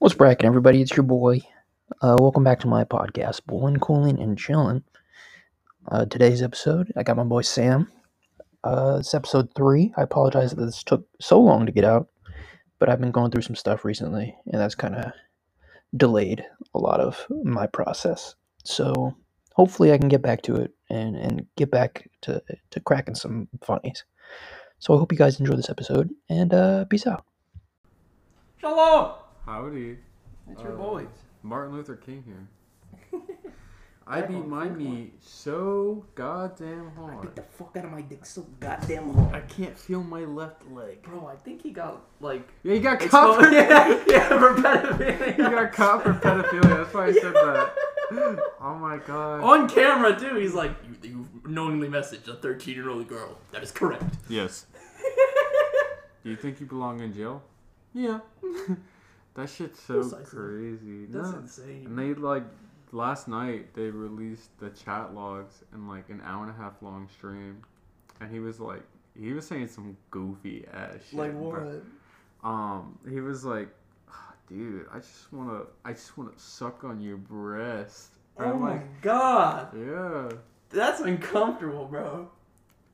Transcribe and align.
What's 0.00 0.14
bracking, 0.14 0.46
everybody? 0.46 0.80
It's 0.80 0.96
your 0.96 1.02
boy. 1.02 1.42
Uh, 2.00 2.16
welcome 2.18 2.42
back 2.42 2.58
to 2.60 2.66
my 2.66 2.84
podcast, 2.84 3.44
Bowling, 3.44 3.76
Cooling, 3.76 4.18
and 4.18 4.38
Chilling. 4.38 4.82
Uh, 5.92 6.06
today's 6.06 6.40
episode, 6.40 6.90
I 6.96 7.02
got 7.02 7.18
my 7.18 7.24
boy 7.24 7.42
Sam. 7.42 7.86
Uh, 8.64 8.96
it's 9.00 9.12
episode 9.12 9.54
three. 9.54 9.92
I 9.98 10.02
apologize 10.04 10.54
that 10.54 10.64
this 10.64 10.82
took 10.82 11.06
so 11.20 11.38
long 11.38 11.66
to 11.66 11.72
get 11.72 11.84
out, 11.84 12.08
but 12.78 12.88
I've 12.88 12.98
been 12.98 13.10
going 13.10 13.30
through 13.30 13.42
some 13.42 13.54
stuff 13.54 13.84
recently, 13.84 14.34
and 14.46 14.58
that's 14.58 14.74
kind 14.74 14.94
of 14.94 15.12
delayed 15.94 16.46
a 16.74 16.78
lot 16.78 17.00
of 17.00 17.26
my 17.44 17.66
process. 17.66 18.36
So 18.64 19.14
hopefully, 19.52 19.92
I 19.92 19.98
can 19.98 20.08
get 20.08 20.22
back 20.22 20.40
to 20.44 20.56
it 20.56 20.72
and, 20.88 21.14
and 21.14 21.46
get 21.58 21.70
back 21.70 22.08
to, 22.22 22.42
to 22.70 22.80
cracking 22.80 23.16
some 23.16 23.48
funnies. 23.62 24.04
So 24.78 24.94
I 24.94 24.98
hope 24.98 25.12
you 25.12 25.18
guys 25.18 25.38
enjoy 25.38 25.56
this 25.56 25.68
episode, 25.68 26.08
and 26.30 26.54
uh, 26.54 26.86
peace 26.86 27.06
out. 27.06 27.26
Shalom! 28.62 29.12
Howdy. 29.50 29.98
It's 30.48 30.62
your 30.62 30.74
Uh, 30.74 30.76
boys. 30.76 31.08
Martin 31.42 31.74
Luther 31.74 31.96
King 31.96 32.22
here. 32.24 33.20
I 34.06 34.18
I 34.18 34.22
beat 34.22 34.46
my 34.46 34.66
think 34.66 34.78
meat 34.78 35.14
so 35.20 36.06
goddamn 36.14 36.92
hard. 36.92 37.14
Get 37.14 37.24
hard. 37.24 37.34
the 37.36 37.42
fuck 37.42 37.76
out 37.76 37.84
of 37.86 37.90
my 37.90 38.00
dick 38.02 38.24
so 38.24 38.46
goddamn 38.60 39.12
hard. 39.12 39.34
I 39.34 39.40
can't 39.40 39.76
feel 39.76 40.04
my 40.04 40.20
left 40.20 40.70
leg. 40.70 41.02
Bro, 41.02 41.26
I 41.26 41.34
think 41.34 41.62
he 41.62 41.72
got, 41.72 42.00
like... 42.20 42.48
Yeah, 42.62 42.74
he 42.74 42.80
got 42.80 43.02
It's 43.02 43.10
caught. 43.10 43.40
For, 43.42 43.50
yeah, 43.52 44.00
yeah, 44.06 44.28
for 44.28 44.54
pedophilia. 44.62 45.36
you 45.38 45.50
got 45.50 45.72
caught 45.72 46.04
for 46.04 46.14
pedophilia. 46.14 46.62
That's 46.68 46.94
why 46.94 47.06
I 47.06 47.12
said 47.12 47.34
that. 47.34 47.72
Oh 48.60 48.76
my 48.80 48.98
god. 48.98 49.42
On 49.42 49.68
camera, 49.68 50.16
too. 50.16 50.36
He's 50.36 50.54
like, 50.54 50.76
you, 51.02 51.10
you 51.10 51.28
knowingly 51.44 51.88
messaged 51.88 52.28
a 52.28 52.34
13-year-old 52.36 53.08
girl. 53.08 53.36
That 53.50 53.64
is 53.64 53.72
correct. 53.72 54.14
Yes. 54.28 54.66
Do 56.22 56.30
you 56.30 56.36
think 56.36 56.60
you 56.60 56.66
belong 56.66 57.00
in 57.00 57.12
jail? 57.12 57.42
Yeah. 57.94 58.20
That 59.40 59.48
shit's 59.50 59.80
so 59.80 59.94
Precisely. 60.02 60.24
crazy. 60.38 61.06
That's 61.06 61.30
No. 61.30 61.38
insane. 61.38 61.86
And 61.86 61.98
they 61.98 62.14
like 62.14 62.44
last 62.92 63.28
night 63.28 63.74
they 63.74 63.90
released 63.90 64.50
the 64.58 64.70
chat 64.70 65.14
logs 65.14 65.62
in 65.72 65.86
like 65.88 66.08
an 66.10 66.20
hour 66.24 66.42
and 66.44 66.50
a 66.50 66.56
half 66.56 66.80
long 66.82 67.08
stream, 67.08 67.62
and 68.20 68.30
he 68.30 68.40
was 68.40 68.60
like 68.60 68.82
he 69.18 69.32
was 69.32 69.46
saying 69.46 69.68
some 69.68 69.96
goofy 70.10 70.64
ass 70.72 70.94
shit. 71.10 71.18
like, 71.18 71.34
what? 71.34 71.82
Um, 72.42 72.98
he 73.08 73.20
was 73.20 73.44
like, 73.44 73.68
"Ah, 74.08 74.32
dude, 74.48 74.86
I 74.92 74.98
just 74.98 75.32
wanna, 75.32 75.62
I 75.84 75.92
just 75.92 76.16
wanna 76.16 76.30
suck 76.36 76.84
on 76.84 77.00
your 77.00 77.16
breast. 77.18 78.14
Or 78.36 78.46
Oh 78.46 78.58
my 78.58 78.72
like, 78.74 79.02
god. 79.02 79.76
yeah. 79.76 80.30
That's 80.70 81.00
uncomfortable, 81.00 81.86
bro. 81.86 82.30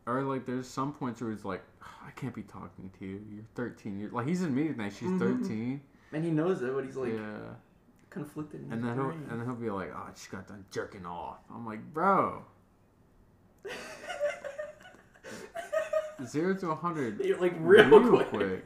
Or 0.06 0.22
like, 0.22 0.46
there's 0.46 0.66
some 0.66 0.92
points 0.94 1.20
where 1.20 1.30
he's 1.30 1.44
like, 1.44 1.62
"Ah, 1.82 2.06
I 2.06 2.10
can't 2.12 2.34
be 2.34 2.42
talking 2.42 2.90
to 2.98 3.04
you. 3.04 3.20
You're 3.30 3.44
13. 3.54 4.00
You're 4.00 4.10
like, 4.10 4.26
he's 4.26 4.42
admitting 4.42 4.76
that 4.78 4.92
she's 4.94 5.10
Mhm. 5.10 5.18
13. 5.18 5.80
And 6.12 6.24
he 6.24 6.30
knows 6.30 6.62
it, 6.62 6.72
but 6.74 6.84
he's, 6.84 6.96
like, 6.96 7.12
yeah. 7.12 7.38
conflicted 8.10 8.62
in 8.64 8.72
And 8.72 8.84
then 8.84 8.94
he'll 8.94 9.10
and 9.10 9.28
then 9.30 9.44
he'll 9.44 9.54
be 9.56 9.68
like, 9.70 9.90
"Oh, 9.94 10.04
I 10.08 10.10
just 10.12 10.30
got 10.30 10.46
done 10.48 10.64
jerking 10.70 11.04
off." 11.04 11.38
I'm 11.52 11.66
like, 11.66 11.82
"Bro, 11.92 12.44
zero 16.24 16.54
to 16.54 16.70
a 16.70 16.74
hundred 16.74 17.20
You're, 17.24 17.38
like, 17.40 17.54
real, 17.58 17.84
real 18.00 18.24
quick. 18.24 18.64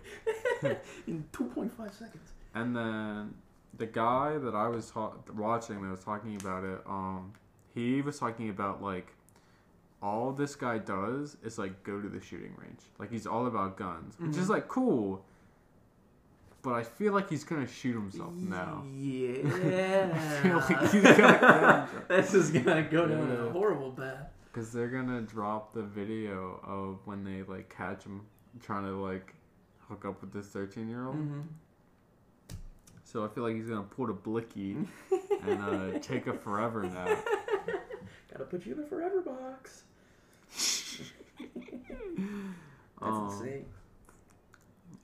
in 1.06 1.24
2.5 1.32 1.70
seconds. 1.92 2.32
And 2.54 2.76
then 2.76 3.34
the 3.76 3.86
guy 3.86 4.36
that 4.38 4.54
I 4.54 4.68
was 4.68 4.90
ta- 4.90 5.14
watching 5.34 5.82
that 5.82 5.90
was 5.90 6.04
talking 6.04 6.36
about 6.40 6.64
it, 6.64 6.80
um, 6.86 7.32
he 7.74 8.02
was 8.02 8.18
talking 8.18 8.50
about 8.50 8.82
like 8.82 9.14
all 10.02 10.32
this 10.32 10.54
guy 10.54 10.78
does 10.78 11.36
is 11.44 11.58
like 11.58 11.82
go 11.82 12.00
to 12.00 12.08
the 12.08 12.20
shooting 12.20 12.54
range. 12.58 12.80
Like 12.98 13.10
he's 13.10 13.26
all 13.26 13.46
about 13.46 13.76
guns, 13.76 14.14
which 14.18 14.36
is 14.36 14.46
Mhm. 14.46 14.50
like 14.50 14.68
cool. 14.68 15.24
But 16.62 16.74
I 16.74 16.82
feel 16.82 17.14
like 17.14 17.30
he's 17.30 17.44
gonna 17.44 17.66
shoot 17.66 17.94
himself 17.94 18.34
now. 18.34 18.84
Yeah. 18.94 20.10
I 20.14 20.42
feel 20.42 20.56
like 20.58 20.90
he's 20.92 21.02
gonna- 21.02 21.88
this 22.08 22.34
is 22.34 22.50
gonna 22.50 22.82
go 22.82 23.06
down 23.06 23.28
Yeah. 23.28 23.46
a 23.46 23.50
horrible 23.50 23.92
path. 23.92 24.28
Because 24.52 24.70
they're 24.72 24.88
gonna 24.88 25.22
drop 25.22 25.72
the 25.72 25.82
video 25.82 26.60
of 26.64 26.98
when 27.06 27.24
they 27.24 27.42
like 27.44 27.74
catch 27.74 28.04
him 28.04 28.22
trying 28.62 28.84
to 28.84 28.90
like 28.90 29.32
hook 29.88 30.04
up 30.04 30.20
with 30.20 30.32
this 30.32 30.46
13 30.48 30.88
year 30.88 31.06
old. 31.06 31.16
Mm-hmm. 31.16 31.40
So 33.04 33.24
I 33.24 33.28
feel 33.28 33.44
like 33.44 33.54
he's 33.56 33.68
gonna 33.68 33.82
pull 33.82 34.10
a 34.10 34.12
blicky 34.12 34.76
and 35.46 35.62
uh, 35.62 35.98
take 36.02 36.26
a 36.26 36.34
forever 36.34 36.82
nap. 36.82 37.26
Gotta 38.30 38.44
put 38.44 38.66
you 38.66 38.74
in 38.74 38.80
a 38.80 38.86
forever 38.86 39.20
box. 39.22 39.84
That's 41.40 43.16
Um, 43.16 43.30
insane. 43.32 43.64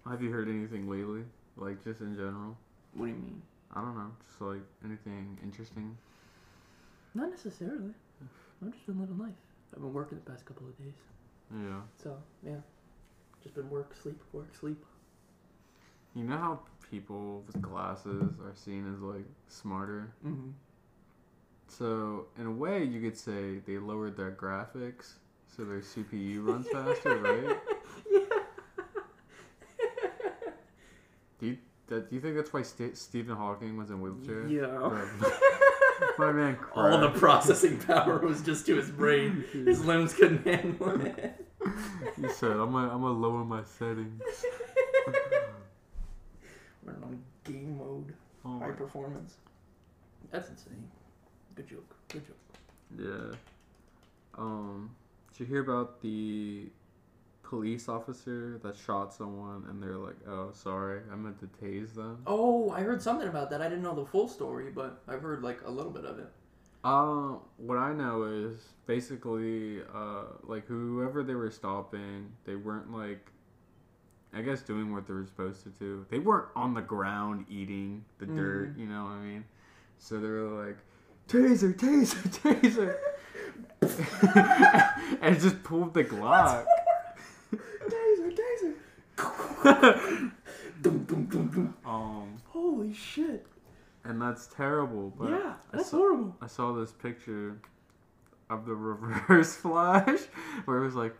have 0.08 0.20
you 0.22 0.30
heard 0.30 0.48
anything 0.48 0.88
lately? 0.90 1.22
Like 1.56 1.82
just 1.84 2.00
in 2.00 2.14
general? 2.14 2.56
What 2.94 3.06
do 3.06 3.12
you 3.12 3.18
mean? 3.18 3.42
I 3.74 3.80
don't 3.80 3.96
know. 3.96 4.10
Just 4.26 4.40
like 4.40 4.62
anything 4.84 5.38
interesting. 5.42 5.96
Not 7.14 7.30
necessarily. 7.30 7.92
I've 8.62 8.72
just 8.72 8.86
been 8.86 9.00
living 9.00 9.18
life. 9.18 9.34
I've 9.74 9.82
been 9.82 9.92
working 9.92 10.20
the 10.24 10.30
past 10.30 10.46
couple 10.46 10.66
of 10.66 10.78
days. 10.78 10.94
Yeah. 11.52 11.80
So, 12.02 12.16
yeah. 12.44 12.56
Just 13.42 13.54
been 13.54 13.68
work, 13.70 13.94
sleep, 14.02 14.20
work, 14.32 14.54
sleep. 14.58 14.82
You 16.14 16.24
know 16.24 16.36
how 16.36 16.60
people 16.90 17.42
with 17.46 17.60
glasses 17.60 18.32
are 18.44 18.54
seen 18.54 18.92
as 18.92 19.00
like 19.00 19.26
smarter? 19.48 20.12
Mm-hmm. 20.26 20.50
So 21.68 22.26
in 22.38 22.46
a 22.46 22.50
way, 22.50 22.84
you 22.84 23.00
could 23.00 23.18
say 23.18 23.58
they 23.66 23.78
lowered 23.78 24.16
their 24.16 24.30
graphics 24.30 25.14
so 25.54 25.64
their 25.64 25.80
CPU 25.80 26.46
runs 26.46 26.68
faster, 26.72 27.16
right? 27.18 27.56
Do 31.38 31.46
you, 31.46 31.58
do 31.88 32.04
you 32.10 32.20
think 32.20 32.36
that's 32.36 32.52
why 32.52 32.62
St- 32.62 32.96
Stephen 32.96 33.36
Hawking 33.36 33.76
was 33.76 33.90
in 33.90 33.96
a 33.96 33.98
wheelchair? 33.98 34.46
Yeah. 34.46 35.06
My 36.18 36.32
man 36.32 36.58
All 36.74 36.98
the 36.98 37.10
processing 37.10 37.78
power 37.78 38.18
was 38.18 38.42
just 38.42 38.66
to 38.66 38.76
his 38.76 38.90
brain. 38.90 39.44
His 39.52 39.84
limbs 39.84 40.12
couldn't 40.14 40.46
handle 40.46 41.00
it. 41.00 41.46
He 42.20 42.28
said, 42.28 42.50
"I'm 42.52 42.70
gonna, 42.72 42.92
I'm 42.94 43.00
gonna 43.00 43.10
lower 43.18 43.44
my 43.44 43.62
settings." 43.64 44.22
We're 46.84 46.92
on 47.02 47.22
game 47.44 47.78
mode, 47.78 48.14
Oh 48.44 48.58
high 48.58 48.68
my, 48.68 48.72
performance. 48.72 49.34
That's 50.30 50.48
insane. 50.50 50.84
Good 51.54 51.68
joke. 51.68 51.94
Good 52.08 52.26
joke. 52.26 52.36
yeah. 52.98 53.36
Um, 54.38 54.90
did 55.32 55.40
you 55.40 55.46
hear 55.46 55.62
about 55.62 56.00
the 56.02 56.66
police 57.48 57.88
officer 57.88 58.58
that 58.62 58.76
shot 58.76 59.14
someone 59.14 59.64
and 59.68 59.82
they're 59.82 59.96
like, 59.96 60.16
"Oh, 60.26 60.50
sorry, 60.52 61.00
I 61.12 61.16
meant 61.16 61.38
to 61.40 61.46
tase 61.46 61.94
them." 61.94 62.18
Oh, 62.26 62.70
I 62.70 62.80
heard 62.80 63.00
something 63.00 63.28
about 63.28 63.50
that. 63.50 63.62
I 63.62 63.68
didn't 63.68 63.82
know 63.82 63.94
the 63.94 64.04
full 64.04 64.28
story, 64.28 64.70
but 64.70 65.02
I've 65.06 65.22
heard 65.22 65.42
like 65.42 65.60
a 65.64 65.70
little 65.70 65.92
bit 65.92 66.04
of 66.04 66.18
it. 66.18 66.28
Um, 66.84 67.40
what 67.56 67.78
I 67.78 67.92
know 67.92 68.24
is 68.24 68.74
basically, 68.86 69.80
uh, 69.94 70.24
like 70.44 70.66
whoever 70.66 71.22
they 71.22 71.34
were 71.34 71.50
stopping, 71.50 72.30
they 72.44 72.54
weren't 72.54 72.92
like, 72.92 73.30
I 74.32 74.42
guess 74.42 74.62
doing 74.62 74.92
what 74.92 75.06
they 75.06 75.14
were 75.14 75.26
supposed 75.26 75.62
to 75.64 75.70
do. 75.70 76.06
They 76.10 76.18
weren't 76.18 76.48
on 76.54 76.74
the 76.74 76.82
ground 76.82 77.46
eating 77.48 78.04
the 78.18 78.26
dirt, 78.26 78.76
you 78.76 78.86
know 78.86 79.04
what 79.04 79.12
I 79.12 79.20
mean? 79.20 79.44
So 79.98 80.20
they 80.20 80.28
were 80.28 80.66
like, 80.66 80.78
taser, 81.28 81.74
taser, 81.74 82.96
taser, 83.80 85.18
and 85.22 85.40
just 85.40 85.62
pulled 85.64 85.94
the 85.94 86.04
Glock. 86.04 86.66
Taser, 87.54 88.38
taser. 88.38 88.74
dum, 90.82 91.04
dum, 91.04 91.24
dum, 91.26 91.48
dum. 91.48 91.74
Um, 91.84 92.36
Holy 92.48 92.92
shit. 92.92 93.46
and 94.04 94.20
that's 94.20 94.46
terrible. 94.48 95.12
But 95.18 95.30
yeah, 95.30 95.54
I 95.72 95.76
that's 95.76 95.90
saw- 95.90 95.96
horrible. 95.98 96.36
I 96.40 96.46
saw 96.46 96.72
this 96.74 96.92
picture 96.92 97.58
of 98.50 98.66
the 98.66 98.74
reverse 98.76 99.54
flash 99.56 100.20
where 100.66 100.78
it 100.78 100.84
was 100.84 100.94
like, 100.94 101.14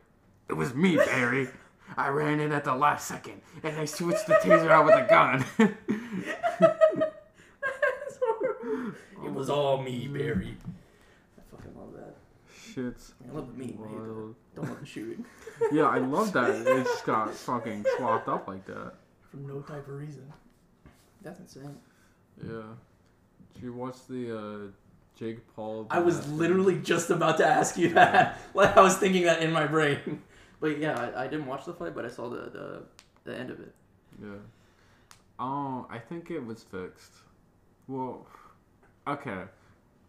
it 0.49 0.55
was 0.55 0.75
me, 0.75 0.97
Barry. 0.97 1.49
I 1.97 2.09
ran 2.09 2.41
in 2.41 2.51
at 2.53 2.65
the 2.65 2.75
last 2.75 3.07
second 3.07 3.41
and 3.63 3.77
I 3.79 3.85
switched 3.85 4.27
the 4.27 4.35
taser 4.35 4.71
out 4.71 4.85
with 4.87 4.95
a 4.95 5.07
gun. 5.09 5.45
That's 6.61 8.19
horrible. 8.21 8.93
It 9.25 9.33
was 9.33 9.49
all 9.51 9.83
me, 9.83 10.09
Barry. 10.09 10.57
I 11.39 11.43
fucking 11.57 11.73
love 11.79 11.93
that. 11.95 12.17
Shit's 12.77 13.15
I 13.27 13.35
love 13.35 13.49
the 13.49 13.55
meat. 13.65 13.79
I 13.83 13.89
hate 13.89 13.95
the- 13.97 14.03
wild. 14.03 14.35
Don't 14.55 14.69
love 14.69 14.81
the 14.81 14.87
shooting. 14.87 15.25
Yeah, 15.73 15.85
I 15.85 15.97
love 15.99 16.35
that. 16.35 16.51
It 16.51 16.85
just 16.85 17.07
got 17.07 17.33
fucking 17.33 17.87
swapped 17.97 18.29
up 18.29 18.47
like 18.47 18.67
that. 18.67 18.93
For 19.31 19.39
no 19.39 19.61
type 19.63 19.89
of 19.89 19.95
reason. 19.95 20.31
That's 21.23 21.41
insane. 21.41 21.75
Yeah. 22.47 22.61
Did 23.55 23.63
you 23.63 23.73
watch 23.73 23.97
the 24.07 24.39
uh, 24.39 24.59
Jake 25.19 25.39
Paul? 25.57 25.87
I 25.89 26.01
was 26.01 26.21
Ben 26.21 26.29
Askren? 26.29 26.37
literally 26.39 26.79
just 26.81 27.09
about 27.09 27.39
to 27.39 27.47
ask 27.47 27.79
you 27.79 27.95
that. 27.95 28.39
Like 28.55 28.77
I 28.77 28.83
was 28.83 28.99
thinking 28.99 29.23
that 29.25 29.43
in 29.43 29.51
my 29.53 29.67
brain. 29.67 30.23
But 30.61 30.79
yeah, 30.79 30.99
I, 31.15 31.25
I 31.25 31.27
didn't 31.27 31.45
watch 31.47 31.67
the 31.67 31.75
fight, 31.75 31.95
but 31.95 32.07
I 32.07 32.09
saw 32.09 32.31
the, 32.31 32.37
the 32.51 32.83
the 33.25 33.39
end 33.39 33.51
of 33.51 33.61
it. 33.61 33.75
Yeah. 34.23 34.29
Oh, 35.39 35.87
I 35.91 35.99
think 35.99 36.31
it 36.31 36.45
was 36.45 36.63
fixed. 36.63 37.13
Well, 37.89 38.27
okay. 39.07 39.43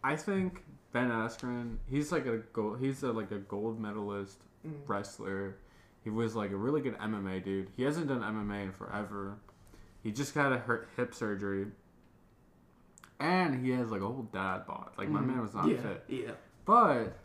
I 0.06 0.16
think 0.16 0.64
Ben 1.02 1.10
Askren, 1.12 1.78
he's 1.90 2.12
like 2.12 2.26
a 2.26 2.38
gold, 2.54 2.80
he's 2.80 3.04
a, 3.04 3.12
like 3.12 3.32
a 3.32 3.38
gold 3.40 3.80
medalist 3.80 4.40
Mm. 4.68 4.74
wrestler. 4.88 5.56
He 6.04 6.10
was 6.10 6.36
like 6.36 6.52
a 6.52 6.56
really 6.56 6.82
good 6.82 6.98
MMA 6.98 7.44
dude. 7.44 7.70
He 7.78 7.84
hasn't 7.84 8.08
done 8.08 8.22
MMA 8.22 8.64
in 8.64 8.72
forever. 8.72 9.38
He 10.02 10.12
just 10.12 10.34
got 10.34 10.52
a 10.52 10.58
hurt 10.58 10.90
hip 10.96 11.14
surgery, 11.14 11.68
and 13.20 13.64
he 13.66 13.72
has 13.72 13.90
like 13.92 14.02
a 14.02 14.06
whole 14.08 14.28
dad 14.34 14.66
bod. 14.68 14.92
Like 14.98 15.10
my 15.10 15.20
Mhm. 15.22 15.28
man 15.28 15.42
was 15.42 15.54
not 15.54 15.68
yeah, 15.68 15.82
fit, 15.82 16.04
yeah. 16.08 16.32
but 16.66 17.18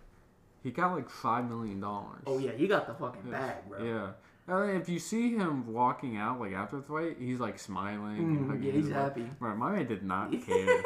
he 0.63 0.71
got 0.71 0.93
like 0.95 1.09
five 1.11 1.49
million 1.49 1.81
dollars. 1.81 2.23
Oh 2.27 2.39
yeah, 2.39 2.53
he 2.53 2.67
got 2.67 2.87
the 2.87 2.95
fucking 2.95 3.31
bag, 3.31 3.69
bro. 3.69 3.83
Yeah. 3.83 4.11
Uh, 4.49 4.63
if 4.65 4.89
you 4.89 4.99
see 4.99 5.37
him 5.37 5.73
walking 5.73 6.17
out 6.17 6.41
like 6.41 6.53
after 6.53 6.77
the 6.77 6.83
fight, 6.83 7.17
he's 7.19 7.39
like 7.41 7.59
smiling. 7.59 8.49
Mhm, 8.49 8.63
yeah, 8.65 8.73
he's 8.73 8.89
happy. 8.91 9.31
Right, 9.39 9.57
my 9.57 9.71
man 9.73 9.87
did 9.87 10.03
not 10.03 10.33
care. 10.47 10.83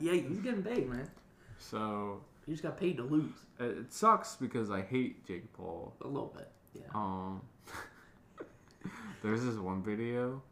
yeah, 0.00 0.12
he's 0.12 0.38
getting 0.38 0.62
paid, 0.62 0.88
man. 0.88 1.08
So 1.58 2.22
He 2.46 2.52
just 2.52 2.62
got 2.62 2.78
paid 2.78 2.96
to 2.98 3.02
lose 3.02 3.32
it, 3.60 3.64
it 3.64 3.92
sucks 3.92 4.36
because 4.36 4.70
I 4.70 4.80
hate 4.82 5.24
Jake 5.26 5.52
Paul. 5.52 5.94
a 6.02 6.06
little 6.06 6.32
bit. 6.36 6.50
Yeah. 6.74 6.82
Um, 6.94 7.42
there's 9.22 9.44
this 9.44 9.56
one 9.56 9.82
video 9.82 10.42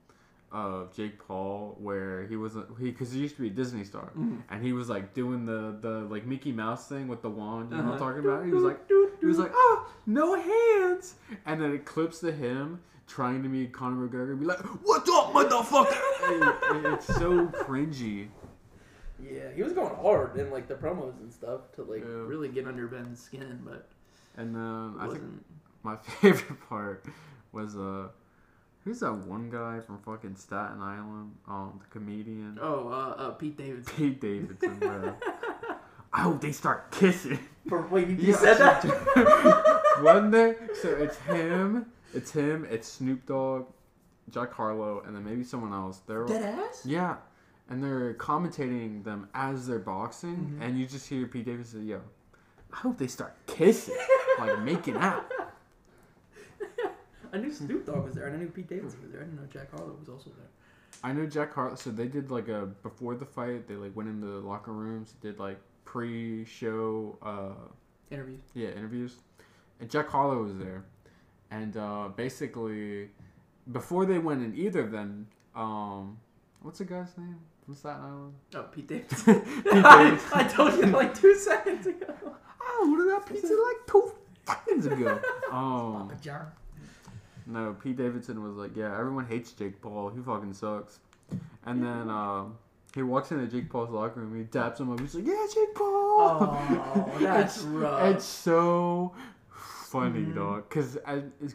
of 0.52 0.94
Jake 0.94 1.18
Paul 1.26 1.76
where 1.80 2.24
he 2.26 2.36
was 2.36 2.54
he 2.78 2.90
because 2.90 3.12
he 3.12 3.18
used 3.20 3.36
to 3.36 3.42
be 3.42 3.48
a 3.48 3.50
Disney 3.50 3.84
star 3.84 4.12
Mhm. 4.16 4.42
and 4.48 4.62
he 4.62 4.72
was 4.72 4.88
like 4.88 5.12
doing 5.12 5.44
the 5.44 5.76
the 5.80 6.00
like 6.08 6.24
Mickey 6.26 6.52
Mouse 6.52 6.88
thing 6.88 7.08
with 7.08 7.20
the 7.22 7.30
wand. 7.30 7.70
You 7.70 7.76
know 7.78 7.82
what 7.82 7.88
I'm 7.88 7.94
Uh-huh. 7.96 7.98
talking 8.12 8.24
about? 8.24 8.44
He 8.46 8.52
was 8.52 8.62
like 8.64 8.80
he 9.20 9.26
was 9.26 9.38
like 9.38 9.52
oh 9.54 9.88
no 10.06 10.34
hands, 10.40 11.16
and 11.46 11.60
then 11.60 11.72
it 11.72 11.84
clips 11.84 12.20
to 12.20 12.30
him 12.32 12.80
trying 13.06 13.42
to 13.42 13.48
meet 13.48 13.72
Conor 13.72 14.08
McGregor 14.08 14.30
and 14.30 14.40
be 14.40 14.46
like 14.46 14.60
what's 14.84 15.08
up 15.10 15.32
motherfucker? 15.32 15.96
and, 16.72 16.76
and 16.86 16.94
it's 16.94 17.06
so 17.06 17.46
cringy. 17.48 18.28
Yeah, 19.30 19.50
he 19.54 19.62
was 19.62 19.72
going 19.72 19.94
hard 19.96 20.36
in 20.36 20.50
like 20.50 20.68
the 20.68 20.74
promos 20.74 21.18
and 21.20 21.32
stuff 21.32 21.72
to 21.76 21.82
like 21.82 22.00
Yeah. 22.02 22.24
really 22.26 22.48
get 22.48 22.66
under 22.66 22.86
Ben's 22.86 23.20
skin, 23.22 23.60
but 23.64 23.88
And 24.36 24.54
then 24.54 24.94
it 25.00 25.04
I 25.04 25.08
think 25.12 25.22
my 25.82 25.96
favorite 26.20 26.68
part 26.68 27.04
was 27.52 27.76
uh. 27.76 28.08
Who's 28.84 29.00
that 29.00 29.12
one 29.12 29.50
guy 29.50 29.80
from 29.80 29.98
fucking 29.98 30.36
Staten 30.36 30.80
Island? 30.80 31.34
Um, 31.48 31.80
the 31.82 31.88
comedian. 31.90 32.56
Oh, 32.62 32.86
uh, 32.88 33.20
uh, 33.20 33.30
Pete 33.32 33.56
Davidson. 33.58 33.92
Pete 33.96 34.20
Davidson, 34.20 34.76
bro. 34.78 35.12
I 36.12 36.20
hope 36.22 36.40
they 36.40 36.52
start 36.52 36.92
kissing. 36.92 37.40
For, 37.68 37.82
wait, 37.88 38.06
you 38.06 38.14
Yeah, 38.16 38.36
said 38.36 38.58
that? 38.58 39.82
One 40.02 40.30
day, 40.30 40.54
so 40.80 40.90
it's 40.90 41.16
him, 41.18 41.86
it's 42.14 42.30
him, 42.30 42.64
it's 42.70 42.86
Snoop 42.86 43.26
Dogg, 43.26 43.66
Jack 44.30 44.52
Harlow, 44.52 45.02
and 45.04 45.16
then 45.16 45.24
maybe 45.24 45.42
someone 45.42 45.72
else. 45.72 45.98
They're 46.06 46.24
Dead 46.24 46.42
ass? 46.44 46.82
yeah, 46.84 47.16
and 47.68 47.82
they're 47.82 48.14
commentating 48.14 49.04
them 49.04 49.28
as 49.34 49.66
they're 49.66 49.78
boxing, 49.78 50.36
Mm-hmm. 50.36 50.62
and 50.62 50.78
you 50.78 50.86
just 50.86 51.08
hear 51.08 51.26
Pete 51.26 51.46
Davis 51.46 51.70
say, 51.70 51.80
"Yo, 51.80 52.00
I 52.72 52.76
hope 52.76 52.98
they 52.98 53.06
start 53.06 53.34
kissing, 53.46 53.96
like 54.38 54.60
making 54.62 54.96
out." 54.96 55.30
I 57.32 57.38
knew 57.38 57.52
Snoop 57.52 57.84
Dogg 57.86 58.04
was 58.04 58.14
there, 58.14 58.26
and 58.26 58.36
I 58.36 58.38
knew 58.38 58.48
Pete 58.48 58.68
Davis 58.68 58.94
was 59.02 59.10
there. 59.10 59.20
I 59.20 59.24
didn't 59.24 59.40
know 59.40 59.46
Jack 59.52 59.70
Harlow 59.70 59.96
was 59.98 60.08
also 60.08 60.30
there. 60.30 60.46
I 61.02 61.12
know 61.12 61.26
Jack 61.26 61.52
Harlow. 61.52 61.74
So 61.74 61.90
they 61.90 62.06
did 62.06 62.30
like 62.30 62.48
a 62.48 62.66
before 62.82 63.14
the 63.14 63.26
fight. 63.26 63.66
They 63.68 63.74
like 63.74 63.94
went 63.94 64.08
into 64.08 64.26
the 64.26 64.38
locker 64.38 64.72
rooms, 64.72 65.14
did 65.20 65.38
like 65.38 65.58
pre-show. 65.84 67.18
uh 67.22 67.68
Interviews. 68.10 68.40
Yeah, 68.54 68.68
interviews. 68.68 69.16
And 69.80 69.90
Jack 69.90 70.08
Harlow 70.08 70.44
was 70.44 70.56
there. 70.56 70.84
And 71.50 71.76
uh, 71.76 72.08
basically, 72.14 73.10
before 73.72 74.06
they 74.06 74.18
went 74.18 74.42
in, 74.44 74.56
either 74.56 74.80
of 74.80 74.92
them, 74.92 75.26
um, 75.56 76.16
what's 76.62 76.78
the 76.78 76.84
guy's 76.84 77.16
name 77.18 77.38
from 77.66 77.74
Staten 77.74 78.04
Island? 78.04 78.34
Oh, 78.54 78.62
Pete 78.62 78.86
Davidson. 78.86 79.40
Pete 79.64 79.84
I, 79.84 80.04
Davidson. 80.04 80.30
I 80.34 80.44
told 80.44 80.74
you 80.74 80.86
like 80.86 81.18
two 81.18 81.34
seconds 81.34 81.86
ago. 81.86 82.14
I 82.60 82.88
ordered 82.88 83.10
that 83.10 83.26
pizza 83.26 83.48
like 83.48 83.86
two 83.86 84.12
seconds 84.46 84.86
ago. 84.86 85.20
Um, 85.50 86.08
Papa 86.08 86.16
John. 86.22 86.46
no, 87.46 87.76
Pete 87.82 87.96
Davidson 87.96 88.42
was 88.42 88.56
like, 88.56 88.76
yeah, 88.76 88.96
everyone 88.98 89.26
hates 89.26 89.52
Jake 89.52 89.82
Paul. 89.82 90.10
He 90.10 90.22
fucking 90.22 90.54
sucks. 90.54 91.00
And 91.64 91.82
then 91.82 92.08
um, 92.08 92.56
he 92.94 93.02
walks 93.02 93.32
into 93.32 93.48
Jake 93.48 93.68
Paul's 93.68 93.90
locker 93.90 94.20
room. 94.20 94.38
He 94.38 94.44
taps 94.44 94.78
him 94.78 94.92
up. 94.92 95.00
He's 95.00 95.16
like, 95.16 95.26
yeah, 95.26 95.46
Jake 95.52 95.74
Paul. 95.74 95.84
Oh, 96.18 97.12
that's 97.20 97.56
it's, 97.56 97.64
rough. 97.64 98.14
It's 98.14 98.24
so 98.24 99.12
funny, 100.00 100.24
Mhm. 100.24 100.34
dog. 100.34 100.70
Cause, 100.70 100.98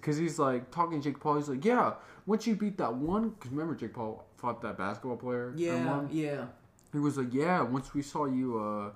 cause 0.01 0.17
he's 0.17 0.37
like 0.39 0.71
talking 0.71 1.01
to 1.01 1.09
Jake 1.09 1.19
Paul. 1.19 1.35
He's 1.37 1.49
like, 1.49 1.63
yeah, 1.65 1.93
once 2.25 2.45
you 2.47 2.55
beat 2.55 2.77
that 2.77 2.93
one, 2.93 3.31
cause 3.39 3.51
remember 3.51 3.75
Jake 3.75 3.93
Paul 3.93 4.25
fought 4.37 4.61
that 4.61 4.77
basketball 4.77 5.17
player. 5.17 5.53
Yeah, 5.55 6.05
yeah. 6.09 6.45
He 6.91 6.99
was 6.99 7.17
like, 7.17 7.33
yeah, 7.33 7.61
once 7.61 7.93
we 7.93 8.01
saw 8.01 8.25
you 8.25 8.59
uh, 8.59 8.91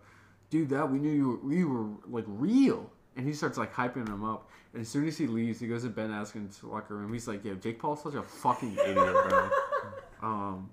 do 0.49 0.65
that, 0.67 0.91
we 0.91 0.99
knew 0.99 1.11
you 1.11 1.39
were, 1.43 1.53
you 1.53 1.67
were 1.69 1.85
like 2.11 2.25
real. 2.27 2.91
And 3.17 3.25
he 3.25 3.33
starts 3.33 3.57
like 3.57 3.73
hyping 3.73 4.07
him 4.09 4.25
up. 4.25 4.49
And 4.73 4.81
as 4.81 4.89
soon 4.89 5.07
as 5.07 5.17
he 5.17 5.25
leaves, 5.27 5.59
he 5.61 5.67
goes 5.67 5.83
to 5.83 5.89
Ben 5.89 6.09
Askren's 6.09 6.61
locker 6.63 6.95
room. 6.97 7.13
He's 7.13 7.27
like, 7.29 7.45
yeah, 7.45 7.53
Jake 7.53 7.79
Paul's 7.79 8.03
such 8.03 8.15
a 8.15 8.21
fucking 8.23 8.73
idiot, 8.73 8.95
bro. 8.95 9.49
um, 10.21 10.69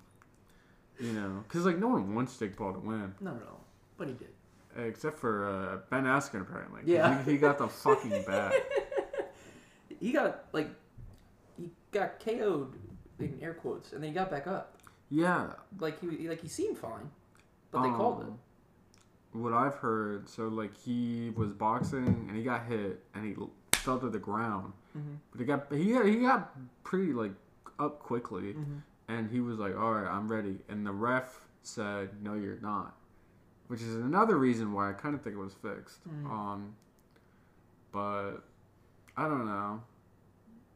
you 0.99 1.13
know, 1.13 1.43
cause 1.47 1.65
like 1.65 1.77
no 1.79 1.87
one 1.87 2.13
wants 2.13 2.37
Jake 2.37 2.57
Paul 2.57 2.73
to 2.73 2.79
win. 2.79 3.15
Not 3.21 3.37
at 3.37 3.43
all, 3.43 3.63
but 3.97 4.07
he 4.09 4.13
did. 4.13 4.27
Except 4.77 5.19
for 5.19 5.47
uh, 5.47 5.77
Ben 5.89 6.05
Askren, 6.05 6.41
apparently. 6.41 6.81
Yeah. 6.85 7.23
He, 7.23 7.31
he 7.33 7.37
got 7.37 7.57
the 7.57 7.67
fucking 7.67 8.23
bat. 8.27 8.53
He 9.99 10.11
got 10.11 10.45
like 10.51 10.67
he 11.57 11.69
got 11.91 12.19
KO'd 12.19 12.73
in 13.19 13.37
air 13.41 13.53
quotes, 13.53 13.93
and 13.93 14.03
then 14.03 14.09
he 14.09 14.13
got 14.13 14.29
back 14.29 14.47
up. 14.47 14.77
Yeah. 15.09 15.53
Like 15.79 16.01
he 16.01 16.27
like 16.27 16.41
he 16.41 16.49
seemed 16.49 16.77
fine, 16.77 17.09
but 17.71 17.83
they 17.83 17.89
called 17.89 18.23
um, 18.23 19.41
What 19.41 19.53
I've 19.53 19.75
heard, 19.75 20.27
so 20.27 20.49
like 20.49 20.75
he 20.75 21.31
was 21.37 21.51
boxing 21.53 22.25
and 22.27 22.35
he 22.35 22.43
got 22.43 22.65
hit 22.65 23.01
and 23.15 23.23
he 23.25 23.35
fell 23.77 23.97
to 23.99 24.09
the 24.09 24.19
ground, 24.19 24.73
Mhm. 24.97 25.17
but 25.31 25.39
he 25.39 25.45
got 25.45 25.71
he 25.71 25.93
got, 25.93 26.05
he 26.05 26.15
got 26.17 26.51
pretty 26.83 27.13
like 27.13 27.31
up 27.79 27.99
quickly, 27.99 28.55
Mhm. 28.55 28.81
and 29.07 29.31
he 29.31 29.39
was 29.39 29.57
like, 29.57 29.73
"All 29.77 29.93
right, 29.93 30.07
I'm 30.09 30.27
ready," 30.29 30.57
and 30.67 30.85
the 30.85 30.91
ref 30.91 31.47
said, 31.61 32.21
"No, 32.21 32.33
you're 32.33 32.59
not," 32.59 32.97
which 33.67 33.81
is 33.81 33.95
another 33.95 34.37
reason 34.37 34.73
why 34.73 34.89
I 34.89 34.93
kind 34.93 35.15
of 35.15 35.21
think 35.21 35.35
it 35.35 35.39
was 35.39 35.53
fixed. 35.53 35.99
Mhm. 36.07 36.29
Um, 36.29 36.75
but 37.91 38.37
I 39.17 39.27
don't 39.27 39.45
know. 39.45 39.81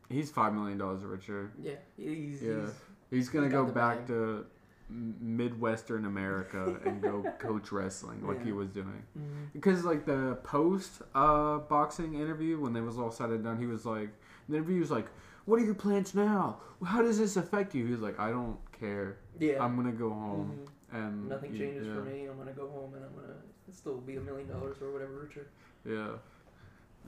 He's 0.09 0.31
five 0.31 0.53
million 0.53 0.77
dollars 0.77 1.03
richer. 1.03 1.51
Yeah, 1.61 1.73
he's, 1.97 2.41
Yeah. 2.41 2.61
he's 2.61 2.73
He's 3.09 3.29
gonna 3.29 3.49
go 3.49 3.65
back 3.65 3.99
bag. 3.99 4.07
to 4.07 4.45
Midwestern 4.89 6.05
America 6.05 6.79
and 6.85 7.01
go 7.01 7.23
coach 7.39 7.71
wrestling 7.71 8.25
like 8.25 8.43
he 8.43 8.51
was 8.51 8.69
doing. 8.69 9.03
mhm. 9.17 9.51
Because 9.53 9.83
like 9.83 10.05
the 10.05 10.37
post 10.43 11.01
uh, 11.15 11.57
boxing 11.59 12.13
interview 12.15 12.59
when 12.59 12.73
they 12.73 12.81
was 12.81 12.97
all 12.97 13.11
said 13.11 13.29
and 13.31 13.43
done, 13.43 13.57
he 13.57 13.65
was 13.65 13.85
like, 13.85 14.09
the 14.47 14.55
interview 14.55 14.79
was 14.79 14.91
like, 14.91 15.07
"What 15.45 15.59
are 15.59 15.65
your 15.65 15.75
plans 15.75 16.15
now? 16.15 16.59
How 16.85 17.01
does 17.01 17.17
this 17.19 17.35
affect 17.35 17.75
you?" 17.75 17.85
He 17.85 17.91
was 17.91 18.01
like, 18.01 18.17
"I 18.19 18.31
don't 18.31 18.57
care. 18.79 19.17
yeah. 19.39 19.61
I'm 19.63 19.75
gonna 19.75 19.91
go 19.91 20.09
home 20.09 20.51
Mhm. 20.65 20.69
And 20.91 21.27
Nothing 21.29 21.51
y- 21.51 21.57
changes 21.57 21.87
yeah, 21.87 21.93
for 21.95 22.01
me. 22.01 22.25
I'm 22.25 22.37
gonna 22.37 22.51
go 22.53 22.67
home 22.69 22.93
and 22.95 23.03
I'm 23.03 23.13
gonna 23.13 23.33
still 23.73 23.97
be 23.97 24.15
a 24.17 24.21
million 24.21 24.47
dollars 24.47 24.77
or 24.81 24.91
whatever 24.91 25.13
richer. 25.27 25.47
Yeah, 25.85 26.11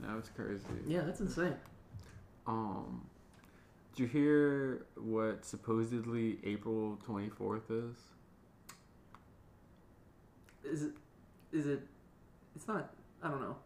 that 0.02 0.14
was 0.16 0.28
crazy. 0.34 0.64
Yeah, 0.86 1.02
that's 1.02 1.20
insane. 1.20 1.56
Um, 2.46 3.06
did 3.94 4.02
you 4.02 4.06
hear 4.08 4.86
what 4.96 5.44
supposedly 5.44 6.38
April 6.44 6.98
24th 7.08 7.70
is? 7.70 7.96
Is 10.64 10.82
it? 10.84 10.92
Is 11.52 11.66
it? 11.66 11.80
It's 12.54 12.68
not. 12.68 12.92
I 13.22 13.28
don't 13.30 13.40
know. 13.40 13.56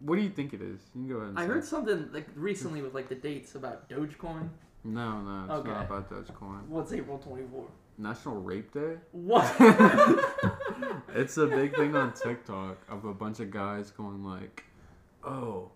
What 0.00 0.16
do 0.16 0.22
you 0.22 0.30
think 0.30 0.52
it 0.54 0.62
is? 0.62 0.80
You 0.94 1.02
can 1.02 1.08
go 1.08 1.16
ahead 1.16 1.28
and 1.30 1.38
I 1.38 1.42
say. 1.42 1.48
heard 1.48 1.64
something 1.64 2.08
like 2.12 2.28
recently 2.36 2.82
with 2.82 2.94
like 2.94 3.08
the 3.08 3.14
dates 3.16 3.54
about 3.56 3.88
Dogecoin. 3.88 4.48
No, 4.84 5.20
no, 5.22 5.44
it's 5.44 5.52
Okay. 5.60 5.68
not 5.70 5.86
about 5.86 6.10
Dogecoin. 6.10 6.66
What's 6.68 6.92
April 6.92 7.18
24? 7.18 7.66
National 7.98 8.36
Rape 8.36 8.72
Day? 8.72 8.96
What? 9.12 9.54
It's 11.16 11.36
a 11.36 11.46
big 11.46 11.76
thing 11.76 11.94
on 11.94 12.12
TikTok 12.12 12.76
of 12.88 13.04
a 13.04 13.14
bunch 13.14 13.38
of 13.38 13.48
guys 13.52 13.92
going 13.92 14.24
like, 14.24 14.64
"Oh, 15.22 15.70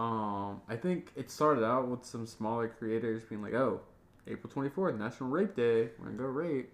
um, 0.00 0.60
I 0.68 0.74
think 0.74 1.12
it 1.14 1.30
started 1.30 1.64
out 1.64 1.86
with 1.86 2.04
some 2.04 2.26
smaller 2.26 2.66
creators 2.68 3.22
being 3.22 3.42
like, 3.42 3.54
"Oh, 3.54 3.80
April 4.26 4.52
24th, 4.52 4.98
National 4.98 5.30
Rape 5.30 5.54
Day. 5.54 5.90
We're 6.00 6.06
gonna 6.06 6.18
go 6.18 6.24
rape." 6.24 6.72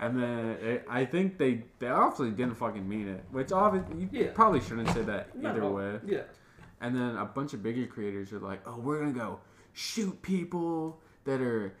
And 0.00 0.20
then 0.20 0.46
it, 0.60 0.84
I 0.90 1.04
think 1.04 1.38
they 1.38 1.62
they 1.78 1.86
obviously 1.86 2.30
didn't 2.32 2.56
fucking 2.56 2.88
mean 2.88 3.06
it, 3.06 3.24
which 3.30 3.52
obviously 3.52 4.00
you 4.00 4.08
Yeah. 4.10 4.30
probably 4.34 4.60
shouldn't 4.60 4.88
say 4.88 5.02
that 5.02 5.28
either 5.40 5.68
way. 5.70 6.00
Yeah. 6.04 6.22
And 6.80 6.94
then 6.96 7.16
a 7.16 7.24
bunch 7.24 7.54
of 7.54 7.62
bigger 7.62 7.86
creators 7.86 8.32
are 8.32 8.40
like, 8.40 8.66
"Oh, 8.66 8.78
we're 8.80 8.98
gonna 8.98 9.12
go 9.12 9.38
shoot 9.74 10.20
people 10.22 11.00
that 11.24 11.40
are," 11.40 11.72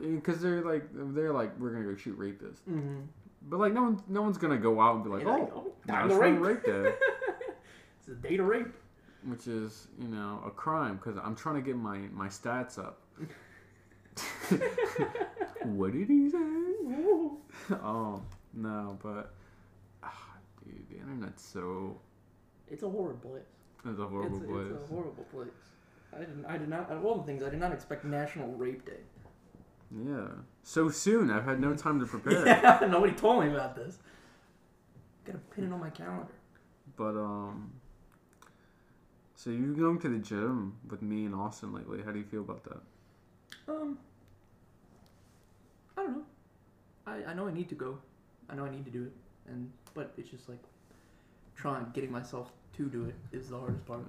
because 0.00 0.40
they're 0.40 0.62
like, 0.62 0.84
they're 0.92 1.32
like, 1.32 1.58
"We're 1.58 1.70
gonna 1.70 1.84
go 1.84 1.96
shoot 1.96 2.18
rapists." 2.18 2.60
Mm-hmm. 2.68 3.00
But 3.48 3.60
like, 3.60 3.72
no 3.72 3.82
one, 3.82 4.02
no 4.08 4.22
one's 4.22 4.38
gonna 4.38 4.56
go 4.56 4.80
out 4.80 4.96
and 4.96 5.04
be 5.04 5.10
like, 5.10 5.24
like, 5.24 5.50
"Oh, 5.54 5.64
oh, 5.66 5.72
time 5.86 6.08
to 6.08 6.16
rape." 6.16 6.40
Rape 6.40 6.64
Day," 6.64 6.94
It's 7.98 8.08
a 8.08 8.14
date 8.14 8.40
of 8.40 8.46
rape. 8.46 8.72
which 9.24 9.46
is 9.46 9.88
you 10.00 10.08
know 10.08 10.42
a 10.46 10.50
crime 10.50 10.96
because 10.96 11.18
I'm 11.22 11.34
trying 11.34 11.56
to 11.56 11.60
get 11.60 11.76
my 11.76 11.98
my 12.12 12.28
stats 12.28 12.78
up. 12.78 13.00
what 15.64 15.92
did 15.92 16.08
he 16.08 16.30
say? 16.30 16.38
oh 17.82 18.22
no, 18.54 18.98
but 19.02 19.34
ah, 20.02 20.36
dude, 20.64 20.88
the 20.88 20.96
internet's 20.96 21.44
so 21.44 22.00
It's 22.70 22.82
a 22.82 22.88
horrible 22.88 23.30
place. 23.30 23.42
it's 23.84 23.98
a 23.98 24.06
horrible 24.06 24.38
it's, 24.38 24.46
place. 24.46 24.66
It's 24.70 24.90
a 24.90 24.94
horrible 24.94 25.24
place. 25.24 25.48
I 26.14 26.20
didn't. 26.20 26.46
I 26.46 26.56
did 26.56 26.68
not. 26.68 26.90
Of 26.90 27.04
all 27.04 27.18
the 27.18 27.24
things, 27.24 27.42
I 27.42 27.50
did 27.50 27.60
not 27.60 27.72
expect 27.72 28.04
National 28.04 28.52
Rape 28.52 28.86
Day. 28.86 29.00
Yeah, 29.90 30.28
so 30.62 30.88
soon. 30.88 31.30
I've 31.30 31.44
had 31.44 31.60
no 31.60 31.74
time 31.74 32.00
to 32.00 32.06
prepare. 32.14 32.46
Yeah, 32.46 32.86
nobody 32.88 33.12
told 33.12 33.44
me 33.44 33.50
about 33.50 33.76
this. 33.76 33.98
Gotta 35.24 35.38
pin 35.54 35.64
it 35.64 35.72
on 35.72 35.80
my 35.80 35.90
calendar. 35.90 36.26
But 36.96 37.16
um, 37.16 37.72
so 39.34 39.50
you're 39.50 39.74
going 39.74 39.98
to 40.00 40.08
the 40.08 40.18
gym 40.18 40.76
with 40.88 41.02
me 41.02 41.24
and 41.24 41.34
Austin 41.34 41.72
lately. 41.72 42.00
How 42.04 42.12
do 42.12 42.18
you 42.18 42.24
feel 42.24 42.40
about 42.40 42.64
that? 42.64 42.80
Um, 43.68 43.98
I 45.96 46.02
don't 46.02 46.12
know. 46.12 46.24
I, 47.06 47.30
I 47.30 47.34
know 47.34 47.46
I 47.46 47.52
need 47.52 47.68
to 47.68 47.74
go. 47.74 47.98
I 48.48 48.54
know 48.54 48.64
I 48.64 48.70
need 48.70 48.84
to 48.84 48.90
do 48.90 49.04
it, 49.04 49.12
and 49.48 49.70
but 49.94 50.12
it's 50.16 50.30
just 50.30 50.48
like 50.48 50.62
trying 51.56 51.86
getting 51.94 52.12
myself 52.12 52.50
to 52.76 52.86
do 52.86 53.06
it 53.06 53.14
is 53.36 53.48
the 53.48 53.58
hardest 53.58 53.84
part. 53.86 54.00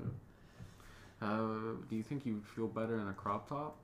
Uh, 1.22 1.76
do 1.90 1.96
you 1.96 2.04
think 2.04 2.26
you 2.26 2.42
feel 2.56 2.68
better 2.68 3.00
in 3.00 3.08
a 3.08 3.14
crop 3.14 3.50
top? 3.50 3.78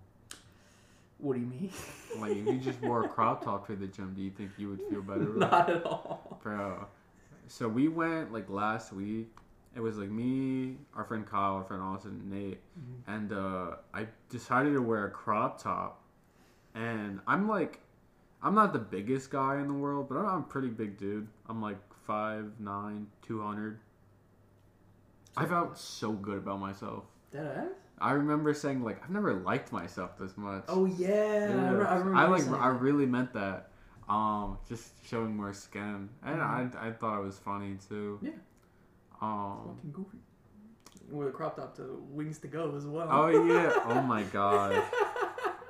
What 1.18 1.34
do 1.34 1.40
you 1.40 1.48
mean? 1.48 1.72
Like 2.20 2.34
if 2.34 2.46
you 2.46 2.60
just 2.60 2.80
wore 2.80 3.04
a 3.04 3.10
crop 3.10 3.44
top 3.44 3.66
to 3.68 3.76
the 3.76 3.88
gym, 3.88 4.14
do 4.16 4.22
you 4.22 4.30
think 4.30 4.52
you 4.60 4.70
would 4.70 4.82
feel 4.88 5.02
better? 5.02 5.34
Not 5.36 5.68
at 5.68 5.84
all. 5.84 6.40
Bro. 6.44 6.86
So 7.48 7.68
we 7.68 7.88
went 7.88 8.32
like 8.32 8.50
last 8.52 8.94
week. 8.94 9.30
It 9.76 9.80
was 9.80 9.98
like 9.98 10.10
me, 10.12 10.78
our 10.96 11.04
friend 11.04 11.26
Kyle, 11.26 11.56
our 11.56 11.64
friend 11.64 11.82
Austin, 11.82 12.22
Nate, 12.30 12.62
and 13.08 13.34
uh, 13.34 13.78
I 13.92 14.06
decided 14.30 14.74
to 14.74 14.82
wear 14.84 15.08
a 15.08 15.10
crop 15.10 15.60
top. 15.60 16.04
And 16.76 17.20
I'm 17.26 17.48
like, 17.50 17.80
I'm 18.44 18.54
not 18.54 18.72
the 18.72 18.80
biggest 18.80 19.32
guy 19.32 19.60
in 19.60 19.68
the 19.68 19.74
world, 19.74 20.08
but 20.10 20.18
I'm, 20.18 20.28
I'm 20.28 20.40
a 20.42 20.44
pretty 20.44 20.68
big 20.68 21.00
dude. 21.00 21.28
I'm 21.50 21.60
like 21.64 21.78
5'9", 22.08 23.06
200. 23.24 23.80
I 25.36 25.46
felt 25.46 25.78
so 25.78 26.12
good 26.12 26.38
about 26.38 26.60
myself. 26.60 27.06
Dead 27.32 27.48
ass? 27.58 27.83
I 28.04 28.12
remember 28.12 28.54
saying 28.54 28.84
like 28.84 29.02
I've 29.04 29.10
never 29.10 29.34
liked 29.34 29.72
myself 29.72 30.18
this 30.18 30.36
much. 30.38 30.66
Oh 30.68 30.86
yeah, 30.86 31.08
I, 31.10 31.54
remember, 31.54 31.88
I 31.88 31.96
remember. 31.96 32.16
I 32.18 32.26
like 32.28 32.48
I 32.62 32.68
really 32.68 33.06
meant 33.06 33.34
that. 33.34 33.70
Um, 34.10 34.58
just 34.68 34.92
showing 35.08 35.36
more 35.38 35.54
skin, 35.54 36.10
and 36.24 36.42
I 36.42 36.68
I 36.80 36.92
thought 36.92 37.20
it 37.20 37.24
was 37.24 37.38
funny 37.40 37.78
too. 37.88 38.20
Yeah. 38.22 38.32
Um. 39.22 39.76
Fucking 39.78 39.92
goofy. 39.94 40.18
Wore 41.10 41.26
the 41.26 41.32
crop 41.32 41.56
top 41.56 41.76
to 41.78 42.04
Wings 42.10 42.38
to 42.40 42.48
Go 42.48 42.74
as 42.76 42.86
well. 42.86 43.08
Oh 43.10 43.28
yeah. 43.30 43.72
Oh 43.86 44.02
my 44.02 44.24
god. 44.24 44.84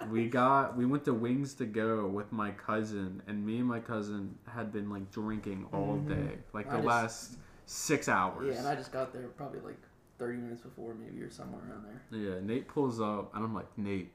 We 0.10 0.28
got 0.28 0.76
we 0.76 0.86
went 0.86 1.06
to 1.06 1.14
Wings 1.14 1.54
to 1.56 1.66
Go 1.66 2.08
with 2.08 2.32
my 2.32 2.52
cousin, 2.52 3.22
and 3.28 3.46
me 3.46 3.60
and 3.60 3.68
my 3.68 3.80
cousin 3.80 4.36
had 4.48 4.72
been 4.74 4.90
like 4.90 5.12
drinking 5.12 5.66
all 5.72 5.98
Mhm. 6.04 6.08
day, 6.10 6.38
like 6.54 6.68
I 6.68 6.72
the 6.72 6.78
just- 6.78 6.88
last 6.88 7.38
six 7.66 8.10
hours. 8.10 8.48
Yeah, 8.54 8.60
and 8.60 8.68
I 8.68 8.76
just 8.76 8.92
got 8.92 9.14
there 9.14 9.28
probably 9.30 9.60
like 9.62 9.80
30 10.24 10.38
minutes 10.38 10.62
before, 10.62 10.94
maybe 10.94 11.22
or 11.22 11.30
somewhere 11.30 11.62
around 11.70 11.84
there. 11.84 12.20
Yeah, 12.20 12.40
Nate 12.42 12.68
pulls 12.68 13.02
up, 13.02 13.36
and 13.36 13.44
I'm 13.44 13.54
like, 13.54 13.68
Nate, 13.78 14.10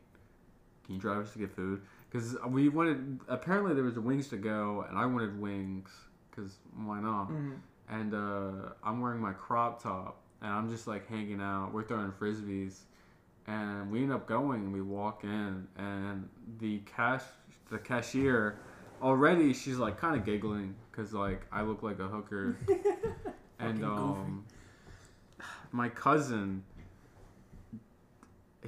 can 0.86 0.94
you 0.94 1.00
drive 1.00 1.18
us 1.18 1.32
to 1.34 1.38
get 1.38 1.54
food? 1.54 1.82
Because 2.10 2.34
we 2.48 2.70
wanted. 2.70 3.20
Apparently, 3.28 3.74
there 3.74 3.84
was 3.84 3.98
wings 3.98 4.28
to 4.28 4.38
go, 4.38 4.86
and 4.88 4.96
I 4.96 5.04
wanted 5.04 5.38
wings. 5.38 5.90
Because 6.30 6.54
why 6.74 7.00
not? 7.00 7.28
Mm-hmm. 7.28 7.52
And 7.90 8.14
uh, 8.14 8.70
I'm 8.82 9.02
wearing 9.02 9.20
my 9.20 9.32
crop 9.32 9.82
top, 9.82 10.22
and 10.40 10.50
I'm 10.50 10.70
just 10.70 10.86
like 10.86 11.06
hanging 11.08 11.42
out. 11.42 11.74
We're 11.74 11.84
throwing 11.84 12.12
frisbees, 12.12 12.78
and 13.46 13.90
we 13.90 14.02
end 14.02 14.12
up 14.12 14.26
going. 14.26 14.62
and 14.62 14.72
We 14.72 14.80
walk 14.80 15.24
in, 15.24 15.66
and 15.76 16.26
the 16.58 16.78
cash, 16.96 17.22
the 17.70 17.78
cashier, 17.78 18.58
already 19.02 19.52
she's 19.52 19.76
like 19.76 19.98
kind 19.98 20.16
of 20.16 20.24
giggling 20.24 20.74
because 20.90 21.12
like 21.12 21.46
I 21.52 21.60
look 21.62 21.82
like 21.82 21.98
a 21.98 22.08
hooker, 22.08 22.56
and 23.58 23.84
um, 23.84 24.46
my 25.72 25.88
cousin, 25.88 26.62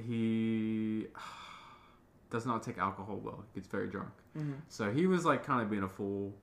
he 0.05 1.07
does 2.29 2.45
not 2.45 2.63
take 2.63 2.77
alcohol 2.77 3.19
well. 3.23 3.43
He 3.53 3.59
gets 3.59 3.69
very 3.71 3.87
drunk. 3.87 4.09
Mm-hmm. 4.37 4.53
So 4.69 4.91
he 4.91 5.07
was 5.07 5.25
like 5.25 5.45
kind 5.45 5.61
of 5.61 5.69
being 5.69 5.83
a 5.83 5.89
fool, 5.89 6.33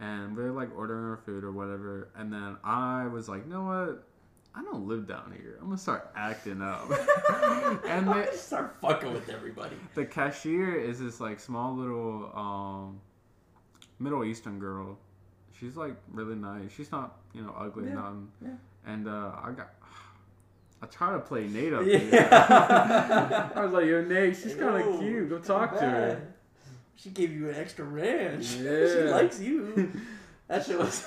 and 0.00 0.36
we 0.36 0.42
are 0.42 0.52
like 0.52 0.70
ordering 0.76 1.04
our 1.04 1.16
food 1.16 1.44
or 1.44 1.52
whatever. 1.52 2.08
And 2.16 2.32
then 2.32 2.56
I 2.64 3.06
was 3.06 3.28
like, 3.28 3.44
you 3.46 3.52
know 3.52 3.64
what? 3.64 4.06
I 4.56 4.62
don't 4.62 4.86
live 4.86 5.08
down 5.08 5.34
here. 5.36 5.56
I'm 5.60 5.66
gonna 5.66 5.78
start 5.78 6.12
acting 6.14 6.62
up. 6.62 6.88
and 7.88 8.08
I 8.08 8.20
the, 8.20 8.28
just 8.30 8.46
start 8.48 8.76
fucking 8.80 9.12
with 9.12 9.28
everybody. 9.28 9.74
the 9.94 10.04
cashier 10.04 10.76
is 10.76 11.00
this 11.00 11.20
like 11.20 11.40
small 11.40 11.74
little 11.74 12.30
um, 12.36 13.00
Middle 13.98 14.24
Eastern 14.24 14.58
girl. 14.60 14.96
She's 15.58 15.76
like 15.76 15.96
really 16.12 16.36
nice. 16.36 16.70
She's 16.76 16.92
not 16.92 17.16
you 17.32 17.42
know 17.42 17.54
ugly, 17.58 17.88
Yeah, 17.88 17.94
nothing. 17.94 18.28
yeah. 18.42 18.48
And 18.86 19.08
uh, 19.08 19.32
I 19.42 19.50
got. 19.56 19.70
I 20.82 20.86
try 20.86 21.12
to 21.12 21.20
play 21.20 21.46
Nate 21.48 21.72
up 21.72 21.84
Yeah. 21.86 21.98
here. 21.98 22.28
I 23.54 23.64
was 23.64 23.72
like, 23.72 23.86
yo, 23.86 24.02
Nate, 24.04 24.36
she's 24.36 24.54
kind 24.54 24.82
of 24.86 25.00
cute. 25.00 25.30
Go 25.30 25.38
talk 25.38 25.74
to 25.78 25.80
her. 25.80 26.28
She 26.96 27.10
gave 27.10 27.32
you 27.32 27.48
an 27.48 27.56
extra 27.56 27.84
ranch. 27.84 28.44
she 28.58 28.60
likes 28.62 29.40
you. 29.40 29.90
That 30.46 30.66
shit 30.66 30.78
was. 30.78 31.00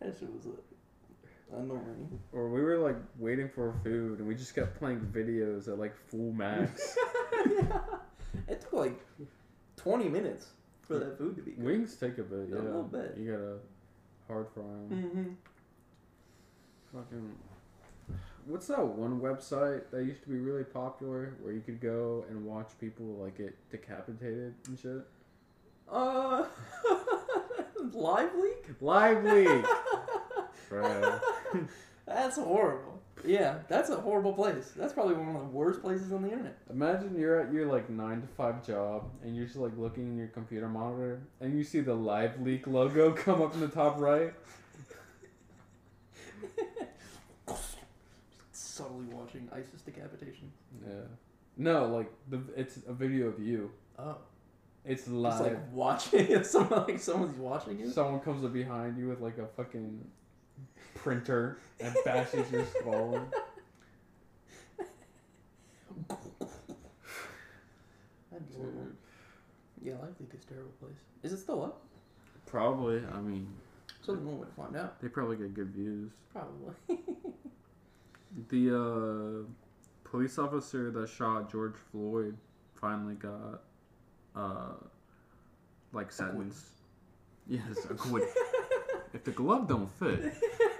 that 0.00 0.14
shit 0.18 0.32
was 0.32 0.46
uh, 0.46 1.58
annoying. 1.58 2.18
Or 2.32 2.48
we 2.48 2.62
were 2.62 2.78
like 2.78 2.96
waiting 3.18 3.50
for 3.50 3.74
food 3.84 4.18
and 4.18 4.26
we 4.26 4.34
just 4.34 4.54
kept 4.54 4.78
playing 4.78 5.00
videos 5.12 5.68
at 5.68 5.78
like 5.78 5.94
full 6.08 6.32
max. 6.32 6.96
yeah. 7.46 7.80
It 8.48 8.62
took 8.62 8.72
like 8.72 8.98
20 9.76 10.08
minutes 10.08 10.46
for 10.80 10.98
that 10.98 11.18
food 11.18 11.36
to 11.36 11.42
be 11.42 11.50
cooked. 11.50 11.62
Wings 11.64 11.94
take 11.96 12.16
a 12.16 12.22
bit, 12.22 12.50
A 12.50 12.62
little 12.62 12.82
bit. 12.82 13.14
You 13.18 13.30
gotta 13.32 13.58
hard 14.26 14.46
fry 14.54 14.62
them. 14.62 14.88
Mm-hmm. 14.90 16.98
Fucking. 16.98 17.30
What's 18.46 18.66
that 18.66 18.84
one 18.84 19.20
website 19.20 19.90
that 19.90 20.04
used 20.04 20.22
to 20.24 20.28
be 20.28 20.38
really 20.38 20.64
popular 20.64 21.34
where 21.40 21.52
you 21.52 21.60
could 21.60 21.80
go 21.80 22.24
and 22.28 22.44
watch 22.44 22.68
people 22.78 23.06
like 23.22 23.38
get 23.38 23.56
decapitated 23.70 24.54
and 24.66 24.78
shit? 24.78 25.02
Uh, 25.90 26.44
live 27.92 28.34
leak? 28.34 28.66
Lively. 28.80 29.46
Bruh. 30.70 31.20
That's 32.06 32.36
horrible. 32.36 33.00
Yeah, 33.26 33.58
that's 33.68 33.88
a 33.88 33.96
horrible 33.96 34.34
place. 34.34 34.72
That's 34.76 34.92
probably 34.92 35.14
one 35.14 35.34
of 35.34 35.40
the 35.40 35.48
worst 35.48 35.80
places 35.80 36.12
on 36.12 36.20
the 36.20 36.30
internet. 36.30 36.58
Imagine 36.68 37.18
you're 37.18 37.40
at 37.40 37.52
your 37.52 37.66
like 37.66 37.88
nine 37.88 38.20
to 38.20 38.26
five 38.26 38.66
job 38.66 39.04
and 39.22 39.34
you're 39.34 39.46
just 39.46 39.56
like 39.56 39.72
looking 39.78 40.08
in 40.08 40.18
your 40.18 40.26
computer 40.26 40.68
monitor 40.68 41.22
and 41.40 41.56
you 41.56 41.64
see 41.64 41.80
the 41.80 41.94
Live 41.94 42.38
Leak 42.42 42.66
logo 42.66 43.12
come 43.12 43.40
up 43.40 43.54
in 43.54 43.60
the 43.60 43.68
top 43.68 43.98
right. 43.98 44.34
Subtly 48.74 49.04
watching 49.12 49.48
ISIS 49.52 49.82
decapitation. 49.82 50.50
Yeah. 50.84 50.94
No, 51.56 51.86
like 51.86 52.10
the 52.28 52.40
it's 52.56 52.78
a 52.88 52.92
video 52.92 53.28
of 53.28 53.38
you. 53.38 53.70
Oh, 53.96 54.16
It's 54.84 55.02
just 55.02 55.14
live. 55.14 55.40
like 55.40 55.72
watching 55.72 56.42
someone 56.44 56.82
like 56.88 56.98
someone's 56.98 57.38
watching 57.38 57.78
you. 57.78 57.88
Someone 57.88 58.18
comes 58.18 58.44
up 58.44 58.52
behind 58.52 58.98
you 58.98 59.06
with 59.08 59.20
like 59.20 59.38
a 59.38 59.46
fucking 59.46 60.04
printer 60.96 61.58
and 61.78 61.94
bashes 62.04 62.50
your 62.50 62.64
skull. 62.80 63.20
That's 68.32 68.54
horrible. 68.56 68.86
Yeah, 69.82 69.92
live 70.02 70.14
leak 70.18 70.30
is 70.36 70.44
terrible 70.44 70.72
place. 70.80 70.98
Is 71.22 71.32
it 71.32 71.38
still 71.38 71.62
up? 71.62 71.82
Probably. 72.46 73.02
I 73.14 73.20
mean, 73.20 73.46
So 74.02 74.12
there's 74.14 74.24
no 74.24 74.32
way 74.32 74.46
to 74.48 74.52
find 74.54 74.76
out. 74.76 75.00
they 75.00 75.06
probably 75.08 75.36
get 75.36 75.54
good 75.54 75.68
views. 75.68 76.10
Probably. 76.32 76.74
The 78.48 79.44
uh, 79.46 80.08
police 80.08 80.38
officer 80.38 80.90
that 80.90 81.08
shot 81.08 81.50
George 81.50 81.74
Floyd 81.90 82.36
finally 82.74 83.14
got 83.14 83.62
uh, 84.34 84.72
like 85.92 86.10
sentenced. 86.12 86.66
Yes, 87.46 87.62
acquitted. 87.88 88.28
if 89.12 89.22
the 89.24 89.30
glove 89.30 89.68
don't 89.68 89.90
fit, 89.98 90.34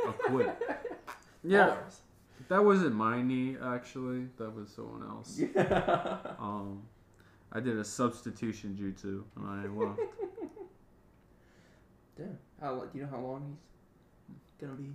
acquitted. 0.09 0.55
Yeah, 1.47 1.67
Bars. 1.67 2.01
that 2.49 2.65
wasn't 2.65 2.95
my 2.95 3.21
knee 3.21 3.57
actually. 3.63 4.29
That 4.39 4.55
was 4.55 4.71
someone 4.71 5.03
else. 5.07 5.39
Yeah. 5.39 6.17
Um, 6.41 6.83
I 7.53 7.61
did 7.61 7.77
a 7.79 7.85
substitution 7.85 8.77
jutsu 8.81 9.23
and 9.37 9.47
I 9.47 9.67
left. 9.67 10.01
Damn. 12.17 12.39
How 12.61 12.77
do 12.81 12.89
you 12.99 13.03
know 13.05 13.11
how 13.11 13.21
long 13.21 13.59
he's 14.27 14.55
gonna 14.59 14.73
be 14.81 14.89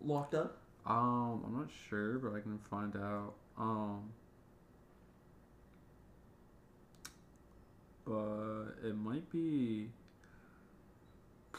locked 0.00 0.34
up? 0.34 0.59
Um, 0.86 1.42
I'm 1.46 1.56
not 1.58 1.68
sure, 1.88 2.18
but 2.18 2.34
I 2.34 2.40
can 2.40 2.58
find 2.70 2.96
out. 2.96 3.34
Um, 3.58 4.10
but 8.04 8.88
it 8.88 8.96
might 8.96 9.30
be. 9.30 9.88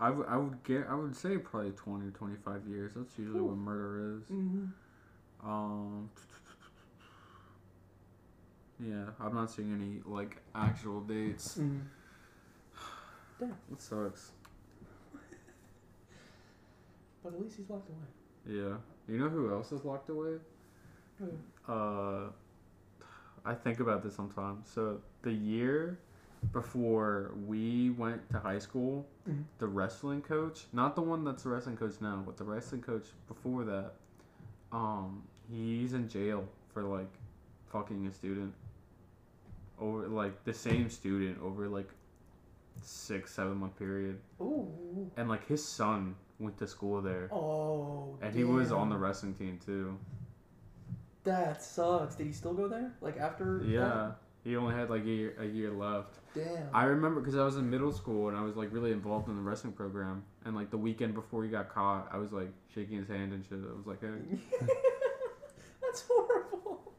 I 0.00 0.10
would 0.10 0.26
I 0.26 0.36
would 0.36 0.62
get 0.64 0.86
I 0.88 0.94
would 0.94 1.16
say 1.16 1.38
probably 1.38 1.70
20 1.70 2.08
or 2.08 2.10
25 2.10 2.66
years. 2.68 2.92
That's 2.96 3.18
usually 3.18 3.40
what 3.40 3.56
murder 3.56 4.16
is. 4.16 4.24
Mm-hmm. 4.24 5.48
Um. 5.48 6.10
Yeah, 8.78 9.06
I'm 9.20 9.34
not 9.34 9.50
seeing 9.50 9.72
any 9.72 10.02
like 10.04 10.36
actual 10.54 11.00
dates. 11.00 11.58
Mm-hmm. 11.58 11.80
It 13.70 13.82
sucks. 13.82 14.32
But 17.26 17.34
at 17.34 17.42
least 17.42 17.56
he's 17.56 17.68
locked 17.68 17.88
away. 17.88 18.56
Yeah. 18.56 18.76
You 19.08 19.18
know 19.18 19.28
who 19.28 19.52
else 19.52 19.72
is 19.72 19.84
locked 19.84 20.10
away? 20.10 20.36
Uh, 21.68 22.28
I 23.44 23.52
think 23.52 23.80
about 23.80 24.04
this 24.04 24.14
sometimes. 24.14 24.68
So 24.72 25.00
the 25.22 25.32
year 25.32 25.98
before 26.52 27.32
we 27.44 27.90
went 27.90 28.28
to 28.30 28.38
high 28.38 28.60
school, 28.60 29.04
Mhm. 29.28 29.42
the 29.58 29.66
wrestling 29.66 30.22
coach, 30.22 30.68
not 30.72 30.94
the 30.94 31.02
one 31.02 31.24
that's 31.24 31.42
the 31.42 31.48
wrestling 31.48 31.76
coach 31.76 32.00
now, 32.00 32.22
but 32.24 32.36
the 32.36 32.44
wrestling 32.44 32.82
coach 32.82 33.08
before 33.26 33.64
that, 33.64 33.94
um, 34.70 35.24
he's 35.48 35.94
in 35.94 36.08
jail 36.08 36.48
for 36.68 36.84
like 36.84 37.10
fucking 37.72 38.06
a 38.06 38.12
student. 38.12 38.54
Over 39.80 40.06
like 40.06 40.44
the 40.44 40.54
same 40.54 40.88
student 40.90 41.40
over 41.42 41.68
like 41.68 41.90
six, 42.82 43.32
seven 43.32 43.56
month 43.56 43.76
period. 43.76 44.20
Ooh. 44.40 45.10
And 45.16 45.28
like 45.28 45.44
his 45.48 45.64
son 45.66 46.14
went 46.38 46.58
to 46.58 46.66
school 46.66 47.00
there. 47.00 47.28
Oh. 47.32 48.16
And 48.20 48.34
he 48.34 48.44
was 48.44 48.72
on 48.72 48.88
the 48.90 48.96
wrestling 48.96 49.34
team 49.34 49.58
too. 49.64 49.98
That 51.24 51.62
sucks. 51.62 52.14
Did 52.14 52.28
he 52.28 52.32
still 52.32 52.54
go 52.54 52.68
there? 52.68 52.92
Like 53.00 53.18
after? 53.18 53.58
that? 53.58 53.68
Yeah. 53.68 54.10
He 54.44 54.54
only 54.56 54.76
had 54.76 54.90
like 54.90 55.02
a 55.02 55.08
year, 55.08 55.34
a 55.40 55.44
year 55.44 55.72
left. 55.72 56.18
Damn. 56.32 56.68
I 56.72 56.84
remember 56.84 57.20
because 57.20 57.36
I 57.36 57.44
was 57.44 57.56
in 57.56 57.68
middle 57.68 57.92
school 57.92 58.28
and 58.28 58.36
I 58.36 58.42
was 58.42 58.54
like 58.54 58.72
really 58.72 58.92
involved 58.92 59.28
in 59.28 59.34
the 59.34 59.42
wrestling 59.42 59.72
program. 59.72 60.22
And 60.44 60.54
like 60.54 60.70
the 60.70 60.78
weekend 60.78 61.14
before 61.14 61.42
he 61.42 61.50
got 61.50 61.68
caught, 61.68 62.08
I 62.12 62.18
was 62.18 62.32
like 62.32 62.50
shaking 62.72 62.98
his 62.98 63.08
hand 63.08 63.32
and 63.32 63.44
shit. 63.44 63.58
I 63.58 63.76
was 63.76 63.86
like, 63.86 64.00
hey. 64.00 64.38
That's 65.82 66.02
horrible. 66.02 66.92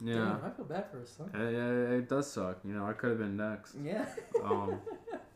yeah. 0.00 0.14
Damn, 0.14 0.44
I 0.44 0.50
feel 0.50 0.64
bad 0.64 0.90
for 0.90 0.98
his 0.98 1.10
son. 1.10 1.30
It, 1.34 1.40
it, 1.40 1.98
it 1.98 2.08
does 2.08 2.28
suck. 2.28 2.58
You 2.64 2.72
know, 2.72 2.84
I 2.84 2.94
could 2.94 3.10
have 3.10 3.18
been 3.20 3.36
next. 3.36 3.76
Yeah. 3.80 4.06
Um, 4.44 4.80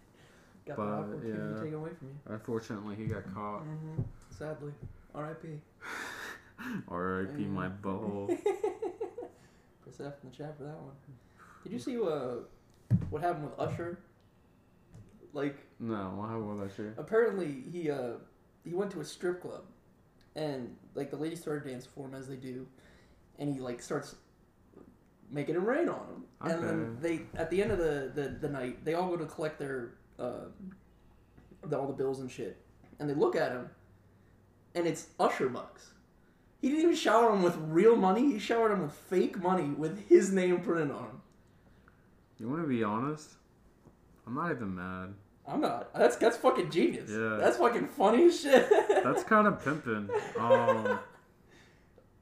Got 0.66 0.76
but, 0.76 0.86
the 0.86 0.92
opportunity 0.92 1.28
yeah. 1.54 1.60
taken 1.60 1.74
away 1.74 1.90
from 1.98 2.08
you. 2.08 2.14
unfortunately, 2.34 2.94
he 2.96 3.06
got 3.06 3.34
caught. 3.34 3.62
hmm 3.62 4.02
Sadly. 4.30 4.72
R.I.P. 5.14 5.48
R.I.P. 6.88 7.44
my 7.44 7.68
butthole. 7.68 8.26
Press 9.82 10.00
F 10.00 10.14
in 10.22 10.30
the 10.30 10.36
chat 10.36 10.56
for 10.56 10.64
that 10.64 10.76
one. 10.76 10.94
Did 11.64 11.72
you 11.72 11.78
see 11.78 11.96
uh, 12.00 12.42
what 13.10 13.22
happened 13.22 13.44
with 13.50 13.58
Usher? 13.58 13.98
Like, 15.32 15.58
No, 15.80 16.24
how 16.28 16.38
was 16.38 16.60
that 16.68 16.76
shit? 16.76 16.94
apparently 16.98 17.64
he 17.72 17.90
uh, 17.90 18.14
he 18.64 18.74
went 18.74 18.90
to 18.92 19.00
a 19.00 19.04
strip 19.04 19.40
club, 19.42 19.62
and 20.36 20.76
like 20.94 21.10
the 21.10 21.16
ladies 21.16 21.40
started 21.40 21.68
dancing 21.68 21.90
for 21.94 22.06
him 22.06 22.14
as 22.14 22.28
they 22.28 22.36
do, 22.36 22.66
and 23.38 23.52
he 23.52 23.60
like 23.60 23.80
starts 23.82 24.14
making 25.30 25.54
it 25.54 25.62
rain 25.62 25.88
on 25.88 26.06
them. 26.06 26.24
And 26.42 26.62
then 26.62 26.98
they 27.00 27.22
at 27.34 27.50
the 27.50 27.62
end 27.62 27.72
of 27.72 27.78
the, 27.78 28.12
the, 28.14 28.28
the 28.40 28.48
night 28.48 28.84
they 28.84 28.94
all 28.94 29.08
go 29.08 29.16
to 29.16 29.24
collect 29.26 29.58
their 29.58 29.94
uh, 30.22 31.66
the, 31.66 31.78
all 31.78 31.86
the 31.86 31.92
bills 31.92 32.20
and 32.20 32.30
shit, 32.30 32.56
and 32.98 33.08
they 33.08 33.14
look 33.14 33.36
at 33.36 33.52
him, 33.52 33.70
and 34.74 34.86
it's 34.86 35.08
Usher 35.18 35.48
bucks. 35.48 35.90
He 36.60 36.68
didn't 36.68 36.84
even 36.84 36.94
shower 36.94 37.32
him 37.34 37.42
with 37.42 37.56
real 37.56 37.96
money. 37.96 38.32
He 38.32 38.38
showered 38.38 38.70
him 38.72 38.82
with 38.82 38.92
fake 38.92 39.42
money 39.42 39.70
with 39.70 40.08
his 40.08 40.32
name 40.32 40.60
printed 40.60 40.92
on. 40.92 41.20
You 42.38 42.48
want 42.48 42.62
to 42.62 42.68
be 42.68 42.82
honest? 42.84 43.30
I'm 44.26 44.34
not 44.34 44.50
even 44.52 44.74
mad. 44.74 45.14
I'm 45.46 45.60
not. 45.60 45.92
That's 45.92 46.16
that's 46.16 46.36
fucking 46.36 46.70
genius. 46.70 47.10
Yeah. 47.10 47.38
That's 47.40 47.56
fucking 47.56 47.88
funny 47.88 48.30
shit. 48.30 48.68
That's 49.02 49.24
kind 49.24 49.46
of 49.46 49.62
pimping. 49.64 50.08
Um, 50.38 50.98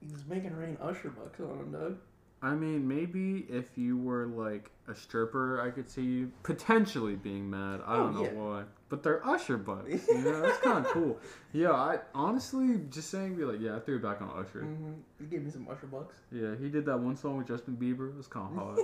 He's 0.00 0.24
making 0.26 0.56
rain 0.56 0.78
Usher 0.80 1.10
bucks 1.10 1.40
on 1.40 1.58
him, 1.58 1.72
Doug. 1.72 1.96
I 2.42 2.54
mean, 2.54 2.88
maybe 2.88 3.44
if 3.50 3.76
you 3.76 3.98
were 3.98 4.26
like 4.26 4.70
a 4.88 4.94
stripper, 4.94 5.60
I 5.60 5.70
could 5.70 5.90
see 5.90 6.02
you 6.02 6.32
potentially 6.42 7.14
being 7.16 7.50
mad. 7.50 7.80
I 7.86 7.96
don't 7.96 8.16
Oh, 8.16 8.20
know 8.20 8.24
yeah. 8.24 8.32
why, 8.32 8.62
but 8.88 9.02
they're 9.02 9.26
Usher 9.28 9.58
bucks. 9.58 10.08
You 10.08 10.18
know, 10.24 10.40
that's 10.40 10.58
kind 10.60 10.86
of 10.86 10.90
cool. 10.90 11.18
Yeah, 11.52 11.72
I 11.72 11.98
honestly 12.14 12.80
just 12.88 13.10
saying, 13.10 13.34
be 13.36 13.44
like, 13.44 13.60
yeah, 13.60 13.76
I 13.76 13.80
threw 13.80 13.96
it 13.96 14.02
back 14.02 14.22
on 14.22 14.30
Usher. 14.30 14.62
hmm 14.62 14.92
He 15.18 15.26
gave 15.26 15.42
me 15.44 15.50
some 15.50 15.68
Usher 15.70 15.86
bucks. 15.86 16.14
Yeah, 16.32 16.54
he 16.58 16.70
did 16.70 16.86
that 16.86 16.98
one 16.98 17.14
song 17.16 17.36
with 17.36 17.46
Justin 17.46 17.76
Bieber. 17.76 18.08
It 18.08 18.16
was 18.16 18.26
kind 18.26 18.58
of 18.58 18.64
hot, 18.76 18.78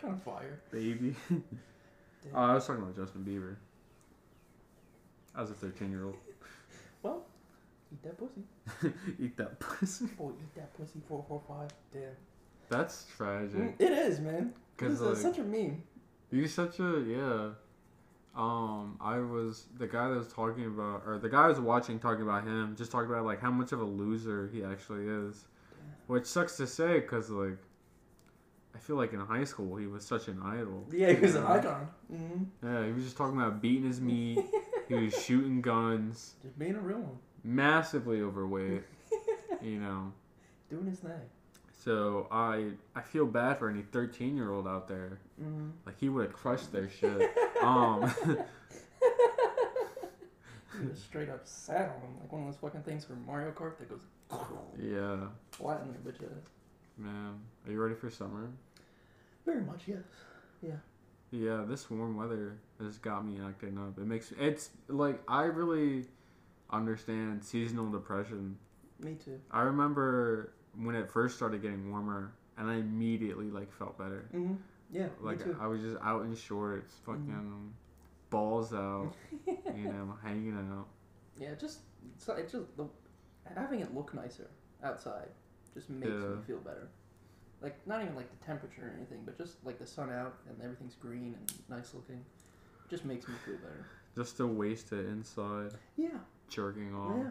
kind 0.00 0.14
of 0.14 0.22
fire. 0.22 0.60
baby. 0.70 1.16
oh, 1.32 2.40
I 2.40 2.54
was 2.54 2.64
talking 2.66 2.82
about 2.84 2.94
Justin 2.94 3.24
Bieber. 3.24 3.56
I 5.34 5.40
was 5.40 5.50
a 5.50 5.54
13 5.54 5.90
year 5.90 6.04
old. 6.04 6.16
Well, 7.02 7.24
eat 7.92 8.02
that 8.04 8.16
pussy. 8.16 8.94
Eat 9.20 9.36
that 9.38 9.58
pussy. 9.58 10.06
Boy, 10.06 10.30
eat 10.40 10.54
that 10.54 10.72
pussy. 10.78 11.00
Four 11.08 11.24
four 11.26 11.42
five. 11.48 11.70
Damn. 11.92 12.02
That's 12.68 13.06
tragic. 13.16 13.54
Mm, 13.56 13.74
It 13.80 13.92
is, 13.92 14.20
man. 14.20 14.52
Cause 14.76 14.92
It's 14.92 15.00
uh, 15.02 15.08
like, 15.10 15.16
such 15.18 15.38
a 15.38 15.42
meme. 15.44 15.82
He's 16.30 16.52
such 16.52 16.80
a 16.80 17.04
yeah. 17.06 17.48
Um, 18.36 18.96
I 19.00 19.18
was 19.20 19.66
the 19.78 19.86
guy 19.86 20.08
that 20.08 20.16
was 20.16 20.32
talking 20.32 20.66
about, 20.66 21.02
or 21.06 21.18
the 21.18 21.28
guy 21.28 21.44
I 21.44 21.48
was 21.48 21.60
watching 21.60 22.00
talking 22.00 22.22
about 22.22 22.44
him, 22.44 22.74
just 22.76 22.90
talking 22.90 23.08
about 23.08 23.24
like 23.24 23.40
how 23.40 23.52
much 23.52 23.70
of 23.70 23.80
a 23.80 23.84
loser 23.84 24.50
he 24.52 24.64
actually 24.64 25.06
is, 25.06 25.44
which 26.08 26.26
sucks 26.26 26.56
to 26.56 26.66
say 26.66 26.94
because 26.98 27.30
like, 27.30 27.58
I 28.74 28.78
feel 28.78 28.96
like 28.96 29.12
in 29.12 29.20
high 29.20 29.44
school 29.44 29.76
he 29.76 29.86
was 29.86 30.04
such 30.04 30.26
an 30.26 30.40
idol. 30.44 30.84
Yeah, 30.90 31.12
he 31.12 31.20
was 31.20 31.34
you 31.34 31.38
an 31.38 31.44
know? 31.44 31.50
icon. 31.52 31.88
hmm 32.10 32.42
Yeah, 32.66 32.86
he 32.86 32.92
was 32.92 33.04
just 33.04 33.16
talking 33.16 33.40
about 33.40 33.62
beating 33.62 33.84
his 33.86 34.00
meat. 34.00 34.44
he 34.88 34.94
was 34.94 35.14
shooting 35.24 35.60
guns, 35.60 36.34
Just 36.42 36.58
being 36.58 36.74
a 36.74 36.80
real 36.80 36.98
one. 36.98 37.18
massively 37.44 38.20
overweight. 38.20 38.82
you 39.62 39.78
know, 39.78 40.12
Doing 40.70 40.86
his 40.86 40.98
thing. 40.98 41.12
So 41.84 42.26
I 42.30 42.70
I 42.94 43.00
feel 43.02 43.26
bad 43.26 43.58
for 43.58 43.68
any 43.68 43.82
thirteen 43.82 44.36
year 44.36 44.50
old 44.50 44.66
out 44.66 44.88
there. 44.88 45.18
hmm 45.38 45.70
Like 45.86 45.98
he 46.00 46.08
would 46.08 46.24
have 46.26 46.32
crushed 46.34 46.72
their 46.72 46.88
shit. 46.88 47.30
Um. 47.62 48.12
Was 50.90 50.98
straight 51.00 51.28
up 51.28 51.46
sat 51.46 51.94
on 51.96 52.00
him 52.02 52.16
like 52.20 52.32
one 52.32 52.42
of 52.42 52.48
those 52.48 52.56
fucking 52.56 52.82
things 52.82 53.04
from 53.04 53.24
Mario 53.24 53.52
Kart 53.52 53.78
that 53.78 53.88
goes 53.88 54.00
Yeah, 54.76 55.28
flat 55.52 55.82
in 55.82 55.92
their 55.92 56.00
bitch 56.12 56.20
ass. 56.24 56.48
man. 56.98 57.38
Are 57.64 57.70
you 57.72 57.80
ready 57.80 57.94
for 57.94 58.10
summer? 58.10 58.50
Very 59.46 59.62
much, 59.62 59.82
yes. 59.86 59.98
Yeah. 60.62 60.72
Yeah, 61.30 61.64
this 61.66 61.88
warm 61.90 62.16
weather 62.16 62.58
has 62.80 62.98
got 62.98 63.24
me 63.24 63.38
acting 63.46 63.78
up. 63.78 63.98
It 63.98 64.06
makes 64.06 64.32
it's 64.38 64.70
like 64.88 65.22
I 65.28 65.44
really 65.44 66.06
understand 66.70 67.44
seasonal 67.44 67.90
depression. 67.90 68.58
Me 68.98 69.14
too. 69.24 69.38
I 69.52 69.62
remember 69.62 70.54
when 70.78 70.94
it 70.94 71.10
first 71.10 71.36
started 71.36 71.62
getting 71.62 71.90
warmer, 71.90 72.32
and 72.58 72.68
I 72.68 72.74
immediately 72.76 73.50
like 73.50 73.72
felt 73.72 73.98
better. 73.98 74.28
hmm 74.30 74.54
Yeah, 74.90 75.08
Like. 75.20 75.40
I 75.60 75.66
was 75.66 75.80
just 75.80 75.96
out 76.02 76.22
in 76.24 76.34
shorts, 76.34 76.94
fucking 77.04 77.72
balls 78.30 78.72
out, 78.74 79.12
you 79.46 79.88
know, 79.88 80.16
hanging 80.22 80.56
out. 80.72 80.86
Yeah, 81.38 81.54
just 81.54 81.80
it's, 82.16 82.28
it's 82.28 82.52
just 82.52 82.76
the, 82.76 82.86
having 83.54 83.80
it 83.80 83.94
look 83.94 84.14
nicer 84.14 84.50
outside 84.82 85.28
just 85.74 85.90
makes 85.90 86.10
Yeah. 86.10 86.28
me 86.28 86.36
feel 86.46 86.58
better. 86.58 86.88
Like 87.60 87.76
not 87.86 88.02
even 88.02 88.14
like 88.14 88.30
the 88.38 88.44
temperature 88.44 88.82
or 88.82 88.94
anything, 88.96 89.22
but 89.24 89.36
just 89.38 89.64
like 89.64 89.78
the 89.78 89.86
sun 89.86 90.10
out 90.10 90.36
and 90.48 90.60
everything's 90.62 90.94
green 90.94 91.34
and 91.38 91.52
nice 91.68 91.94
looking, 91.94 92.24
just 92.90 93.04
makes 93.04 93.26
me 93.28 93.34
feel 93.44 93.56
better. 93.56 93.84
Just 94.16 94.36
to 94.36 94.46
waste 94.46 94.92
it 94.92 95.06
inside, 95.06 95.72
Yeah, 95.96 96.10
jerking 96.48 96.94
off. 96.94 97.16
yeah, 97.16 97.30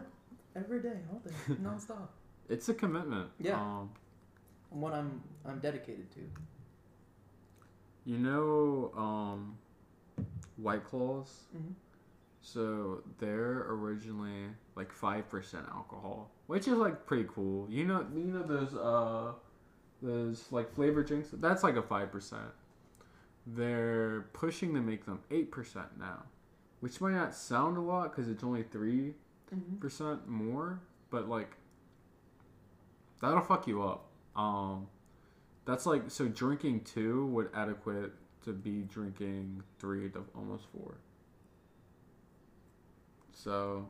every 0.60 0.80
day, 0.82 0.98
all 1.10 1.20
day, 1.20 1.30
nonstop. 1.62 2.08
It's 2.48 2.68
a 2.68 2.74
commitment. 2.74 3.30
Yeah. 3.40 3.60
Um, 3.60 3.90
And 4.72 4.82
what 4.82 4.92
I'm 4.92 5.22
I'm 5.44 5.58
dedicated 5.60 6.10
to. 6.12 6.20
You 8.04 8.18
know, 8.18 8.92
um, 8.96 9.56
White 10.56 10.84
Claws. 10.84 11.44
Mhm. 11.56 11.74
So 12.42 13.02
they're 13.18 13.64
originally 13.70 14.50
like 14.76 14.92
five 14.92 15.28
percent 15.30 15.66
alcohol, 15.72 16.30
which 16.46 16.68
is 16.68 16.74
like 16.76 17.06
pretty 17.06 17.26
cool. 17.34 17.66
You 17.70 17.86
know, 17.86 18.06
you 18.14 18.24
know 18.24 18.42
those 18.42 18.74
uh, 18.74 19.32
those 20.02 20.52
like 20.52 20.74
flavor 20.74 21.02
drinks. 21.02 21.28
That's 21.32 21.62
like 21.62 21.76
a 21.76 21.82
five 21.82 22.12
percent. 22.12 22.50
They're 23.46 24.22
pushing 24.34 24.74
to 24.74 24.80
make 24.80 25.06
them 25.06 25.20
eight 25.30 25.50
percent 25.50 25.98
now, 25.98 26.24
which 26.80 27.00
might 27.00 27.12
not 27.14 27.34
sound 27.34 27.76
a 27.78 27.80
lot 27.80 28.10
because 28.14 28.28
it's 28.28 28.44
only 28.44 28.62
three 28.64 29.14
Mm-hmm. 29.54 29.76
percent 29.76 30.26
more, 30.26 30.80
but 31.10 31.28
like 31.28 31.54
that'll 33.20 33.40
fuck 33.40 33.66
you 33.66 33.82
up. 33.82 34.06
Um, 34.36 34.88
that's 35.64 35.86
like 35.86 36.10
so 36.10 36.28
drinking 36.28 36.80
two 36.84 37.26
would 37.26 37.48
adequate 37.54 38.12
to 38.44 38.52
be 38.52 38.82
drinking 38.82 39.62
three 39.78 40.10
to 40.10 40.24
almost 40.36 40.64
four. 40.76 40.96
So 43.32 43.88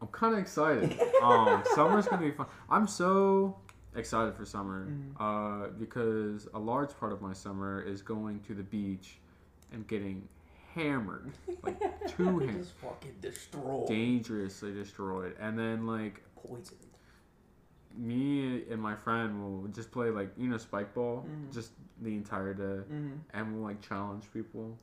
I'm 0.00 0.08
kind 0.08 0.34
of 0.34 0.40
excited. 0.40 0.98
um, 1.22 1.62
summer's 1.74 2.06
gonna 2.06 2.22
be 2.22 2.30
fun. 2.32 2.46
I'm 2.70 2.86
so 2.86 3.56
excited 3.94 4.34
for 4.34 4.44
summer 4.44 4.88
Mhm. 4.90 5.14
uh, 5.18 5.68
because 5.78 6.48
a 6.54 6.58
large 6.58 6.96
part 6.98 7.12
of 7.12 7.22
my 7.22 7.32
summer 7.32 7.80
is 7.80 8.02
going 8.02 8.40
to 8.40 8.54
the 8.54 8.62
beach 8.62 9.18
and 9.72 9.86
getting 9.88 10.28
hammered, 10.74 11.32
like 11.62 11.80
two 12.08 12.24
hammered 12.24 12.58
Just 12.58 12.72
fucking 12.74 13.14
destroyed. 13.20 13.88
dangerously 13.88 14.72
destroyed. 14.74 15.34
And 15.40 15.58
then 15.58 15.86
like 15.86 16.22
Poisoned. 16.36 16.78
Me 17.96 18.64
and 18.70 18.80
my 18.80 18.94
friend 18.96 19.42
will 19.42 19.68
just 19.68 19.90
play 19.90 20.10
like 20.10 20.30
you 20.36 20.48
know 20.48 20.58
spike 20.58 20.94
ball 20.94 21.24
Mhm. 21.28 21.52
just 21.52 21.72
the 22.02 22.14
entire 22.14 22.52
day, 22.54 22.62
Mm-hmm. 22.92 23.12
and 23.32 23.54
we'll 23.54 23.62
like 23.62 23.80
challenge 23.80 24.24
people. 24.32 24.76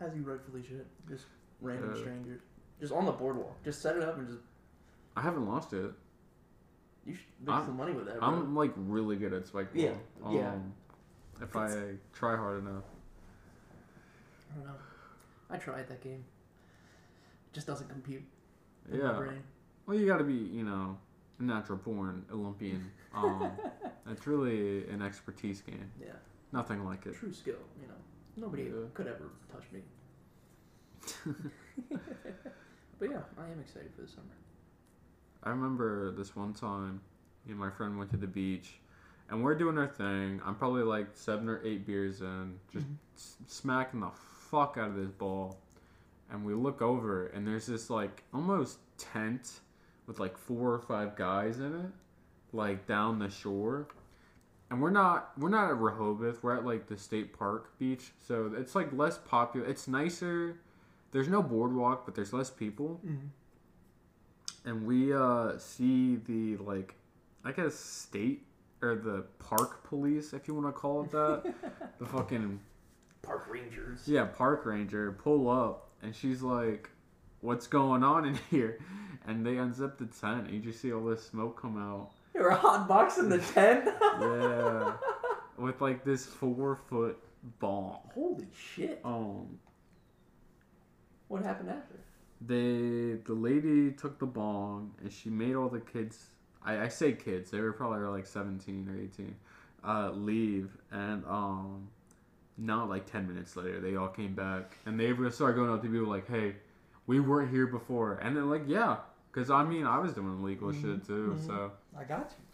As 0.00 0.14
you 0.14 0.22
rightfully 0.22 0.62
should. 0.62 0.86
Just 1.08 1.26
random 1.60 1.94
strangers. 1.96 2.40
Just 2.80 2.92
on 2.92 3.06
the 3.06 3.12
boardwalk. 3.12 3.62
Just 3.64 3.80
set 3.80 3.96
it 3.96 4.02
up 4.02 4.18
and 4.18 4.26
just 4.28 4.40
I 5.16 5.22
haven't 5.22 5.46
lost 5.48 5.72
it. 5.72 5.92
you 7.06 7.14
should 7.14 7.24
make 7.40 7.54
I'm- 7.54 7.66
some 7.66 7.76
money 7.76 7.92
with 7.92 8.06
that. 8.06 8.18
Bro. 8.18 8.28
I'm 8.28 8.54
like 8.54 8.72
really 8.76 9.16
good 9.16 9.32
at 9.32 9.46
spike 9.46 9.72
ball. 9.72 9.82
Yeah, 9.82 9.94
yeah. 10.30 10.52
Um, 10.52 10.72
if 11.40 11.54
I 11.56 11.96
try 12.12 12.36
hard 12.36 12.60
enough. 12.60 12.84
I 14.50 14.56
don't 14.56 14.66
know. 14.66 14.74
I 15.50 15.56
tried 15.58 15.88
that 15.88 16.00
game. 16.00 16.24
It 17.46 17.52
just 17.54 17.66
doesn't 17.66 17.88
compute. 17.88 18.22
in 18.90 18.98
my 18.98 19.12
Yeah. 19.12 19.16
brain. 19.18 19.42
Well, 19.86 19.96
you 19.96 20.06
got 20.06 20.18
to 20.18 20.24
be, 20.24 20.34
you 20.34 20.62
know, 20.64 20.98
natural 21.38 21.78
born 21.78 22.24
Olympian. 22.32 22.90
Um, 23.14 23.52
it's 24.10 24.26
really 24.26 24.88
an 24.90 25.00
expertise 25.00 25.60
game. 25.60 25.88
Yeah. 26.00 26.08
Nothing 26.52 26.84
like 26.84 27.06
it. 27.06 27.14
True 27.14 27.32
skill. 27.32 27.54
You 27.80 27.86
know, 27.86 27.94
nobody 28.36 28.64
Yeah. 28.64 28.88
could 28.92 29.06
ever 29.06 29.30
touch 29.52 29.62
me. 29.72 29.82
But 32.98 33.10
yeah, 33.10 33.20
I 33.38 33.44
am 33.50 33.60
excited 33.60 33.90
for 33.94 34.02
the 34.02 34.08
summer. 34.08 34.26
I 35.42 35.50
remember 35.50 36.10
this 36.12 36.34
one 36.34 36.54
time, 36.54 37.00
me 37.44 37.50
and 37.52 37.58
my 37.58 37.70
friend 37.70 37.98
went 37.98 38.10
to 38.12 38.16
the 38.16 38.26
beach, 38.26 38.78
and 39.30 39.42
we're 39.44 39.54
doing 39.56 39.76
our 39.78 39.88
thing. 39.88 40.40
I'm 40.44 40.54
probably 40.54 40.82
like 40.84 41.08
seven 41.14 41.48
or 41.48 41.60
eight 41.64 41.86
beers 41.86 42.20
in, 42.20 42.58
just 42.72 42.86
Mhm. 42.86 42.96
s- 43.16 43.36
smacking 43.46 44.00
the 44.00 44.10
fuck 44.10 44.76
out 44.78 44.90
of 44.90 44.96
this 44.96 45.10
ball. 45.10 45.60
And 46.30 46.44
we 46.44 46.54
look 46.54 46.80
over, 46.82 47.26
and 47.26 47.46
there's 47.46 47.66
this 47.66 47.90
like 47.90 48.24
almost 48.32 48.78
tent 48.96 49.60
with 50.06 50.18
like 50.18 50.36
four 50.36 50.72
or 50.72 50.78
five 50.80 51.16
guys 51.16 51.58
in 51.58 51.74
it, 51.74 51.90
like 52.52 52.86
down 52.86 53.18
the 53.18 53.30
shore. 53.30 53.88
And 54.70 54.80
we're 54.82 54.90
not 54.90 55.32
we're 55.38 55.50
not 55.50 55.68
at 55.70 55.78
Rehoboth. 55.78 56.42
We're 56.42 56.56
at 56.56 56.64
like 56.64 56.86
the 56.88 56.96
state 56.96 57.36
park 57.38 57.78
beach, 57.78 58.12
so 58.26 58.52
it's 58.56 58.74
like 58.74 58.92
less 58.92 59.18
popular. 59.18 59.66
It's 59.66 59.86
nicer. 59.86 60.58
There's 61.12 61.28
no 61.28 61.42
boardwalk, 61.42 62.04
but 62.06 62.14
there's 62.14 62.32
less 62.32 62.50
people 62.50 63.00
Mm-hmm. 63.06 63.26
and 64.68 64.86
we 64.86 65.12
uh 65.12 65.58
see 65.58 66.16
the 66.16 66.56
like 66.56 66.94
I 67.44 67.52
guess 67.52 67.74
state 67.74 68.44
or 68.82 68.96
the 68.96 69.24
park 69.38 69.84
police 69.84 70.32
if 70.32 70.48
you 70.48 70.54
want 70.54 70.66
to 70.66 70.72
call 70.72 71.04
it 71.04 71.10
that 71.12 71.54
the 71.98 72.06
fucking 72.06 72.58
Park 73.22 73.46
rangers. 73.50 74.02
yeah 74.06 74.24
park 74.24 74.66
ranger 74.66 75.12
pull 75.12 75.48
up 75.48 75.88
and 76.02 76.14
she's 76.14 76.42
like 76.42 76.90
what's 77.44 77.66
going 77.66 78.02
on 78.02 78.24
in 78.24 78.38
here? 78.50 78.78
And 79.26 79.44
they 79.46 79.54
unzip 79.54 79.98
the 79.98 80.06
tent 80.06 80.46
and 80.46 80.50
you 80.54 80.60
just 80.60 80.80
see 80.80 80.92
all 80.92 81.04
this 81.04 81.22
smoke 81.24 81.60
come 81.60 81.76
out. 81.78 82.10
You 82.34 82.42
were 82.42 82.50
hotboxing 82.50 83.28
the 83.28 83.38
tent. 83.54 83.84
yeah. 84.20 84.92
With 85.56 85.80
like 85.80 86.04
this 86.04 86.26
four 86.26 86.76
foot 86.88 87.16
bomb. 87.60 87.98
Holy 88.14 88.46
shit! 88.52 89.00
um 89.04 89.58
What 91.28 91.42
happened 91.42 91.70
after? 91.70 91.94
they 92.40 93.16
the 93.24 93.32
lady 93.32 93.92
took 93.92 94.18
the 94.18 94.26
bong 94.26 94.92
and 95.00 95.10
she 95.10 95.30
made 95.30 95.54
all 95.54 95.68
the 95.68 95.80
kids 95.80 96.26
I, 96.62 96.80
I 96.80 96.88
say 96.88 97.12
kids 97.12 97.50
they 97.50 97.60
were 97.60 97.72
probably 97.72 98.00
like 98.08 98.26
17 98.26 98.88
or 98.90 99.00
18 99.02 99.34
uh, 99.86 100.10
leave. 100.10 100.70
And 100.90 101.24
um 101.26 101.88
not 102.58 102.88
like 102.88 103.10
10 103.10 103.26
minutes 103.28 103.56
later 103.56 103.80
they 103.80 103.96
all 103.96 104.08
came 104.08 104.34
back. 104.34 104.76
And 104.86 104.98
they 105.00 105.12
were 105.12 105.30
started 105.30 105.54
going 105.56 105.70
up 105.70 105.82
to 105.82 105.88
people 105.88 106.08
like 106.08 106.28
hey 106.28 106.56
we 107.06 107.20
weren't 107.20 107.50
here 107.50 107.66
before 107.66 108.14
and 108.14 108.36
they're 108.36 108.44
like 108.44 108.62
yeah 108.66 108.96
because 109.32 109.50
i 109.50 109.62
mean 109.62 109.86
i 109.86 109.98
was 109.98 110.12
doing 110.12 110.38
illegal 110.40 110.72
shit 110.72 111.04
too 111.06 111.36
mhm. 111.38 111.46
so 111.46 111.70
I 111.98 112.04
got 112.04 112.30
you. 112.38 112.44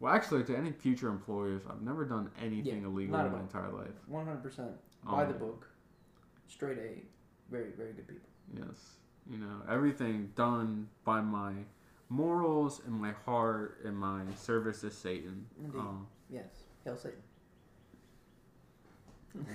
well 0.00 0.12
actually 0.14 0.44
to 0.44 0.56
any 0.56 0.72
future 0.72 1.08
employers 1.08 1.62
i've 1.70 1.82
never 1.82 2.04
done 2.04 2.30
anything 2.40 2.80
Yeah, 2.82 2.88
illegal 2.88 3.18
in 3.20 3.32
my 3.32 3.40
entire 3.40 3.70
life 3.70 3.94
One 4.06 4.26
hundred 4.26 4.42
percent. 4.42 4.72
By 5.04 5.24
the 5.24 5.34
Um, 5.34 5.38
book. 5.38 5.68
Straight 6.48 6.78
A. 6.78 7.02
Very 7.50 7.70
very 7.76 7.92
good 7.92 8.08
people. 8.08 8.28
Yes. 8.54 8.96
You 9.30 9.38
know, 9.38 9.62
everything 9.68 10.30
done 10.34 10.88
by 11.04 11.20
my 11.20 11.52
morals 12.08 12.80
and 12.86 12.94
my 12.94 13.12
heart 13.24 13.80
and 13.84 13.96
my 13.96 14.22
service 14.36 14.80
to 14.82 14.90
Satan. 14.90 15.46
Indeed. 15.62 15.78
Um, 15.78 16.06
Yes. 16.28 16.64
Hail 16.84 16.96
Satan. 16.96 17.18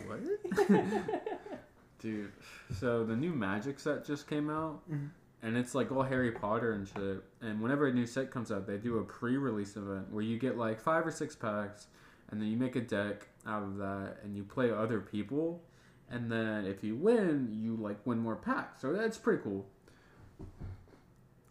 what? 0.08 0.20
Dude, 2.02 2.32
so 2.80 3.06
the 3.06 3.16
new 3.16 3.32
Magic 3.32 3.80
set 3.80 4.04
just 4.06 4.28
came 4.28 4.50
out, 4.50 4.82
Mhm. 4.90 5.10
and 5.44 5.56
it's 5.56 5.76
like 5.76 5.92
all 5.92 6.02
Harry 6.02 6.32
Potter 6.32 6.72
and 6.72 6.88
shit. 6.88 7.24
And 7.42 7.62
whenever 7.62 7.86
a 7.88 7.94
new 7.94 8.08
set 8.08 8.32
comes 8.32 8.52
out, 8.52 8.66
they 8.66 8.78
do 8.80 8.98
a 8.98 9.04
pre-release 9.04 9.78
event 9.78 10.10
where 10.12 10.24
you 10.24 10.40
get 10.40 10.58
like 10.58 10.80
five 10.80 11.06
or 11.06 11.12
six 11.12 11.36
packs, 11.36 11.88
and 12.30 12.42
then 12.42 12.48
you 12.50 12.58
make 12.58 12.76
a 12.76 12.82
deck 12.82 13.28
out 13.46 13.62
of 13.62 13.78
that, 13.78 14.18
and 14.24 14.36
you 14.36 14.44
play 14.44 14.72
other 14.72 15.00
people, 15.00 15.64
and 16.10 16.32
then 16.32 16.66
if 16.66 16.84
you 16.84 16.96
win, 16.96 17.50
you 17.54 17.76
like 17.76 18.04
win 18.06 18.18
more 18.18 18.36
packs. 18.36 18.82
So 18.82 18.94
that's 18.94 19.18
pretty 19.20 19.44
cool. 19.44 19.68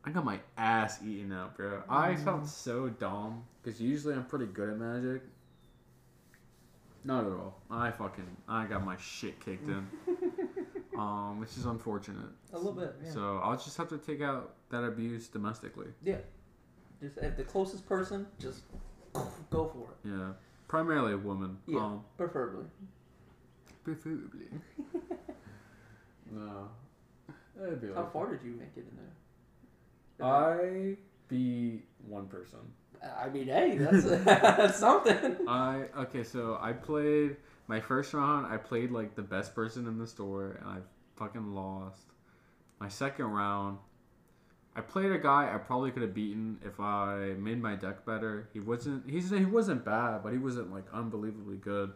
I 0.03 0.11
got 0.11 0.25
my 0.25 0.41
ass 0.57 1.01
eaten 1.03 1.31
up, 1.31 1.57
bro. 1.59 1.83
I 1.89 2.17
felt 2.17 2.47
so 2.49 2.89
dumb 2.89 3.45
because 3.63 3.81
usually 3.81 4.15
I'm 4.15 4.25
pretty 4.25 4.47
good 4.47 4.71
at 4.71 4.79
Magic. 4.79 5.23
Not 7.05 7.25
at 7.25 7.33
all. 7.33 7.61
I 7.71 7.91
fucking 7.91 8.27
I 8.49 8.67
got 8.67 8.85
my 8.85 8.97
shit 8.99 9.41
kicked 9.45 9.69
in. 9.69 9.87
um, 10.99 11.41
which 11.41 11.57
is 11.57 11.65
unfortunate. 11.65 12.29
A 12.53 12.57
little 12.59 12.73
bit. 12.73 12.95
Yeah. 13.03 13.11
So 13.13 13.41
I'll 13.43 13.57
just 13.57 13.77
have 13.79 13.89
to 13.89 13.99
take 13.99 14.21
out 14.23 14.55
that 14.71 14.85
abuse 14.85 15.29
domestically. 15.29 15.89
yeah. 16.03 16.17
Just 17.01 17.17
if 17.17 17.35
the 17.39 17.45
closest 17.45 17.87
person, 17.87 18.27
just 18.39 18.61
go 19.49 19.67
for 19.73 19.89
it. 19.93 20.09
Yeah, 20.11 20.33
primarily 20.69 21.15
a 21.15 21.17
woman. 21.17 21.57
Yeah. 21.67 21.79
Um, 21.81 22.05
Preferably. 22.19 22.67
preferably. 23.85 24.45
no. 26.31 26.69
That'd 27.59 27.81
be 27.81 27.89
How 27.89 27.95
like 28.03 28.13
far 28.13 28.31
did 28.31 28.45
you 28.45 28.53
make 28.53 28.77
it 28.77 28.85
in 28.91 28.97
there? 28.99 30.29
I 30.29 30.97
beat 31.29 31.85
one 32.07 32.27
person. 32.29 32.59
I 33.03 33.29
mean, 33.29 33.47
hey, 33.47 33.77
that's, 33.79 34.05
that's 34.05 34.79
something. 34.79 35.37
I 35.49 35.85
okay, 35.99 36.23
so 36.23 36.59
I 36.61 36.73
played 36.73 37.37
my 37.67 37.81
first 37.81 38.13
round. 38.13 38.47
I 38.47 38.57
played 38.57 38.91
like 38.91 39.15
the 39.15 39.23
best 39.23 39.55
person 39.55 39.87
in 39.87 39.99
the 39.99 40.07
store, 40.07 40.59
and 40.61 40.69
I 40.69 40.79
fucking 41.17 41.55
lost. 41.55 42.07
My 42.79 42.89
second 42.89 43.27
round, 43.27 43.79
I 44.77 44.81
played 44.81 45.13
a 45.13 45.19
guy 45.19 45.53
I 45.53 45.59
probably 45.59 45.91
could 45.91 46.03
have 46.03 46.15
beaten 46.15 46.59
if 46.65 46.79
I 46.81 47.35
made 47.39 47.61
my 47.61 47.75
deck 47.75 48.05
better. 48.05 48.49
He 48.53 48.61
wasn't. 48.61 49.09
He's 49.09 49.31
he 49.31 49.45
wasn't 49.45 49.85
bad, 49.85 50.23
but 50.23 50.33
he 50.33 50.39
wasn't 50.39 50.73
like 50.73 50.85
unbelievably 50.93 51.59
good. 51.59 51.93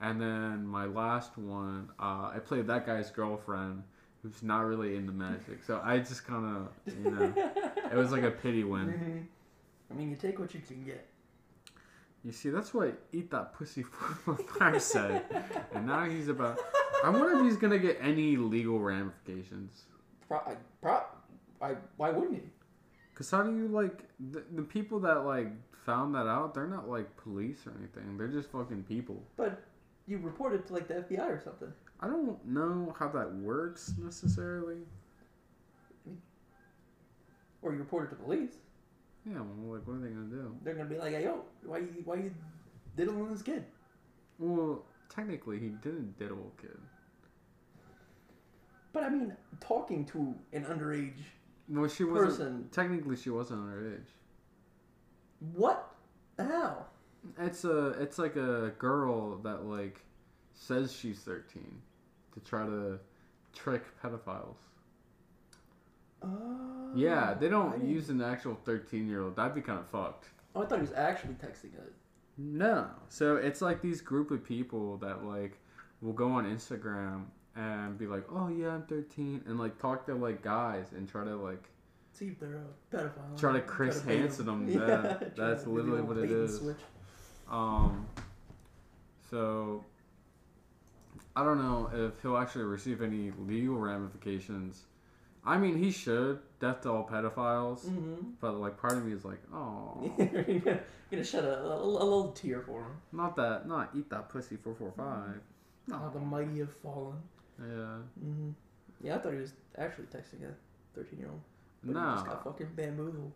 And 0.00 0.20
then 0.20 0.66
my 0.66 0.84
last 0.84 1.38
one, 1.38 1.88
uh, 1.98 2.30
I 2.34 2.38
played 2.44 2.66
that 2.66 2.86
guy's 2.86 3.10
girlfriend, 3.10 3.82
who's 4.22 4.42
not 4.42 4.66
really 4.66 4.94
into 4.94 5.12
magic. 5.12 5.64
So 5.66 5.80
I 5.82 5.98
just 5.98 6.26
kind 6.26 6.44
of, 6.44 6.94
you 7.02 7.10
know, 7.10 7.32
it 7.90 7.96
was 7.96 8.12
like 8.12 8.22
a 8.22 8.30
pity 8.30 8.62
win. 8.62 9.26
I 9.90 9.94
mean, 9.94 10.10
you 10.10 10.16
take 10.16 10.38
what 10.38 10.54
you 10.54 10.60
can 10.60 10.84
get. 10.84 11.06
You 12.24 12.32
see, 12.32 12.50
that's 12.50 12.74
what 12.74 12.98
Eat 13.12 13.30
That 13.30 13.52
Pussy 13.54 13.82
Fire 14.58 14.80
said. 14.80 15.24
And 15.72 15.86
now 15.86 16.04
he's 16.04 16.28
about. 16.28 16.58
I 17.04 17.10
wonder 17.10 17.38
if 17.38 17.44
he's 17.44 17.56
gonna 17.56 17.78
get 17.78 17.98
any 18.00 18.36
legal 18.36 18.80
ramifications. 18.80 19.84
Pro, 20.26 20.38
I, 20.38 20.56
pro, 20.82 21.02
I, 21.62 21.76
why 21.96 22.10
wouldn't 22.10 22.34
he? 22.34 22.42
Cause 23.14 23.30
how 23.30 23.44
do 23.44 23.56
you 23.56 23.68
like 23.68 24.02
the, 24.32 24.42
the 24.54 24.62
people 24.62 24.98
that 25.00 25.24
like 25.24 25.48
found 25.84 26.14
that 26.16 26.26
out? 26.26 26.52
They're 26.52 26.66
not 26.66 26.88
like 26.88 27.16
police 27.16 27.66
or 27.66 27.72
anything. 27.78 28.18
They're 28.18 28.28
just 28.28 28.50
fucking 28.50 28.82
people. 28.82 29.22
But 29.36 29.62
you 30.06 30.18
reported 30.18 30.66
to 30.66 30.72
like 30.74 30.88
the 30.88 30.94
FBI 30.94 31.26
or 31.28 31.40
something. 31.42 31.72
I 32.00 32.08
don't 32.08 32.44
know 32.44 32.94
how 32.98 33.08
that 33.08 33.32
works 33.36 33.94
necessarily. 34.02 34.78
Or 37.62 37.72
you 37.72 37.78
reported 37.78 38.10
to 38.10 38.16
police. 38.16 38.56
Yeah, 39.28 39.40
well, 39.40 39.74
like 39.76 39.86
what 39.86 39.94
are 39.94 39.98
they 40.00 40.08
gonna 40.08 40.26
do? 40.26 40.54
They're 40.62 40.74
gonna 40.74 40.88
be 40.88 40.98
like, 40.98 41.12
hey, 41.12 41.24
yo, 41.24 41.44
why 41.64 41.78
you, 41.78 41.88
why 42.04 42.16
you 42.16 42.34
diddling 42.96 43.28
this 43.32 43.42
kid? 43.42 43.64
Well, 44.38 44.84
technically, 45.08 45.58
he 45.58 45.68
didn't 45.68 46.16
diddle 46.18 46.52
a 46.56 46.62
kid. 46.62 46.78
But 48.92 49.02
I 49.02 49.08
mean, 49.08 49.36
talking 49.60 50.04
to 50.06 50.34
an 50.52 50.64
underage 50.64 51.18
Well, 51.68 51.88
she 51.88 52.04
wasn't. 52.04 52.28
person. 52.30 52.68
Technically, 52.70 53.16
she 53.16 53.30
wasn't 53.30 53.60
underage. 53.66 54.06
What? 55.54 55.92
How? 56.38 56.86
It's 57.38 57.64
a 57.64 57.88
it's 58.00 58.18
like 58.18 58.36
a 58.36 58.72
girl 58.78 59.38
that 59.38 59.64
like 59.64 60.00
says 60.54 60.92
she's 60.92 61.18
13 61.20 61.64
to 62.34 62.40
try 62.40 62.64
to 62.64 62.98
trick 63.52 63.82
pedophiles. 64.02 64.56
Oh, 66.22 66.92
Yeah, 66.94 67.34
they 67.34 67.48
don't 67.48 67.72
didn't- 67.72 67.88
use 67.88 68.08
an 68.10 68.20
actual 68.22 68.54
13 68.64 69.08
year 69.08 69.22
old. 69.22 69.36
That'd 69.36 69.54
be 69.54 69.60
kind 69.60 69.78
of 69.78 69.86
fucked. 69.88 70.30
Oh, 70.54 70.62
I 70.62 70.66
thought 70.66 70.78
he 70.78 70.82
was 70.82 70.92
actually 70.94 71.34
texting 71.34 71.74
it. 71.74 71.92
No. 72.38 72.88
So 73.08 73.36
it's 73.36 73.60
like 73.62 73.80
these 73.82 74.00
group 74.00 74.30
of 74.30 74.42
people 74.44 74.96
that 74.98 75.24
like 75.24 75.58
will 76.00 76.12
go 76.12 76.30
on 76.32 76.44
Instagram 76.46 77.24
and 77.54 77.96
be 77.98 78.06
like, 78.06 78.24
"Oh 78.30 78.48
yeah, 78.48 78.68
I'm 78.74 78.82
13," 78.82 79.42
and 79.46 79.58
like 79.58 79.78
talk 79.78 80.06
to 80.06 80.14
like 80.14 80.42
guys 80.42 80.92
and 80.92 81.08
try 81.08 81.24
to 81.24 81.36
like 81.36 81.70
See 82.12 82.28
if 82.28 82.38
they're 82.40 82.62
a 82.62 82.96
pedophile. 82.96 83.38
Try 83.38 83.52
to 83.54 83.60
Chris 83.60 84.00
bait 84.00 84.14
'em. 84.16 84.20
Hansen 84.22 84.48
'em, 84.48 84.68
Yeah, 84.68 84.78
yeah, 85.20 85.28
that's 85.36 85.64
to 85.64 85.70
literally 85.70 86.00
what 86.02 86.16
it 86.18 86.30
is. 86.30 86.58
switch. 86.58 86.76
Um, 87.50 88.06
so 89.30 89.84
I 91.34 91.44
don't 91.44 91.58
know 91.58 91.90
if 91.92 92.20
he'll 92.22 92.36
actually 92.38 92.64
receive 92.64 93.02
any 93.02 93.30
legal 93.46 93.76
ramifications. 93.76 94.84
I 95.46 95.56
mean, 95.58 95.78
he 95.78 95.90
should 95.92 96.40
death 96.60 96.80
to 96.82 96.90
all 96.90 97.08
pedophiles, 97.08 97.84
Mm-hmm. 97.86 98.30
but 98.40 98.54
like 98.56 98.76
part 98.76 98.94
of 98.94 99.04
me 99.06 99.12
is 99.12 99.24
like, 99.24 99.38
oh, 99.54 100.10
You're 100.18 100.42
gonna, 100.42 100.80
gonna 101.10 101.24
shed 101.24 101.44
a, 101.44 101.60
a, 101.62 101.76
a 101.76 101.86
little 101.86 102.32
tear 102.32 102.60
for 102.62 102.82
him. 102.82 102.92
not 103.12 103.36
that, 103.36 103.66
not 103.68 103.90
eat 103.96 104.10
that 104.10 104.28
pussy 104.28 104.56
four 104.56 104.74
four 104.74 104.92
five. 104.96 105.40
Oh, 105.92 106.10
the 106.12 106.18
mighty 106.18 106.58
have 106.58 106.72
fallen. 106.72 107.16
Yeah, 107.60 107.98
Mm-hmm. 108.24 108.50
Yeah, 109.02 109.16
I 109.16 109.18
thought 109.18 109.32
he 109.34 109.38
was 109.40 109.52
actually 109.78 110.06
texting 110.06 110.42
a 110.48 110.54
13 110.98 111.18
year 111.18 111.28
old. 111.28 111.40
No, 111.84 112.00
he 112.08 112.14
just 112.16 112.26
got 112.26 112.42
fucking 112.44 112.68
bamboozled. 112.74 113.30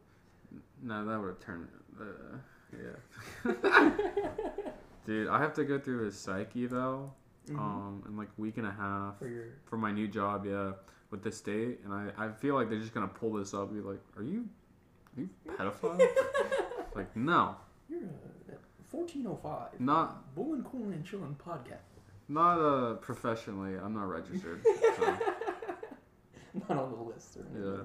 no, 0.83 1.05
that 1.07 1.20
would 1.20 1.29
have 1.29 1.40
turned. 1.40 1.68
Uh, 2.01 2.38
yeah. 2.73 3.53
Dude, 5.07 5.29
I 5.29 5.38
have 5.38 5.55
to 5.55 5.64
go 5.64 5.79
through 5.79 6.07
a 6.09 6.11
psych 6.12 6.57
eval 6.57 7.14
Mhm. 7.49 7.59
um, 7.59 8.03
in 8.09 8.16
like 8.16 8.29
a 8.37 8.40
week 8.40 8.59
and 8.59 8.66
a 8.66 8.70
half 8.70 9.18
For 9.18 9.29
your. 9.29 9.44
for 9.66 9.77
my 9.79 9.90
new 9.92 10.07
job. 10.09 10.44
Yeah, 10.46 10.73
with 11.11 11.23
the 11.23 11.33
state, 11.33 11.81
and 11.85 11.92
I, 11.92 12.09
I 12.16 12.31
feel 12.33 12.55
like 12.55 12.68
they're 12.70 12.79
just 12.81 12.94
gonna 12.94 13.09
pull 13.09 13.33
this 13.35 13.53
up. 13.55 13.70
And 13.70 13.83
be 13.83 13.88
like, 13.88 14.01
are 14.16 14.23
you, 14.23 14.49
are 15.16 15.20
you 15.23 15.29
pedophile? 15.49 16.01
like, 16.94 17.14
no, 17.16 17.57
You're 17.88 18.01
a 18.03 18.57
1405. 18.90 19.81
not 19.81 20.35
Bullin' 20.35 20.64
Coolin' 20.64 20.92
and 20.92 21.05
Chillin' 21.05 21.37
podcast. 21.37 21.79
not 22.29 22.59
uh 22.61 22.94
professionally. 22.94 23.75
I'm 23.77 23.94
not 23.94 24.05
registered. 24.09 24.62
So, 24.99 25.16
Not 26.68 26.79
on 26.79 26.90
the 26.90 26.99
list 27.12 27.37
or 27.37 27.40
anything. 27.42 27.62
yeah, 27.62 27.83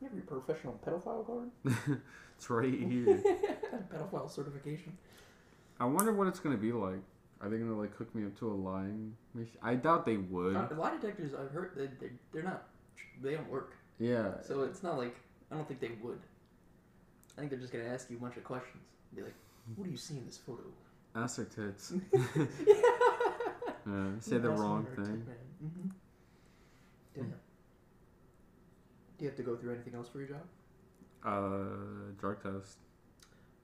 You 0.00 0.08
have 0.08 0.12
your 0.14 0.24
professional 0.24 0.80
pedophile 0.84 1.24
card? 1.24 2.00
it's 2.36 2.50
right 2.50 2.72
here. 2.74 3.22
pedophile 3.92 4.28
certification. 4.28 4.96
I 5.78 5.84
wonder 5.84 6.12
what 6.12 6.26
it's 6.26 6.40
gonna 6.40 6.56
be 6.56 6.72
like. 6.72 6.98
Are 7.40 7.48
they 7.48 7.58
gonna 7.58 7.78
like 7.78 7.94
hook 7.96 8.12
me 8.14 8.24
up 8.24 8.38
to 8.40 8.50
a 8.50 8.54
lying 8.54 9.14
machine? 9.34 9.56
I 9.62 9.74
doubt 9.74 10.04
they 10.04 10.16
would. 10.16 10.56
Uh, 10.56 10.66
lie 10.76 10.96
detectors, 10.96 11.32
I've 11.34 11.50
heard, 11.50 11.72
they, 11.76 11.86
they, 12.04 12.12
they're 12.32 12.42
not, 12.42 12.64
they 13.22 13.34
don't 13.34 13.48
work. 13.48 13.74
Yeah. 13.98 14.32
So 14.42 14.62
it's 14.62 14.82
not 14.82 14.98
like, 14.98 15.16
I 15.50 15.54
don't 15.54 15.66
think 15.66 15.80
they 15.80 15.92
would. 16.02 16.20
I 17.36 17.40
think 17.40 17.50
they're 17.50 17.60
just 17.60 17.72
to 17.72 17.86
ask 17.86 18.10
you 18.10 18.16
a 18.16 18.20
bunch 18.20 18.36
of 18.36 18.44
questions. 18.44 18.82
Be 19.14 19.22
like, 19.22 19.34
what 19.76 19.84
do 19.84 19.90
you 19.90 19.96
see 19.96 20.16
in 20.16 20.26
this 20.26 20.38
photo? 20.38 20.62
Ass 21.14 21.36
their 21.36 21.44
tits. 21.44 21.92
yeah. 22.12 22.46
Say 24.20 24.38
the 24.38 24.50
wrong 24.50 24.86
thing. 24.96 25.24
Mm-hmm. 25.64 25.88
Yeah. 27.16 27.22
Do 29.18 29.24
you 29.24 29.28
have 29.28 29.36
to 29.36 29.42
go 29.42 29.56
through 29.56 29.74
anything 29.74 29.94
else 29.94 30.08
for 30.08 30.18
your 30.18 30.28
job? 30.28 30.42
Uh, 31.24 32.12
drug 32.20 32.42
test. 32.42 32.78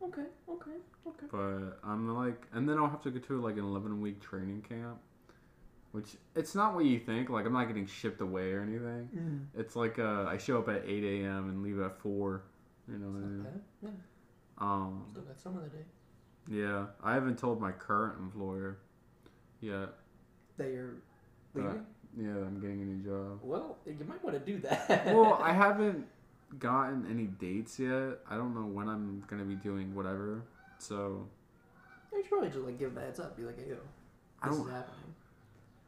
Okay, 0.02 0.22
okay, 0.50 0.70
okay. 1.07 1.26
But 1.30 1.78
I'm 1.83 2.09
like, 2.14 2.42
and 2.52 2.68
then 2.68 2.78
I'll 2.78 2.88
have 2.90 3.02
to 3.02 3.11
go 3.11 3.18
to 3.18 3.40
like 3.40 3.54
an 3.57 3.64
11 3.64 4.00
week 4.00 4.20
training 4.20 4.64
camp, 4.68 4.98
which 5.92 6.16
it's 6.35 6.54
not 6.54 6.74
what 6.74 6.85
you 6.85 6.98
think. 6.98 7.30
Like 7.30 7.46
I'm 7.46 7.52
not 7.52 7.66
getting 7.68 7.87
shipped 7.87 8.20
away 8.20 8.52
or 8.52 8.61
anything. 8.62 9.09
Mm. 9.16 9.61
It's 9.61 9.76
like 9.76 9.98
uh, 9.98 10.24
I 10.24 10.37
show 10.38 10.59
up 10.59 10.68
at 10.68 10.83
8 10.87 11.22
a.m. 11.22 11.48
and 11.48 11.62
leave 11.62 11.80
at 11.80 11.98
four. 11.98 12.42
You 12.87 12.98
know 12.98 13.07
what 13.07 13.22
I 13.22 13.26
mean? 13.26 13.46
Yeah, 13.83 13.88
Um, 14.59 15.04
still 15.11 15.22
got 15.22 15.40
some 15.40 15.57
of 15.57 15.62
the 15.62 15.70
day. 15.70 15.85
yeah, 16.50 16.87
I 17.02 17.14
haven't 17.14 17.38
told 17.38 17.61
my 17.61 17.72
current 17.72 18.18
employer 18.18 18.76
yet. 19.62 19.88
That 20.59 20.68
you're 20.70 20.96
I- 21.57 21.59
leaving? 21.59 21.87
Yeah, 22.16 22.30
I'm 22.30 22.61
getting 22.61 22.80
a 22.83 22.85
new 22.85 23.02
job. 23.04 23.40
Well, 23.42 23.76
you 23.87 23.96
might 24.07 24.22
want 24.22 24.37
to 24.37 24.52
do 24.52 24.61
that. 24.61 25.07
well, 25.07 25.40
I 25.42 25.52
haven't 25.64 26.07
gotten 26.59 27.07
any 27.11 27.25
dates 27.25 27.79
yet. 27.79 28.19
I 28.29 28.37
don't 28.37 28.55
know 28.55 28.67
when 28.67 28.88
I'm 28.88 29.25
gonna 29.29 29.45
be 29.45 29.55
doing 29.55 29.95
whatever. 29.95 30.43
So 30.79 31.27
You 32.12 32.23
should 32.23 32.31
probably 32.31 32.49
just 32.49 32.61
like 32.61 32.79
give 32.79 32.95
them 32.95 33.03
a 33.03 33.07
heads 33.07 33.21
up. 33.21 33.37
Be 33.37 33.45
like, 33.45 33.59
hey, 33.59 33.71
yo, 33.71 33.77
I 34.43 34.49
don't. 34.49 34.61
is 34.61 34.73
happening. 34.73 35.14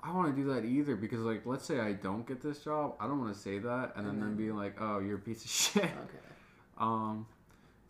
I 0.03 0.13
want 0.13 0.35
to 0.37 0.41
do 0.41 0.49
that 0.55 0.65
either 0.65 0.95
because 0.95 1.21
like, 1.21 1.45
let's 1.47 1.65
say 1.65 1.81
I 1.81 1.93
don't 1.95 2.27
get 2.27 2.41
this 2.41 2.61
job, 2.61 2.95
I 3.01 3.07
don't 3.09 3.19
want 3.21 3.35
to 3.35 3.41
say 3.41 3.59
that 3.59 3.93
and 3.97 4.07
then 4.07 4.21
then 4.21 4.37
be 4.37 4.53
like, 4.53 4.77
oh, 4.81 5.01
you're 5.01 5.17
a 5.17 5.21
piece 5.21 5.45
of 5.45 5.51
shit. 5.83 5.85
Okay. 5.85 6.19
Um, 6.79 7.27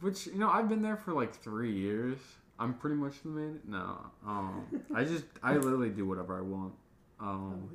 which 0.01 0.27
you 0.27 0.39
know 0.39 0.49
I've 0.49 0.69
been 0.69 0.83
there 0.83 0.97
for 0.97 1.13
like 1.13 1.35
three 1.35 1.73
years. 1.73 2.19
I'm 2.59 2.73
pretty 2.75 2.97
much 2.97 3.23
the 3.23 3.29
man. 3.29 3.61
No, 3.69 3.99
um, 4.27 4.65
I 4.95 5.05
just 5.05 5.25
I 5.43 5.55
literally 5.57 5.91
do 5.91 6.07
whatever 6.07 6.39
I 6.39 6.41
want. 6.43 6.73
Um. 7.21 7.69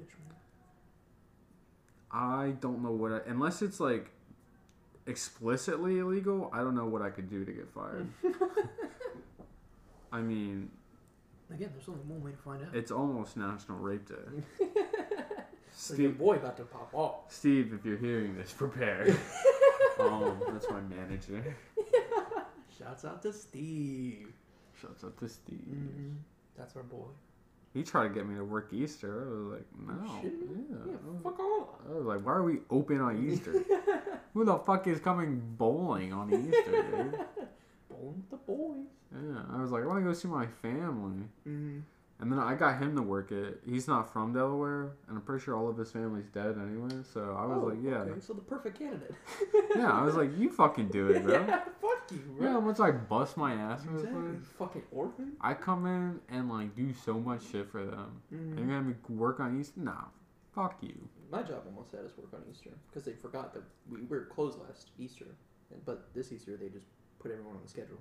I 2.12 2.54
don't 2.60 2.84
know 2.84 2.92
what 2.92 3.12
I, 3.12 3.20
unless 3.28 3.62
it's 3.62 3.80
like 3.80 4.12
explicitly 5.08 6.00
illegal. 6.00 6.50
I 6.54 6.60
don't 6.60 6.76
know 6.76 6.86
what 6.86 7.02
I 7.02 7.10
could 7.10 7.30
do 7.30 7.44
to 7.46 7.52
get 7.52 7.70
fired. 7.74 8.08
I 10.12 10.22
mean, 10.22 10.70
Again, 11.54 11.70
there's 11.74 11.88
only 11.90 12.02
one 12.02 12.24
way 12.24 12.32
to 12.32 12.38
find 12.38 12.64
out. 12.64 12.74
it's 12.76 12.92
almost 12.92 13.36
National 13.38 13.78
Rape 13.80 14.08
Day. 14.08 14.66
Like 15.90 16.00
your 16.00 16.10
Steve, 16.10 16.18
boy 16.20 16.36
about 16.36 16.58
to 16.58 16.64
pop 16.64 16.90
off. 16.94 17.34
Steve, 17.34 17.74
if 17.74 17.86
you're 17.86 17.98
hearing 17.98 18.36
this, 18.36 18.52
prepare. 18.52 19.08
um, 20.00 20.38
that's 20.52 20.70
my 20.70 20.82
manager. 20.82 21.56
Shouts 22.78 23.06
out 23.06 23.22
to 23.22 23.32
Steve. 23.32 24.28
Shouts 24.82 25.06
out 25.06 25.18
to 25.20 25.30
Steve. 25.30 25.58
Mm-hmm. 25.74 26.10
That's 26.58 26.76
our 26.76 26.84
boy. 26.84 27.08
He 27.74 27.84
tried 27.84 28.10
to 28.10 28.14
get 28.14 28.28
me 28.28 28.36
to 28.36 28.44
work 28.44 28.68
Easter. 28.74 29.28
I 29.28 29.30
was 29.30 29.48
like, 29.54 29.66
no. 30.06 30.22
Shit. 30.22 30.34
Yeah. 30.34 30.76
Yeah, 30.88 30.94
I 30.94 31.10
was- 31.12 31.24
fuck 31.24 31.40
off. 31.40 31.68
I 31.90 31.94
was 31.94 32.06
like, 32.06 32.26
why 32.26 32.34
are 32.34 32.44
we 32.44 32.60
open 32.70 33.00
on 33.00 33.26
Easter? 33.32 33.64
Who 34.34 34.44
the 34.46 34.58
fuck 34.58 34.88
is 34.88 35.00
coming 35.00 35.42
bowling 35.58 36.12
on 36.14 36.30
Easter, 36.34 36.72
dude? 36.72 37.20
Bowling 37.90 38.16
with 38.16 38.30
the 38.30 38.38
boys. 38.38 38.88
Yeah, 39.14 39.42
I 39.58 39.62
was 39.62 39.72
like, 39.72 39.84
I 39.84 39.88
want 39.88 40.00
to 40.00 40.06
go 40.06 40.14
see 40.14 40.28
my 40.28 40.48
family. 40.62 41.24
Mm-hmm. 41.48 41.80
And 42.22 42.32
then 42.32 42.38
I 42.38 42.54
got 42.54 42.80
him 42.80 42.96
to 42.98 43.02
work 43.02 43.32
it. 43.32 43.62
He's 43.68 43.88
not 43.88 44.14
from 44.14 44.32
Delaware, 44.34 44.92
and 45.08 45.18
I'm 45.18 45.22
pretty 45.22 45.44
sure 45.44 45.56
all 45.58 45.68
of 45.68 45.76
his 45.78 45.92
family's 45.92 46.28
dead 46.28 46.56
anyway. 46.62 47.02
So 47.12 47.36
I 47.38 47.48
was 47.48 47.74
like, 47.74 47.84
yeah, 47.84 48.04
Oh, 48.06 48.12
Okay, 48.12 48.20
so 48.20 48.34
the 48.34 48.42
perfect 48.42 48.78
candidate. 48.78 49.16
yeah. 49.76 49.92
I 49.92 50.04
was 50.04 50.16
like, 50.16 50.30
you 50.38 50.52
fucking 50.52 50.90
do 50.90 51.08
it, 51.08 51.24
bro. 51.24 51.34
yeah, 51.34 51.62
fuck 51.82 52.12
you, 52.12 52.20
bro. 52.38 52.48
Yeah, 52.48 52.58
once 52.60 52.80
I 52.80 52.92
bust 52.92 53.38
my 53.38 53.54
ass 53.56 53.82
this 53.84 54.02
exactly. 54.04 54.22
place, 54.22 54.46
Fucking 54.60 54.84
orphan. 54.92 55.32
I 55.42 55.56
come 55.56 55.88
in 55.88 56.20
and 56.30 56.48
like 56.48 56.76
do 56.76 56.94
so 56.94 57.16
much 57.20 57.42
shit 57.52 57.72
for 57.72 57.84
them. 57.84 58.22
Mm-hmm. 58.32 58.58
And 58.58 58.70
you're 58.70 58.82
gonna 58.82 58.96
work 59.10 59.40
on 59.40 59.60
Easter? 59.60 59.80
Nah, 59.80 60.04
fuck 60.54 60.78
you. 60.82 60.94
My 61.32 61.42
job 61.42 61.64
almost 61.66 61.92
had 61.92 62.02
us 62.06 62.12
work 62.18 62.34
on 62.36 62.42
Easter 62.52 62.70
because 62.90 63.04
they 63.04 63.14
forgot 63.14 63.52
that 63.56 63.64
we 63.90 64.04
were 64.04 64.26
closed 64.26 64.60
last 64.60 64.92
Easter, 65.00 65.26
but 65.86 66.14
this 66.14 66.32
Easter 66.32 66.56
they 66.56 66.70
just 66.70 66.86
put 67.20 67.32
everyone 67.32 67.56
on 67.56 67.62
the 67.64 67.70
schedule, 67.70 67.98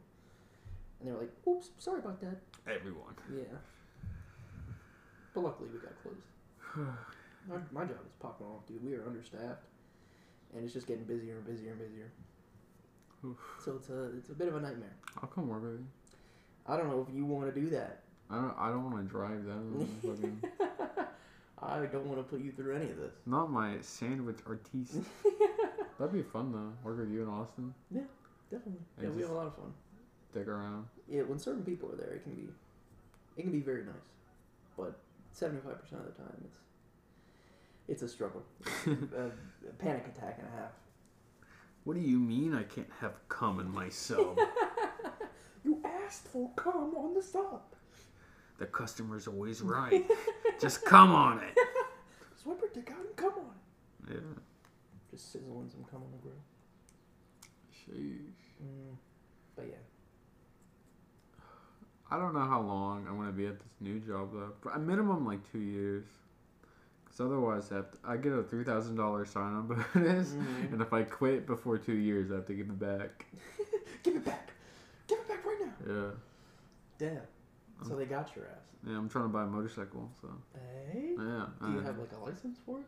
and 0.99 1.09
they 1.09 1.13
were 1.13 1.21
like, 1.21 1.33
"Oops, 1.49 1.71
sorry 1.79 2.01
about 2.01 2.21
that." 2.21 2.37
Everyone. 2.67 3.15
Yeah. 3.35 3.45
But 5.35 5.45
luckily 5.45 5.69
we 5.73 5.79
got 5.79 5.93
closed. 6.03 6.27
my, 7.49 7.57
my 7.73 7.85
job 7.87 7.99
is 8.07 8.12
popping 8.21 8.47
off, 8.47 8.66
dude. 8.66 8.85
We 8.85 8.95
are 8.95 9.07
understaffed, 9.07 9.64
and 10.55 10.64
it's 10.64 10.73
just 10.73 10.87
getting 10.87 11.05
busier 11.05 11.37
and 11.37 11.47
busier 11.47 11.71
and 11.73 11.79
busier. 11.79 12.11
Oof. 13.25 13.37
So 13.64 13.77
it's 13.77 13.90
a 13.90 14.16
it's 14.16 14.31
a 14.31 14.35
bit 14.35 14.49
of 14.49 14.57
a 14.57 14.61
nightmare. 14.61 14.97
I'll 15.23 15.29
come 15.29 15.49
work 15.49 15.62
with 15.62 15.73
you. 15.73 15.87
I 16.66 16.77
don't 16.77 16.88
know 16.88 17.07
if 17.09 17.14
you 17.14 17.25
want 17.25 17.53
to 17.55 17.61
do 17.61 17.69
that. 17.71 18.01
I 18.31 18.37
don't. 18.37 18.55
I 18.59 18.69
don't 18.71 18.90
want 18.90 18.97
to 18.97 19.11
drive 19.11 19.47
down. 19.47 19.88
fucking, 20.03 20.43
I 21.62 21.79
don't 21.87 22.07
want 22.07 22.19
to 22.19 22.23
put 22.23 22.40
you 22.40 22.53
through 22.53 22.77
any 22.77 22.90
of 22.90 22.97
this. 22.97 23.12
not 23.27 23.51
my 23.51 23.77
sandwich 23.83 24.38
artiste. 24.47 24.99
That'd 25.99 26.14
be 26.14 26.23
fun 26.23 26.53
though. 26.53 26.73
Work 26.88 27.01
with 27.01 27.11
you 27.11 27.23
in 27.23 27.29
Austin. 27.29 27.75
Yeah, 27.90 28.01
definitely. 28.51 28.81
And 28.97 29.09
Yeah, 29.09 29.11
we 29.11 29.23
have 29.23 29.31
a 29.31 29.35
lot 29.35 29.47
of 29.49 29.55
fun. 29.57 29.73
Stick 30.31 30.49
around. 30.49 30.87
Yeah, 31.09 31.23
when 31.23 31.38
certain 31.38 31.62
people 31.62 31.93
are 31.93 31.97
there, 31.97 32.12
it 32.14 32.23
can 32.23 32.35
be, 32.35 32.49
it 33.37 33.43
can 33.43 33.53
be 33.53 33.61
very 33.61 33.85
nice, 33.85 33.95
but 34.79 34.99
seventy 35.40 35.61
five 35.62 35.81
percent 35.81 36.03
of 36.03 36.14
the 36.14 36.22
time, 36.22 36.44
it's, 36.44 36.59
it's 37.88 38.03
a 38.03 38.09
struggle, 38.09 38.42
a, 38.87 39.26
a 39.68 39.72
panic 39.79 40.07
attack 40.14 40.37
and 40.38 40.48
a 40.48 40.61
half. 40.61 40.70
What 41.85 41.94
do 41.94 42.00
you 42.00 42.18
mean 42.18 42.55
I 42.55 42.62
can't 42.64 42.90
have 43.00 43.14
cum 43.29 43.59
in 43.61 43.70
my 43.70 43.88
sub? 43.88 44.38
You 45.62 45.79
asked 45.85 46.26
for 46.29 46.50
cum 46.57 46.94
on 46.96 47.12
the 47.12 47.22
sub. 47.22 47.61
the 48.59 48.64
customer's 48.64 49.26
always 49.26 49.61
right. 49.61 50.07
Just 50.59 50.87
come 50.87 51.11
on 51.12 51.38
it. 51.40 51.55
Swipe 52.42 52.61
your 52.62 52.70
dick 52.72 52.90
out 52.90 53.05
and 53.07 53.14
come 53.14 53.35
on. 53.35 53.55
Yeah. 54.11 54.20
Just 55.11 55.31
sizzling 55.33 55.68
some 55.70 55.85
cum 55.90 56.03
on 56.03 56.11
the 56.12 56.16
grill. 56.16 56.33
Sheesh. 57.70 58.64
Mm, 58.64 58.96
but 59.55 59.66
yeah. 59.68 59.74
I 62.11 62.18
don't 62.18 62.35
know 62.35 62.40
how 62.40 62.61
long 62.61 63.07
I'm 63.09 63.16
gonna 63.16 63.31
be 63.33 63.46
at 63.46 63.59
this 63.59 63.73
new 63.81 64.01
job 64.01 64.31
though. 64.33 64.53
But 64.62 64.77
a 64.77 64.79
minimum 64.79 65.27
like 65.27 65.40
two 65.53 65.61
years. 65.61 66.05
Cause 67.09 67.20
otherwise 67.27 67.70
I, 67.73 67.77
have 67.77 67.90
to, 67.92 67.99
I 68.05 68.16
get 68.16 68.33
a 68.33 68.42
three 68.42 68.64
thousand 68.64 68.96
dollar 68.96 69.25
sign 69.27 69.53
on 69.55 69.66
bonus, 69.94 70.31
Mhm. 70.33 70.73
and 70.73 70.83
if 70.83 70.92
I 70.92 71.03
quit 71.03 71.46
before 71.46 71.77
two 71.79 71.94
years, 71.96 72.31
I 72.31 72.37
have 72.37 72.46
to 72.46 72.55
give 72.55 72.68
it 72.68 72.79
back. 72.79 73.27
Give 74.03 74.16
it 74.16 74.25
back. 74.25 74.49
Give 75.09 75.18
it 75.18 75.29
back 75.29 75.44
right 75.44 75.59
now. 75.61 75.92
Yeah. 75.94 76.11
Damn. 76.99 77.87
So 77.87 77.96
they 77.96 78.07
got 78.07 78.35
your 78.35 78.46
ass. 78.46 78.64
Yeah, 78.87 78.96
I'm 78.96 79.09
trying 79.11 79.25
to 79.25 79.29
buy 79.29 79.42
a 79.42 79.46
motorcycle, 79.46 80.11
so 80.23 80.29
Hey. 80.90 81.14
yeah. 81.18 81.46
Do 81.61 81.73
you 81.73 81.81
have 81.81 81.99
like 81.99 82.12
a 82.18 82.25
license 82.25 82.59
for 82.64 82.79
it, 82.79 82.87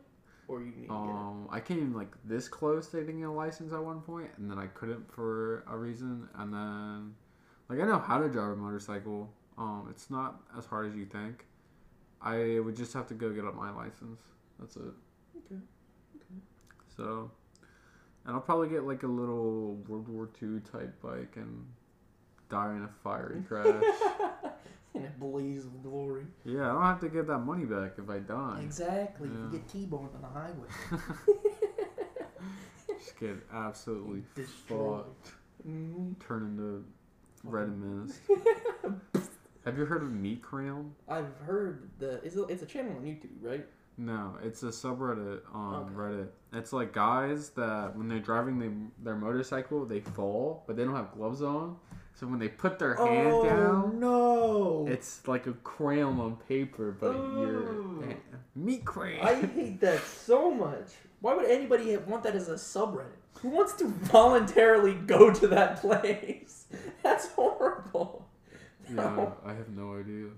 or 0.48 0.60
you 0.60 0.72
need 0.74 0.86
to 0.86 0.92
um, 0.94 1.48
I 1.50 1.60
came 1.60 1.92
like 1.94 2.12
this 2.24 2.48
close 2.48 2.86
to 2.88 3.00
getting 3.02 3.24
a 3.24 3.32
license 3.34 3.72
at 3.74 3.82
one 3.84 4.00
point, 4.00 4.30
and 4.38 4.50
then 4.50 4.58
I 4.58 4.68
couldn't 4.68 5.10
for 5.12 5.64
a 5.68 5.76
reason, 5.76 6.28
and 6.36 6.54
then 6.54 7.14
like 7.72 7.80
I 7.80 7.86
know 7.86 7.98
how 7.98 8.18
to 8.18 8.28
drive 8.28 8.50
a 8.52 8.56
motorcycle. 8.56 9.30
Um, 9.56 9.86
it's 9.90 10.10
not 10.10 10.42
as 10.58 10.66
hard 10.66 10.88
as 10.90 10.94
you 10.96 11.06
think. 11.06 11.46
I 12.20 12.60
would 12.64 12.76
just 12.76 12.92
have 12.92 13.06
to 13.08 13.14
go 13.14 13.30
get 13.30 13.44
up 13.44 13.54
my 13.54 13.70
license. 13.70 14.20
That's 14.60 14.76
it. 14.76 14.82
get 15.48 15.56
it? 15.58 15.62
So, 16.96 17.30
and 18.26 18.34
I'll 18.34 18.40
probably 18.42 18.68
get 18.68 18.84
like 18.84 19.02
a 19.02 19.06
little 19.08 19.76
World 19.88 20.08
War 20.08 20.28
II 20.40 20.60
type 20.60 21.00
bike 21.02 21.32
and 21.36 21.66
die 22.50 22.76
in 22.76 22.82
a 22.84 22.88
fiery 23.02 23.40
crash. 23.48 23.66
in 24.94 25.04
a 25.06 25.08
blaze 25.18 25.64
of 25.64 25.82
glory. 25.82 26.26
Yeah, 26.44 26.70
I 26.70 26.72
don't 26.74 26.82
have 26.82 27.00
to 27.00 27.08
get 27.08 27.26
that 27.28 27.38
money 27.38 27.64
back 27.64 27.92
if 27.96 28.10
I 28.10 28.18
die. 28.18 28.60
Exactly. 28.62 29.30
Yeah. 29.32 29.44
You 29.46 29.50
get 29.52 29.66
T-boned 29.68 30.10
on 30.14 30.20
the 30.20 30.28
highway. 30.28 30.68
Just 32.98 33.18
get 33.18 33.36
absolutely 33.52 34.22
Destroyed. 34.34 35.04
fucked. 35.04 35.32
Mhm. 35.66 36.14
Turn 36.26 36.42
into 36.42 36.84
red 37.44 37.70
mist. 37.78 38.20
have 39.64 39.78
you 39.78 39.84
heard 39.84 40.02
of 40.02 40.12
Meat 40.12 40.42
Crayon? 40.42 40.94
I've 41.08 41.36
heard 41.46 41.88
the 41.98 42.20
it's 42.24 42.36
a, 42.36 42.44
it's 42.44 42.62
a 42.62 42.66
channel 42.66 42.96
on 42.96 43.02
YouTube, 43.02 43.30
right? 43.40 43.66
No, 43.98 44.36
it's 44.42 44.62
a 44.62 44.68
subreddit 44.68 45.42
on 45.52 45.74
Okay. 45.74 45.94
Reddit. 45.94 46.28
It's 46.54 46.72
like 46.72 46.92
guys 46.92 47.50
that 47.50 47.96
when 47.96 48.08
they're 48.08 48.20
driving 48.20 48.58
they, 48.58 48.70
their 49.04 49.16
motorcycle, 49.16 49.84
they 49.84 50.00
fall, 50.00 50.64
but 50.66 50.76
they 50.76 50.84
don't 50.84 50.96
have 50.96 51.12
gloves 51.12 51.42
on. 51.42 51.76
So 52.14 52.26
when 52.26 52.38
they 52.38 52.48
put 52.48 52.78
their 52.78 52.94
hand 52.94 53.32
oh, 53.32 53.44
down, 53.44 54.00
no! 54.00 54.86
it's 54.88 55.26
like 55.26 55.46
a 55.46 55.52
crayon 55.52 56.20
on 56.20 56.36
paper, 56.48 56.96
but 56.98 57.14
you're 57.14 58.16
meat 58.54 58.84
crayon. 58.84 59.26
I 59.26 59.34
hate 59.46 59.80
that 59.80 60.02
so 60.04 60.50
much. 60.50 60.88
Why 61.20 61.34
would 61.34 61.46
anybody 61.46 61.96
want 61.96 62.22
that 62.24 62.34
as 62.34 62.48
a 62.48 62.54
subreddit? 62.54 63.21
Who 63.40 63.48
wants 63.48 63.72
to 63.74 63.88
voluntarily 63.88 64.94
go 64.94 65.32
to 65.32 65.46
that 65.48 65.80
place? 65.80 66.66
That's 67.02 67.28
horrible. 67.30 68.28
yeah, 68.92 69.30
I 69.44 69.52
have 69.54 69.68
no 69.70 69.96
idea. 69.98 70.28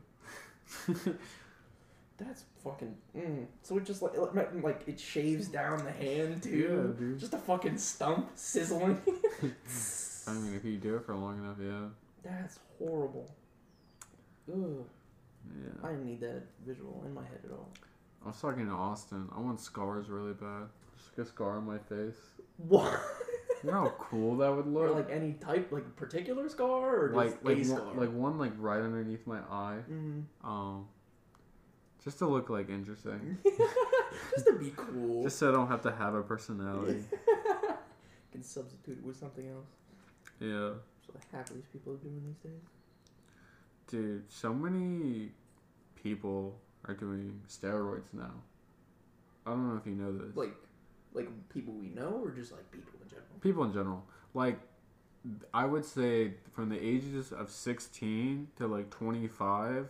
That's 2.16 2.44
fucking. 2.62 2.94
Mm. 3.16 3.46
So 3.62 3.76
it 3.78 3.84
just 3.84 4.00
like 4.00 4.16
like- 4.16 4.62
like 4.62 4.82
it 4.86 4.98
shaves 5.00 5.48
down 5.48 5.84
the 5.84 5.90
hand 5.90 6.42
too. 6.42 6.94
Yeah, 6.96 6.98
dude. 6.98 7.18
Just 7.18 7.34
a 7.34 7.38
fucking 7.38 7.76
stump 7.76 8.30
sizzling. 8.36 9.00
I 10.26 10.32
mean, 10.32 10.54
if 10.54 10.64
you 10.64 10.76
do 10.78 10.96
it 10.96 11.04
for 11.04 11.14
long 11.14 11.38
enough, 11.38 11.56
yeah, 11.60 11.88
That's 12.22 12.58
horrible. 12.78 13.30
Ugh. 14.50 14.84
yeah. 15.56 15.86
I 15.86 15.90
didn't 15.90 16.06
need 16.06 16.20
that 16.20 16.42
visual 16.66 17.02
in 17.04 17.12
my 17.12 17.22
head 17.22 17.40
at 17.44 17.50
all. 17.50 17.68
I 18.24 18.28
was 18.28 18.40
talking 18.40 18.66
to 18.66 18.72
Austin. 18.72 19.28
I 19.36 19.40
want 19.40 19.60
scars 19.60 20.08
really 20.08 20.32
bad. 20.32 20.68
Just 20.96 21.14
get 21.16 21.26
a 21.26 21.28
scar 21.28 21.58
on 21.58 21.66
my 21.66 21.78
face. 21.78 22.16
What? 22.56 23.00
You 23.62 23.70
know 23.70 23.80
how 23.80 23.94
cool 23.98 24.36
that 24.36 24.54
would 24.54 24.66
or 24.66 24.88
look? 24.88 24.94
like 24.94 25.10
any 25.10 25.32
type, 25.32 25.72
like 25.72 25.96
particular 25.96 26.48
scar, 26.48 26.96
or 26.96 27.08
just 27.08 27.16
like 27.16 27.44
like 27.44 27.56
one, 27.56 27.64
scar? 27.64 27.94
like 27.94 28.12
one 28.12 28.38
like 28.38 28.52
right 28.58 28.80
underneath 28.80 29.26
my 29.26 29.38
eye. 29.50 29.78
Mm. 29.90 30.24
Um, 30.42 30.86
just 32.04 32.18
to 32.18 32.26
look 32.26 32.50
like 32.50 32.68
interesting. 32.68 33.38
just 34.34 34.46
to 34.46 34.52
be 34.52 34.70
cool. 34.76 35.22
Just 35.22 35.38
so 35.38 35.48
I 35.48 35.52
don't 35.52 35.68
have 35.68 35.80
to 35.82 35.92
have 35.92 36.14
a 36.14 36.22
personality. 36.22 37.02
can 38.34 38.42
substitute 38.42 38.98
it 38.98 39.04
with 39.04 39.16
something 39.16 39.48
else. 39.48 39.68
yeah, 40.40 40.72
So 41.06 41.14
half 41.32 41.48
of 41.50 41.56
these 41.56 41.66
people 41.72 41.94
are 41.94 41.96
doing 41.96 42.20
these 42.26 42.36
days. 42.38 42.60
dude. 43.88 44.24
So 44.30 44.52
many 44.52 45.30
people 45.94 46.58
are 46.86 46.94
doing 46.94 47.40
steroids 47.48 48.12
now. 48.12 48.34
I 49.46 49.50
don't 49.50 49.68
know 49.70 49.76
if 49.80 49.86
you 49.86 49.94
know 49.94 50.12
this. 50.12 50.36
Like, 50.36 50.54
like 51.14 51.28
people 51.48 51.72
we 51.74 51.86
know, 51.88 52.20
or 52.22 52.30
just 52.30 52.52
like 52.52 52.70
people 52.70 52.92
in 53.02 53.08
general. 53.08 53.26
people 53.40 53.64
in 53.64 53.72
general. 53.72 54.04
Like, 54.34 54.58
I 55.54 55.64
would 55.64 55.84
say 55.84 56.32
from 56.52 56.68
the 56.68 56.78
ages 56.84 57.32
of 57.32 57.50
16 57.50 58.48
to 58.58 58.66
like 58.66 58.90
25, 58.90 59.88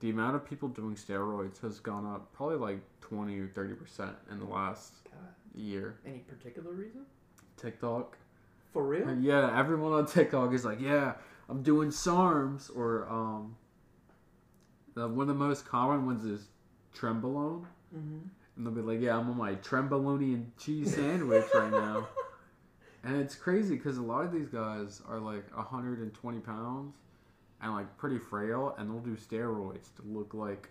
the 0.00 0.10
amount 0.10 0.36
of 0.36 0.44
people 0.48 0.68
doing 0.68 0.94
steroids 0.96 1.60
has 1.60 1.78
gone 1.80 2.06
up 2.06 2.32
probably 2.32 2.56
like 2.56 2.80
20 3.02 3.38
or 3.38 3.48
30% 3.48 4.10
in 4.30 4.38
the 4.38 4.44
last 4.46 4.94
God, 5.04 5.20
year. 5.54 5.96
any 6.06 6.18
particular 6.18 6.72
reason? 6.72 7.02
TikTok. 7.56 8.16
For 8.72 8.82
real? 8.84 9.14
Yeah, 9.20 9.56
everyone 9.56 9.92
on 9.92 10.06
TikTok 10.06 10.52
is 10.52 10.64
like, 10.64 10.80
yeah, 10.80 11.12
I'm 11.48 11.62
doing 11.62 11.90
SARMs 11.90 12.74
or 12.76 13.06
um. 13.08 13.56
The, 14.94 15.08
one 15.08 15.22
of 15.28 15.36
the 15.38 15.44
most 15.44 15.66
common 15.66 16.06
ones 16.06 16.24
is 16.24 16.46
Trenbolone, 16.96 17.64
Mm-hmm. 17.96 18.18
And 18.56 18.64
they'll 18.66 18.72
be 18.74 18.80
like, 18.82 19.00
yeah, 19.00 19.16
I'm 19.18 19.28
on 19.30 19.36
my 19.36 19.54
Trenbolone 19.56 20.34
and 20.34 20.56
cheese 20.56 20.94
sandwich 20.94 21.44
right 21.54 21.72
now, 21.72 22.06
and 23.02 23.16
it's 23.16 23.34
crazy 23.34 23.74
because 23.76 23.98
a 23.98 24.02
lot 24.02 24.24
of 24.24 24.32
these 24.32 24.48
guys 24.48 25.02
are 25.08 25.18
like 25.18 25.54
120 25.56 26.38
pounds, 26.40 26.94
and 27.60 27.72
like 27.72 27.96
pretty 27.96 28.18
frail, 28.18 28.74
and 28.78 28.88
they'll 28.90 29.00
do 29.00 29.16
steroids 29.16 29.94
to 29.96 30.02
look 30.04 30.34
like 30.34 30.68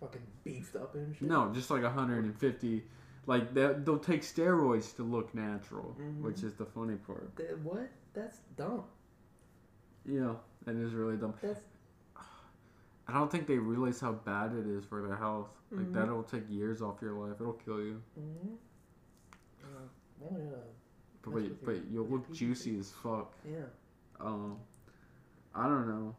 Fucking 0.00 0.20
beefed 0.44 0.76
up 0.76 0.94
and 0.94 1.16
shit. 1.16 1.26
no, 1.26 1.50
just 1.52 1.70
like 1.70 1.82
150. 1.82 2.84
Like 3.26 3.52
they 3.52 3.74
they'll 3.84 3.98
take 3.98 4.22
steroids 4.22 4.94
to 4.96 5.02
look 5.02 5.34
natural, 5.34 5.96
Mhm. 6.00 6.22
which 6.22 6.44
is 6.44 6.54
the 6.54 6.64
funny 6.66 6.94
part. 6.96 7.36
Th- 7.36 7.50
what? 7.64 7.90
That's 8.14 8.38
dumb. 8.56 8.84
Yeah, 10.06 10.34
it 10.66 10.76
is 10.76 10.94
really 10.94 11.16
dumb. 11.16 11.34
That's 11.42 11.60
I 13.08 13.12
don't 13.14 13.30
think 13.30 13.46
they 13.46 13.56
realize 13.58 14.00
how 14.00 14.12
bad 14.12 14.52
it 14.54 14.66
is 14.66 14.84
for 14.84 15.00
their 15.02 15.16
health. 15.16 15.48
Like 15.70 15.86
Mhm. 15.86 15.92
that'll 15.94 16.22
take 16.24 16.44
years 16.50 16.82
off 16.82 17.00
your 17.00 17.12
life. 17.14 17.40
It'll 17.40 17.52
kill 17.54 17.80
you. 17.80 18.02
mm-hmm. 18.18 18.54
yeah. 19.60 19.66
Well, 20.20 20.40
yeah. 20.40 20.56
But 21.22 21.34
Mess 21.34 21.50
but, 21.64 21.74
your- 21.74 21.84
you'll 21.90 22.06
look 22.06 22.26
teeth. 22.28 22.36
juicy 22.36 22.78
as 22.78 22.90
fuck. 22.90 23.32
Yeah. 23.48 23.64
Um, 24.20 24.58
I 25.54 25.64
don't 25.68 25.88
know. 25.88 26.14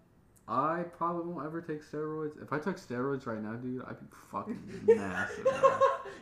I 0.48 0.84
probably 0.98 1.32
won't 1.32 1.46
ever 1.46 1.62
take 1.62 1.84
steroids. 1.84 2.42
If 2.42 2.52
I 2.52 2.58
took 2.60 2.78
steroids 2.78 3.28
right 3.28 3.42
now, 3.42 3.54
dude, 3.54 3.84
I'd 3.84 4.00
be 4.00 4.08
fucking 4.32 4.82
massive. 4.88 5.48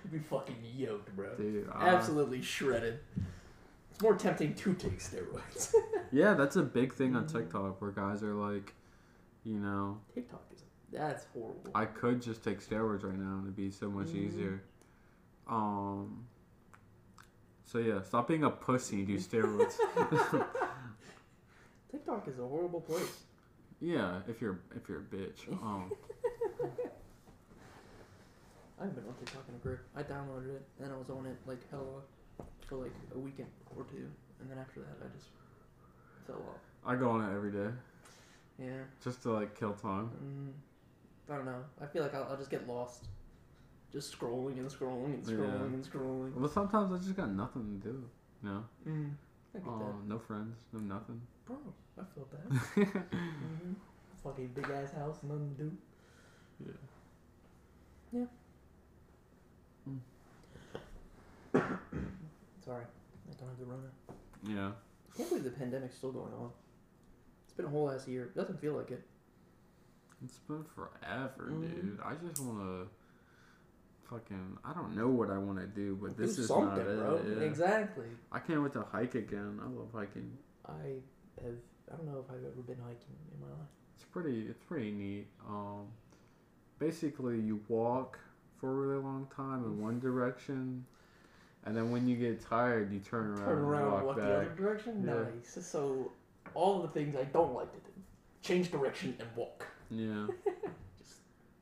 You'd 0.04 0.12
be 0.12 0.20
fucking 0.20 0.58
yoked, 0.76 1.16
bro. 1.16 1.34
dude. 1.36 1.70
I- 1.74 1.90
Absolutely 1.90 2.42
shredded. 2.42 3.00
It's 3.92 4.02
more 4.02 4.16
tempting 4.16 4.54
to 4.56 4.74
take 4.74 5.00
steroids. 5.00 5.74
yeah, 6.12 6.34
that's 6.34 6.56
a 6.58 6.62
big 6.64 6.94
thing 6.94 7.16
on 7.16 7.26
Mhm. 7.26 7.32
TikTok 7.32 7.82
where 7.82 7.92
guys 7.92 8.22
are 8.22 8.34
like, 8.34 8.74
you 9.48 9.60
know, 9.60 9.98
TikTok 10.14 10.44
is 10.54 10.64
that's 10.92 11.26
horrible. 11.34 11.72
I 11.74 11.86
could 11.86 12.22
just 12.22 12.44
take 12.44 12.60
steroids 12.60 13.04
right 13.04 13.18
now 13.18 13.36
and 13.38 13.44
it'd 13.44 13.56
be 13.56 13.72
so 13.72 13.90
much 13.90 14.08
Mhm. 14.08 14.16
easier. 14.16 14.64
Um. 15.48 16.28
So 17.66 17.78
yeah, 17.80 18.02
stop 18.02 18.28
being 18.28 18.44
a 18.44 18.50
pussy. 18.50 19.06
Do 19.06 19.16
steroids. 19.30 19.78
TikTok 21.92 22.28
is 22.28 22.40
a 22.40 22.48
horrible 22.48 22.82
place. 22.82 23.24
yeah, 23.80 24.20
if 24.28 24.42
you're 24.42 24.60
if 24.76 24.90
you're 24.90 25.00
a 25.00 25.04
bitch. 25.16 25.48
Um. 25.64 25.92
I 28.80 28.84
haven't 28.84 28.96
been 28.96 29.08
on 29.08 29.16
TikTok 29.16 29.44
in 29.50 29.56
a 29.56 29.58
grip. 29.58 29.80
I 29.96 30.04
downloaded 30.04 30.56
it 30.56 30.62
and 30.84 30.92
I 30.94 30.98
was 30.98 31.10
on 31.10 31.26
it 31.26 31.38
like 31.48 31.60
hella 31.72 32.02
for 32.68 32.76
like 32.76 32.92
a 33.16 33.18
weekend 33.18 33.50
or 33.76 33.84
two, 33.86 34.06
and 34.42 34.52
then 34.52 34.58
after 34.60 34.82
that 34.82 34.98
I 35.04 35.08
just 35.16 35.30
fell 36.28 36.36
off. 36.36 36.62
I 36.86 36.96
go 36.96 37.10
on 37.10 37.24
it 37.28 37.34
every 37.36 37.52
day 37.52 37.70
Yeah. 38.60 38.84
just 39.04 39.22
to 39.24 39.32
like 39.34 39.58
kill 39.58 39.74
time. 39.74 40.10
Mm, 41.30 41.32
I 41.34 41.36
don't 41.38 41.46
know. 41.46 41.64
I 41.82 41.86
feel 41.86 42.02
like 42.04 42.16
I'll, 42.16 42.24
I'll 42.30 42.38
just 42.38 42.50
get 42.50 42.68
lost. 42.68 43.06
Just 43.94 44.18
scrolling 44.18 44.58
and 44.58 44.70
scrolling 44.70 45.06
and 45.14 45.26
Yeah. 45.28 45.34
scrolling 45.36 45.74
and 45.74 45.86
scrolling. 45.86 46.34
But 46.42 46.52
sometimes 46.52 46.92
I 46.92 46.98
just 46.98 47.16
got 47.16 47.30
nothing 47.32 47.80
to 47.82 47.88
do. 47.90 48.10
You 48.44 48.50
know, 48.50 48.64
Mm, 48.88 49.12
um, 49.66 50.04
no 50.08 50.20
friends, 50.20 50.58
no 50.74 50.80
nothing. 50.80 51.22
Bro, 51.46 51.58
I 52.00 52.04
felt 52.14 52.30
that. 52.32 52.52
hmm 53.16 53.74
Fucking 54.24 54.48
big 54.50 54.66
ass 54.70 54.92
house, 54.94 55.18
nothing 55.24 55.56
to 55.58 55.64
do. 55.64 55.78
yeah. 56.66 58.20
Yeah. 58.20 58.26
Mm. 59.90 60.00
Sorry, 62.66 62.84
I 62.84 63.34
don't 63.40 63.50
have 63.50 63.60
the 63.60 63.66
runner. 63.66 63.92
Yeah. 64.44 64.72
I 65.14 65.18
can't 65.18 65.30
believe 65.30 65.44
the 65.46 65.52
pandemic's 65.52 65.96
still 65.96 66.12
going 66.12 66.34
on. 66.34 66.52
It's 67.58 67.64
been 67.66 67.74
a 67.74 67.76
whole 67.76 67.90
ass 67.90 68.08
year. 68.08 68.26
It 68.26 68.36
doesn't 68.36 68.62
feel 68.62 68.74
like 68.74 68.92
it. 68.92 69.02
It's 70.24 70.38
been 70.38 70.64
forever, 70.76 71.50
Mhm. 71.50 71.62
dude. 71.62 72.00
I 72.04 72.14
just 72.14 72.40
wanna 72.40 72.86
fucking. 74.04 74.60
I 74.64 74.74
don't 74.74 74.96
know 74.96 75.08
what 75.10 75.32
I 75.32 75.40
want 75.40 75.58
to 75.60 75.66
do, 75.66 75.96
but 75.96 76.16
this 76.16 76.36
Do 76.36 76.42
is 76.44 76.48
something, 76.50 76.68
not 76.68 76.88
it. 76.88 77.00
bro. 77.00 77.16
yeah. 77.26 77.44
Exactly. 77.46 78.06
I 78.32 78.38
can't 78.40 78.62
wait 78.62 78.74
to 78.74 78.84
hike 78.84 79.16
again. 79.16 79.60
I 79.60 79.68
love 79.70 79.92
hiking. 79.92 80.38
I 80.68 81.02
have. 81.44 81.56
I 81.92 81.96
don't 81.96 82.06
know 82.06 82.20
if 82.20 82.30
I've 82.30 82.44
ever 82.44 82.62
been 82.62 82.78
hiking 82.78 83.16
in 83.34 83.40
my 83.42 83.48
life. 83.48 83.68
It's 83.96 84.06
pretty. 84.06 84.48
It's 84.48 84.64
pretty 84.66 84.92
neat. 84.92 85.28
Um, 85.48 85.88
basically, 86.78 87.40
you 87.40 87.64
walk 87.70 88.20
for 88.58 88.70
a 88.70 88.76
really 88.76 89.02
long 89.02 89.26
time 89.36 89.64
in 89.64 89.82
one 89.82 90.00
direction, 90.00 90.86
and 91.64 91.76
then 91.76 91.90
when 91.92 92.08
you 92.08 92.18
get 92.18 92.40
tired, 92.40 92.92
you 92.94 93.00
turn 93.00 93.32
around, 93.32 93.46
Turn 93.46 93.58
around 93.60 93.82
and 93.84 93.92
walk 93.94 94.04
walk 94.06 94.16
the 94.18 94.22
back. 94.22 94.32
other 94.46 94.56
direction. 94.56 95.04
Yeah. 95.04 95.24
Nice. 95.24 95.66
So, 95.66 96.12
all 96.58 96.78
of 96.78 96.82
the 96.82 97.00
things 97.00 97.16
I 97.16 97.24
don't 97.26 97.54
like 97.54 97.72
to 97.72 97.78
do: 97.80 97.92
change 98.42 98.72
direction 98.72 99.16
and 99.20 99.30
walk. 99.36 99.66
Yeah. 99.92 100.26
Just 100.98 101.18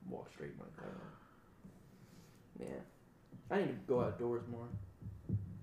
walk 0.10 0.32
straight 0.32 0.58
my 0.58 0.66
car. 0.82 0.92
Yeah. 2.60 2.82
I 3.52 3.58
need 3.58 3.68
to 3.68 3.74
go 3.88 4.02
outdoors 4.02 4.44
more. 4.50 4.68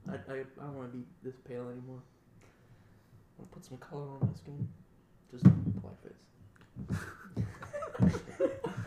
I, 0.08 0.12
I, 0.30 0.34
I 0.40 0.64
don't 0.64 0.76
want 0.76 0.92
to 0.92 0.98
be 0.98 1.04
this 1.24 1.34
pale 1.48 1.68
anymore. 1.70 2.02
I 2.02 3.38
want 3.38 3.50
to 3.50 3.54
put 3.56 3.64
some 3.64 3.78
color 3.78 4.02
on 4.02 4.20
my 4.20 4.34
skin. 4.36 4.68
Just 5.30 5.44
blackface. 5.80 6.20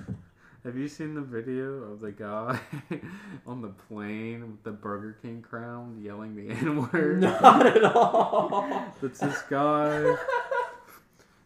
Have 0.65 0.75
you 0.75 0.87
seen 0.87 1.13
the 1.13 1.21
video 1.21 1.83
of 1.83 1.99
the 1.99 2.11
guy 2.11 2.59
on 3.45 3.61
the 3.61 3.67
plane 3.69 4.41
with 4.51 4.63
the 4.63 4.71
Burger 4.71 5.15
King 5.21 5.43
crown 5.43 5.99
yelling 6.01 6.35
the 6.35 6.49
N 6.51 6.89
word? 6.91 7.21
Not 7.21 7.67
at 7.77 7.83
all. 7.83 8.67
That's 8.99 9.19
this 9.19 9.43
guy. 9.43 10.15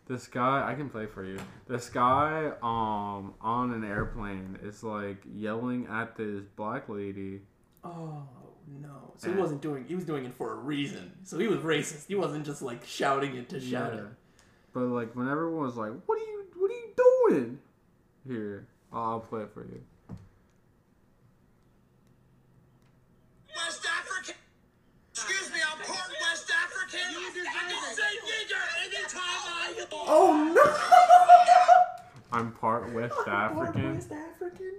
This 0.07 0.25
guy, 0.27 0.65
I 0.71 0.73
can 0.73 0.89
play 0.89 1.05
for 1.05 1.25
you. 1.25 1.37
This 1.67 1.89
guy, 1.89 2.51
um, 2.63 3.33
on 3.41 3.73
an 3.73 3.83
airplane 3.83 4.57
is 4.63 4.83
like 4.83 5.21
yelling 5.35 5.85
at 5.87 6.15
this 6.15 6.45
black 6.55 6.87
lady. 6.87 7.41
Oh 7.83 8.23
no! 8.81 9.13
So 9.17 9.31
he 9.31 9.37
wasn't 9.37 9.61
doing. 9.61 9.83
He 9.85 9.95
was 9.95 10.05
doing 10.05 10.23
it 10.25 10.33
for 10.33 10.53
a 10.53 10.55
reason. 10.55 11.11
So 11.23 11.37
he 11.37 11.47
was 11.47 11.59
racist. 11.59 12.07
He 12.07 12.15
wasn't 12.15 12.45
just 12.45 12.61
like 12.61 12.85
shouting 12.85 13.35
it 13.35 13.49
to 13.49 13.59
shout 13.59 13.93
Yeah. 13.93 13.99
it. 13.99 14.05
But 14.71 14.83
like 14.85 15.13
when 15.15 15.27
everyone 15.27 15.65
was 15.65 15.75
like, 15.75 15.91
"What 16.05 16.17
are 16.17 16.21
you? 16.25 16.45
What 16.57 16.71
are 16.71 16.73
you 16.73 16.93
doing?" 17.35 17.59
Here, 18.27 18.67
I'll, 18.91 19.03
I'll 19.03 19.19
play 19.19 19.41
it 19.41 19.51
for 19.53 19.65
you. 19.65 19.81
West 23.55 23.85
African. 23.85 24.35
Excuse 25.11 25.51
me, 25.51 25.59
I'm 25.69 25.77
part 25.77 26.09
West 26.21 26.51
African. 26.51 26.99
I 27.01 27.31
can 27.69 27.95
say 27.95 28.13
nigger 28.25 28.63
anytime 28.85 29.21
I. 29.21 29.75
Oh 29.91 30.53
no! 30.55 32.37
I'm 32.37 32.51
part 32.53 32.93
West 32.93 33.15
African. 33.27 33.73
Part 33.73 33.93
West 33.95 34.11
African. 34.11 34.73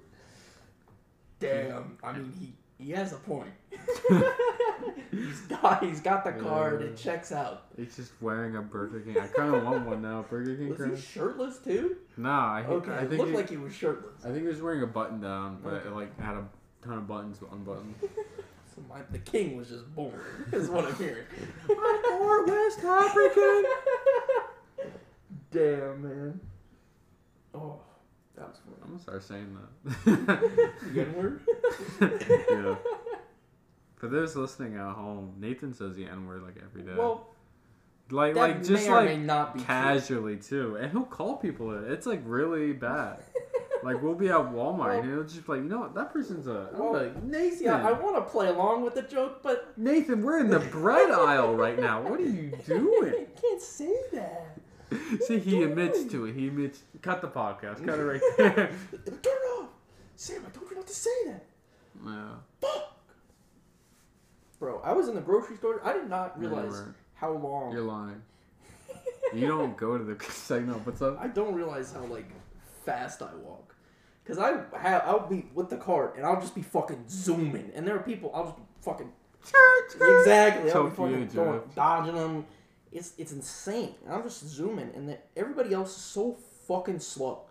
Damn. 1.39 1.99
I 2.03 2.13
mean, 2.13 2.33
he 2.39 2.53
he 2.81 2.91
has 2.93 3.13
a 3.13 3.17
point. 3.17 3.51
he's 5.11 5.41
got 5.43 5.85
he's 5.85 6.01
got 6.01 6.25
the 6.25 6.33
card. 6.33 6.83
It 6.83 6.97
checks 6.97 7.31
out. 7.33 7.67
He's 7.77 7.95
just 7.97 8.13
wearing 8.21 8.57
a 8.57 8.63
Burger 8.63 9.01
King. 9.01 9.19
I 9.19 9.27
kind 9.27 9.55
of 9.55 9.65
want 9.65 9.87
one 9.87 10.03
now. 10.03 10.25
Burger 10.29 10.57
King. 10.57 10.71
Was 10.71 11.01
he 11.01 11.07
shirtless 11.07 11.59
too? 11.59 11.97
Nah, 12.17 12.57
I, 12.57 12.65
Okay, 12.65 12.93
I 12.93 13.03
it 13.03 13.13
looked 13.13 13.31
he, 13.31 13.37
like 13.37 13.51
he 13.51 13.57
was 13.57 13.75
shirtless. 13.75 14.25
I 14.25 14.29
think 14.29 14.43
he 14.43 14.49
was 14.49 14.63
wearing 14.63 14.83
a 14.83 14.87
button 14.87 15.21
down, 15.21 15.59
but 15.63 15.75
Okay. 15.75 15.89
it 15.89 15.93
like 15.95 16.21
had 16.21 16.35
a 16.37 16.45
ton 16.83 16.99
of 16.99 17.07
buttons 17.07 17.39
unbuttoned. 17.51 17.95
So 18.73 18.83
my, 18.89 19.01
the 19.11 19.19
king 19.19 19.57
was 19.57 19.69
just 19.69 19.93
born. 19.97 20.15
Is 20.53 20.69
what 20.69 20.85
I'm 20.85 20.95
hearing. 20.95 21.25
part 21.67 22.47
West 22.47 22.79
African. 22.85 23.65
Damn 25.51 26.03
man. 26.03 26.41
Oh, 27.53 27.81
that 28.41 28.49
was 28.49 28.59
funny. 28.65 28.77
I'm 28.83 28.89
gonna 28.89 29.03
start 29.03 29.23
saying 29.23 29.57
that. 29.57 30.71
The 30.95 31.01
N 31.03 31.15
word. 31.17 31.41
yeah. 32.51 32.75
For 33.97 34.09
those 34.09 34.35
listening 34.35 34.77
at 34.77 34.95
home, 34.95 35.35
Nathan 35.39 35.75
says 35.75 35.95
the 35.95 36.07
N 36.07 36.27
word 36.27 36.43
like 36.43 36.57
every 36.65 36.83
day. 36.83 36.95
Well, 36.97 37.27
like 38.11 38.35
that 38.35 38.41
like 38.41 38.65
just 38.65 38.87
may 38.87 38.91
or 38.91 39.03
may 39.03 39.17
like 39.17 39.21
not 39.21 39.55
be 39.55 39.61
true. 39.61 39.67
casually 39.67 40.37
too, 40.37 40.77
and 40.77 40.91
he'll 40.91 41.05
call 41.05 41.37
people 41.37 41.71
it. 41.73 41.91
It's 41.93 42.07
like 42.07 42.23
really 42.25 42.73
bad. 42.73 43.23
like 43.85 44.03
we'll 44.03 44.15
be 44.15 44.29
at 44.29 44.35
Walmart 44.37 44.79
Well- 44.79 44.91
and 45.01 45.05
he'll 45.13 45.23
just 45.25 45.47
be 45.47 45.53
like, 45.53 45.63
you 45.63 45.69
know 45.69 45.81
what, 45.81 45.95
that 45.95 46.13
person's 46.13 46.47
a. 46.47 46.71
I'm 46.73 46.79
Well, 46.79 46.93
like 46.95 47.23
Nathan. 47.23 47.65
Yeah, 47.67 47.87
I 47.87 47.93
want 47.93 48.17
to 48.17 48.23
play 48.23 48.49
along 48.49 48.83
with 48.83 48.95
the 48.95 49.03
joke, 49.03 49.43
but 49.43 49.75
Nathan, 49.77 50.23
we're 50.23 50.41
in 50.41 50.49
the 50.49 50.59
bread 50.61 51.11
aisle 51.11 51.55
right 51.55 51.79
now. 51.79 52.01
What 52.03 52.19
are 52.21 52.25
you 52.25 52.53
doing? 52.67 53.13
I 53.15 53.41
can't 53.41 53.61
say 53.63 53.95
that. 54.13 54.50
See, 55.27 55.39
he 55.39 55.63
admits 55.63 56.05
to 56.05 56.27
it. 56.27 56.35
He 56.35 56.49
admits. 56.49 56.81
Cut 57.03 57.21
the 57.23 57.29
podcast. 57.29 57.85
Cut 57.85 57.99
it 57.99 58.03
right 58.03 58.21
there. 58.39 58.55
Turn 58.55 59.15
it 59.17 59.61
off, 59.61 59.69
Sam. 60.17 60.43
I 60.47 60.51
told 60.51 60.71
you 60.71 60.77
not 60.77 60.87
to 60.87 60.95
say 60.95 61.11
that. 61.27 61.45
yeah. 62.05 62.29
Fuck. 62.61 62.97
Bro, 64.59 64.81
I 64.85 64.93
was 64.93 65.09
in 65.09 65.15
the 65.15 65.21
grocery 65.21 65.57
store. 65.57 65.81
I 65.85 65.93
did 65.95 66.09
not 66.11 66.39
realize 66.39 66.73
weren't. 66.73 66.95
how 67.15 67.33
long. 67.33 67.73
You're 67.73 67.83
lying. 67.83 68.23
You 69.33 69.47
don't 69.47 69.77
go 69.77 69.97
to 69.97 70.03
the 70.05 70.23
segment. 70.31 70.85
What's 70.85 71.01
up? 71.03 71.19
I 71.21 71.29
don't 71.29 71.55
realize 71.55 71.93
how 71.93 72.05
like 72.05 72.31
fast 72.85 73.23
I 73.23 73.33
walk. 73.37 73.75
Cause 74.27 74.39
I 74.39 74.61
have 74.79 75.03
I'll 75.07 75.27
be 75.27 75.47
with 75.55 75.71
the 75.71 75.77
cart 75.77 76.15
and 76.17 76.25
I'll 76.27 76.41
just 76.41 76.55
be 76.55 76.63
fucking 76.63 77.05
zooming, 77.09 77.73
and 77.75 77.87
there 77.87 77.97
are 77.97 78.03
people 78.03 78.31
I'll 78.35 78.45
just 78.45 78.57
be 78.59 78.63
fucking 78.83 79.11
exactly 79.95 80.71
I'll 80.71 80.85
be 80.85 80.91
fucking 80.97 81.27
going, 81.29 81.61
dodging 81.75 82.15
them. 82.15 82.47
It's 82.93 83.13
it's 83.19 83.33
insane. 83.33 83.95
And 84.05 84.15
I'm 84.15 84.23
just 84.25 84.47
zooming, 84.47 84.91
and 84.95 85.09
then 85.09 85.19
everybody 85.37 85.73
else 85.73 85.91
is 85.97 86.03
so 86.03 86.37
fucking 86.67 86.99
slow. 87.01 87.43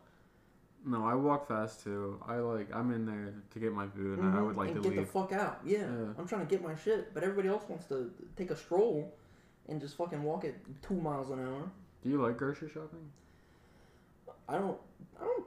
No, 0.85 1.05
I 1.05 1.13
walk 1.15 1.47
fast 1.47 1.83
too. 1.83 2.21
I 2.25 2.35
like. 2.37 2.73
I'm 2.73 2.91
in 2.93 3.05
there 3.05 3.33
to 3.53 3.59
get 3.59 3.73
my 3.73 3.87
food, 3.87 4.19
and 4.19 4.37
I 4.37 4.41
would 4.41 4.55
like 4.55 4.69
Mm-hmm. 4.69 4.75
and 4.77 4.83
to 4.83 4.89
get 4.89 4.97
leave. 4.97 5.07
the 5.07 5.11
fuck 5.11 5.31
out. 5.33 5.59
Yeah, 5.65 5.79
Yeah. 5.79 6.13
I'm 6.17 6.27
trying 6.27 6.45
to 6.45 6.47
get 6.49 6.63
my 6.63 6.75
shit, 6.75 7.13
but 7.13 7.23
everybody 7.23 7.47
else 7.49 7.63
wants 7.69 7.85
to 7.87 8.11
take 8.37 8.49
a 8.51 8.55
stroll 8.55 9.13
and 9.67 9.79
just 9.79 9.95
fucking 9.97 10.23
walk 10.23 10.45
at 10.45 10.55
two 10.81 10.95
miles 10.95 11.29
an 11.31 11.39
hour. 11.45 11.69
Do 12.03 12.09
you 12.09 12.21
like 12.21 12.37
grocery 12.37 12.69
shopping? 12.69 13.11
I 14.47 14.53
don't, 14.57 14.77
I 15.19 15.25
don't, 15.25 15.43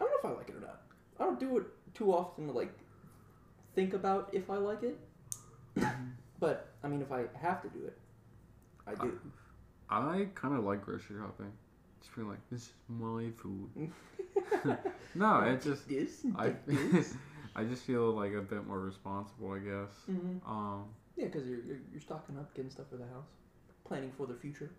I 0.00 0.04
don't 0.04 0.10
know 0.10 0.18
if 0.18 0.24
I 0.24 0.38
like 0.38 0.48
it 0.48 0.56
or 0.56 0.60
not. 0.60 0.80
I 1.20 1.24
don't 1.24 1.38
do 1.38 1.58
it 1.58 1.64
too 1.94 2.12
often 2.12 2.46
to 2.48 2.52
like 2.52 2.72
think 3.74 3.92
about 3.94 4.30
if 4.32 4.50
I 4.50 4.56
like 4.56 4.82
it. 4.82 4.98
but 6.40 6.68
I 6.82 6.88
mean, 6.88 7.02
if 7.02 7.12
I 7.12 7.24
have 7.40 7.62
to 7.62 7.68
do 7.68 7.84
it, 7.84 7.96
I 8.86 8.94
do. 8.94 9.18
I 9.88 10.28
kind 10.34 10.54
of 10.56 10.64
like 10.64 10.84
grocery 10.84 11.16
shopping. 11.20 11.52
Just 12.00 12.14
being 12.14 12.28
like, 12.28 12.38
this 12.50 12.62
is 12.62 12.72
my 12.88 13.30
food. 13.36 13.70
no, 15.14 15.40
it 15.40 15.62
just. 15.62 15.88
this, 15.88 16.24
I. 16.36 16.52
I 17.58 17.64
just 17.64 17.84
feel 17.84 18.10
like 18.10 18.34
a 18.34 18.42
bit 18.42 18.66
more 18.66 18.80
responsible, 18.80 19.52
I 19.52 19.58
guess. 19.60 19.94
hmm 20.06 20.38
Um. 20.46 20.84
Yeah, 21.16 21.26
because 21.26 21.46
you're, 21.46 21.60
you're 21.64 21.78
you're 21.92 22.00
stocking 22.00 22.36
up, 22.36 22.54
getting 22.54 22.70
stuff 22.70 22.86
for 22.90 22.96
the 22.96 23.04
house, 23.06 23.24
planning 23.86 24.12
for 24.16 24.26
the 24.26 24.34
future. 24.34 24.70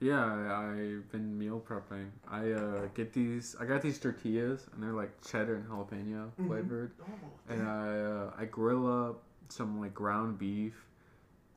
Yeah, 0.00 0.24
I've 0.52 1.10
been 1.10 1.38
meal 1.38 1.62
prepping. 1.66 2.08
I 2.28 2.50
uh, 2.50 2.86
get 2.94 3.12
these. 3.12 3.54
I 3.60 3.64
got 3.64 3.80
these 3.82 3.98
tortillas, 3.98 4.66
and 4.74 4.82
they're 4.82 4.92
like 4.92 5.10
cheddar 5.24 5.54
and 5.56 5.66
jalapeno 5.68 6.30
Mhm. 6.40 6.46
flavored. 6.48 6.92
Oh, 7.00 7.06
and 7.48 7.62
I 7.62 8.00
uh, 8.00 8.32
I 8.36 8.44
grill 8.46 8.86
up 8.86 9.22
some 9.48 9.80
like 9.80 9.94
ground 9.94 10.38
beef 10.38 10.74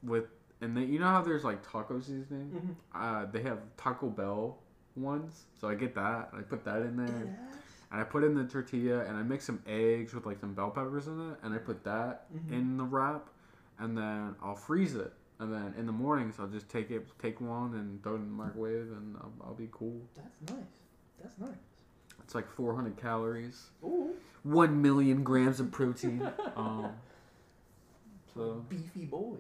with 0.04 0.26
and 0.62 0.76
then 0.76 0.92
you 0.92 1.00
know 1.00 1.08
how 1.08 1.22
there's 1.22 1.44
like 1.44 1.62
taco 1.70 2.00
seasoning. 2.00 2.52
Mhm. 2.52 2.76
Uh, 2.94 3.26
they 3.32 3.42
have 3.42 3.60
Taco 3.78 4.10
Bell 4.10 4.58
ones, 4.96 5.46
so 5.60 5.68
I 5.70 5.76
get 5.76 5.96
that. 5.96 6.30
I 6.34 6.42
put 6.42 6.64
that 6.66 6.82
in 6.82 6.98
there, 6.98 7.38
and 7.92 8.02
I 8.02 8.04
put 8.04 8.24
in 8.24 8.36
the 8.36 8.44
tortilla, 8.46 9.06
and 9.06 9.18
I 9.18 9.24
mix 9.24 9.46
some 9.46 9.62
eggs 9.68 10.14
with 10.14 10.26
like 10.26 10.40
some 10.40 10.54
bell 10.54 10.72
peppers 10.72 11.08
in 11.08 11.32
it, 11.32 11.38
and 11.44 11.54
I 11.54 11.58
put 11.58 11.84
that 11.86 12.32
Mhm. 12.34 12.52
in 12.52 12.78
the 12.78 12.84
wrap, 12.84 13.30
and 13.80 13.98
then 13.98 14.36
I'll 14.42 14.56
freeze 14.56 14.96
it. 14.96 15.14
And 15.42 15.54
then 15.54 15.74
in 15.78 15.86
the 15.86 15.94
mornings, 15.94 16.36
I'll 16.38 16.48
just 16.48 16.68
take 16.68 16.92
it, 16.92 17.08
take 17.20 17.40
one, 17.40 17.74
and 17.76 18.04
throw 18.04 18.14
it 18.14 18.18
in 18.18 18.26
the 18.26 18.32
microwave, 18.34 18.92
and 18.92 19.16
I'll, 19.18 19.32
I'll 19.42 19.54
be 19.56 19.70
cool. 19.72 20.02
That's 20.16 20.52
nice. 20.52 20.66
That's 21.22 21.38
nice. 21.40 21.56
It's 22.22 22.36
like 22.36 22.50
400 22.52 22.98
calories, 22.98 23.70
Ooh, 23.84 24.14
one 24.44 24.82
million 24.82 25.24
grams 25.24 25.62
of 25.62 25.72
protein. 25.72 26.30
um, 26.58 26.92
so 28.34 28.66
beefy 28.70 29.06
boy. 29.06 29.38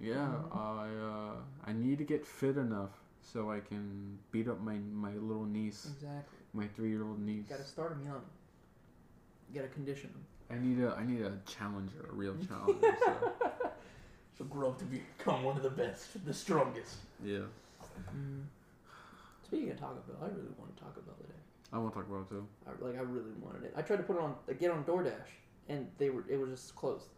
Yeah, 0.00 0.14
Mhm. 0.16 0.56
I 0.56 0.88
uh, 0.96 1.34
I 1.64 1.72
need 1.72 1.98
to 1.98 2.04
get 2.04 2.26
fit 2.26 2.56
enough 2.56 2.90
so 3.20 3.50
I 3.50 3.60
can 3.60 4.18
beat 4.32 4.48
up 4.48 4.60
my 4.60 4.78
my 4.78 5.12
little 5.14 5.44
niece, 5.44 5.86
Exactly. 5.86 6.38
my 6.54 6.66
three 6.68 6.90
year 6.90 7.04
old 7.04 7.20
niece. 7.20 7.46
You 7.48 7.56
gotta 7.56 7.68
start 7.68 7.90
them 7.90 8.04
young. 8.04 8.22
You 9.50 9.60
gotta 9.60 9.72
condition 9.72 10.10
them. 10.12 10.24
I 10.50 10.60
need 10.60 10.80
a 10.82 10.94
I 10.94 11.04
need 11.04 11.22
a 11.22 11.38
challenger, 11.46 12.06
a 12.10 12.12
real 12.14 12.36
challenger. 12.48 12.96
so, 13.04 13.32
She'll 14.36 14.46
grow 14.46 14.70
up 14.70 14.78
to 14.78 14.84
become 14.86 15.42
one 15.44 15.56
of 15.56 15.62
the 15.62 15.70
best, 15.70 16.24
the 16.24 16.32
strongest. 16.34 16.96
yeah, 17.22 17.40
Speaking 19.44 19.70
of 19.70 19.78
Taco 19.78 20.00
Bell, 20.08 20.16
I 20.22 20.26
really 20.26 20.48
want 20.58 20.74
to 20.76 20.82
Taco 20.82 21.00
Bell 21.02 21.14
today. 21.20 21.38
I 21.72 21.78
want 21.78 21.92
to 21.94 22.00
talk 22.00 22.08
about 22.08 22.22
it 22.22 22.28
too. 22.30 22.46
I, 22.66 22.84
like 22.84 22.96
I 22.96 23.02
really 23.02 23.32
wanted 23.40 23.64
it. 23.64 23.74
I 23.76 23.82
tried 23.82 23.98
to 23.98 24.02
put 24.02 24.16
it 24.16 24.22
on, 24.22 24.34
get 24.58 24.70
on 24.70 24.84
DoorDash, 24.84 25.30
and 25.68 25.86
they 25.98 26.08
were, 26.10 26.24
it 26.28 26.38
was 26.40 26.50
just 26.50 26.74
closed. 26.74 27.08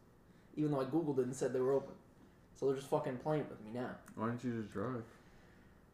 Even 0.56 0.72
though 0.72 0.80
I 0.80 0.84
googled 0.84 1.18
it 1.18 1.26
and 1.26 1.34
said 1.34 1.52
they 1.52 1.60
were 1.60 1.72
open, 1.74 1.94
so 2.54 2.66
they're 2.66 2.76
just 2.76 2.88
fucking 2.88 3.16
playing 3.18 3.46
with 3.48 3.60
me 3.64 3.70
now. 3.80 3.90
Why 4.16 4.26
don't 4.26 4.42
you 4.44 4.60
just 4.60 4.72
drive? 4.72 5.02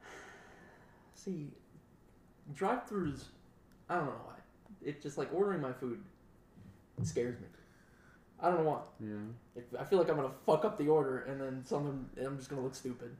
See, 1.14 1.48
drive-throughs, 2.54 3.24
I 3.88 3.96
don't 3.96 4.06
know 4.06 4.20
why. 4.24 4.34
It's 4.82 5.02
just 5.02 5.18
like 5.18 5.28
ordering 5.34 5.61
my 5.61 5.72
food 5.72 6.00
scares 7.02 7.38
me. 7.40 7.46
I 8.42 8.48
don't 8.48 8.64
know 8.64 8.70
why. 8.70 8.80
Yeah, 9.00 9.16
If, 9.56 9.64
I 9.78 9.84
feel 9.84 9.98
like 9.98 10.08
I'm 10.08 10.16
gonna 10.16 10.30
fuck 10.46 10.64
up 10.64 10.78
the 10.78 10.88
order, 10.88 11.20
and 11.24 11.38
then 11.40 11.62
something, 11.66 12.08
and 12.16 12.26
I'm 12.26 12.38
just 12.38 12.48
gonna 12.48 12.62
look 12.62 12.74
stupid. 12.74 13.14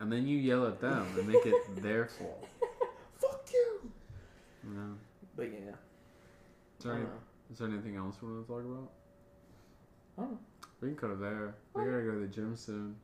and 0.00 0.10
then 0.12 0.26
you 0.26 0.38
yell 0.38 0.66
at 0.66 0.80
them 0.80 1.06
and 1.18 1.28
make 1.28 1.44
it 1.46 1.54
their 1.82 2.06
fault. 2.06 2.46
Fuck 3.20 3.48
you. 3.52 3.90
Yeah. 4.64 4.80
But 5.36 5.52
yeah, 5.52 5.58
Is 6.78 6.84
there, 6.84 6.94
any, 6.94 7.04
is 7.52 7.58
there 7.58 7.68
anything 7.68 7.96
else 7.96 8.16
we 8.20 8.28
want 8.32 8.46
to 8.46 8.52
talk 8.52 8.64
about? 8.64 8.90
I 10.16 10.20
don't 10.22 10.30
know. 10.32 10.38
We 10.80 10.88
can 10.88 10.96
go 10.96 11.12
it 11.12 11.20
there. 11.20 11.54
We 11.74 11.84
gotta 11.84 12.02
go 12.02 12.12
to 12.12 12.20
the 12.20 12.26
gym 12.28 12.56
soon. 12.56 12.96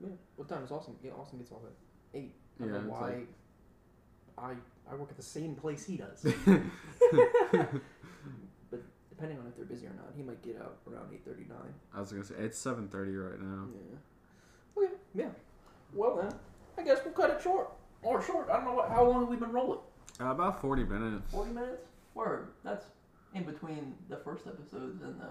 Yeah. 0.00 0.08
What 0.36 0.48
time 0.48 0.64
is 0.64 0.70
Austin? 0.72 0.94
Yeah, 1.02 1.12
Austin 1.12 1.38
gets 1.38 1.52
off 1.52 1.60
at 1.64 2.18
eight. 2.18 2.34
I 2.60 2.66
Yeah, 2.66 2.72
don't 2.72 2.86
know 2.86 2.92
why. 2.92 3.00
like- 3.00 3.28
I 4.36 4.54
I 4.90 4.94
work 4.96 5.10
at 5.10 5.16
the 5.16 5.22
same 5.22 5.54
place 5.54 5.84
he 5.86 5.96
does. 5.96 6.22
but 8.70 8.82
depending 9.10 9.38
on 9.38 9.46
if 9.46 9.56
they're 9.56 9.64
busy 9.64 9.86
or 9.86 9.90
not, 9.94 10.12
he 10.16 10.22
might 10.22 10.42
get 10.42 10.56
out 10.60 10.78
around 10.90 11.08
eight 11.12 11.24
thirty 11.24 11.44
nine. 11.48 11.72
I 11.94 12.00
was 12.00 12.10
gonna 12.12 12.24
say 12.24 12.34
it's 12.38 12.58
seven 12.58 12.88
thirty 12.88 13.14
right 13.16 13.40
now. 13.40 13.66
Yeah. 13.74 14.82
Okay. 14.84 14.92
Yeah. 15.14 15.28
Well 15.92 16.16
then, 16.16 16.32
I 16.76 16.82
guess 16.82 16.98
we'll 17.04 17.14
cut 17.14 17.30
it 17.30 17.40
short. 17.42 17.70
Or 18.02 18.20
short. 18.22 18.50
I 18.50 18.56
don't 18.56 18.64
know 18.66 18.74
what. 18.74 18.90
How 18.90 19.04
long 19.04 19.20
we've 19.20 19.28
we 19.28 19.36
been 19.36 19.52
rolling? 19.52 19.78
Uh, 20.20 20.26
about 20.26 20.60
forty 20.60 20.84
minutes. 20.84 21.30
Forty 21.30 21.52
minutes. 21.52 21.84
Word. 22.14 22.48
That's 22.64 22.86
in 23.34 23.44
between 23.44 23.94
the 24.08 24.16
first 24.16 24.46
episodes 24.46 25.02
and 25.02 25.20
the 25.20 25.28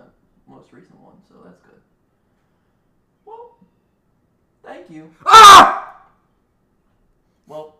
most 0.47 0.71
recent 0.71 0.99
one, 0.99 1.15
so 1.27 1.35
that's 1.43 1.59
good. 1.61 1.81
Well, 3.25 3.57
thank 4.63 4.89
you. 4.89 5.09
Ah! 5.25 6.01
Well, 7.47 7.75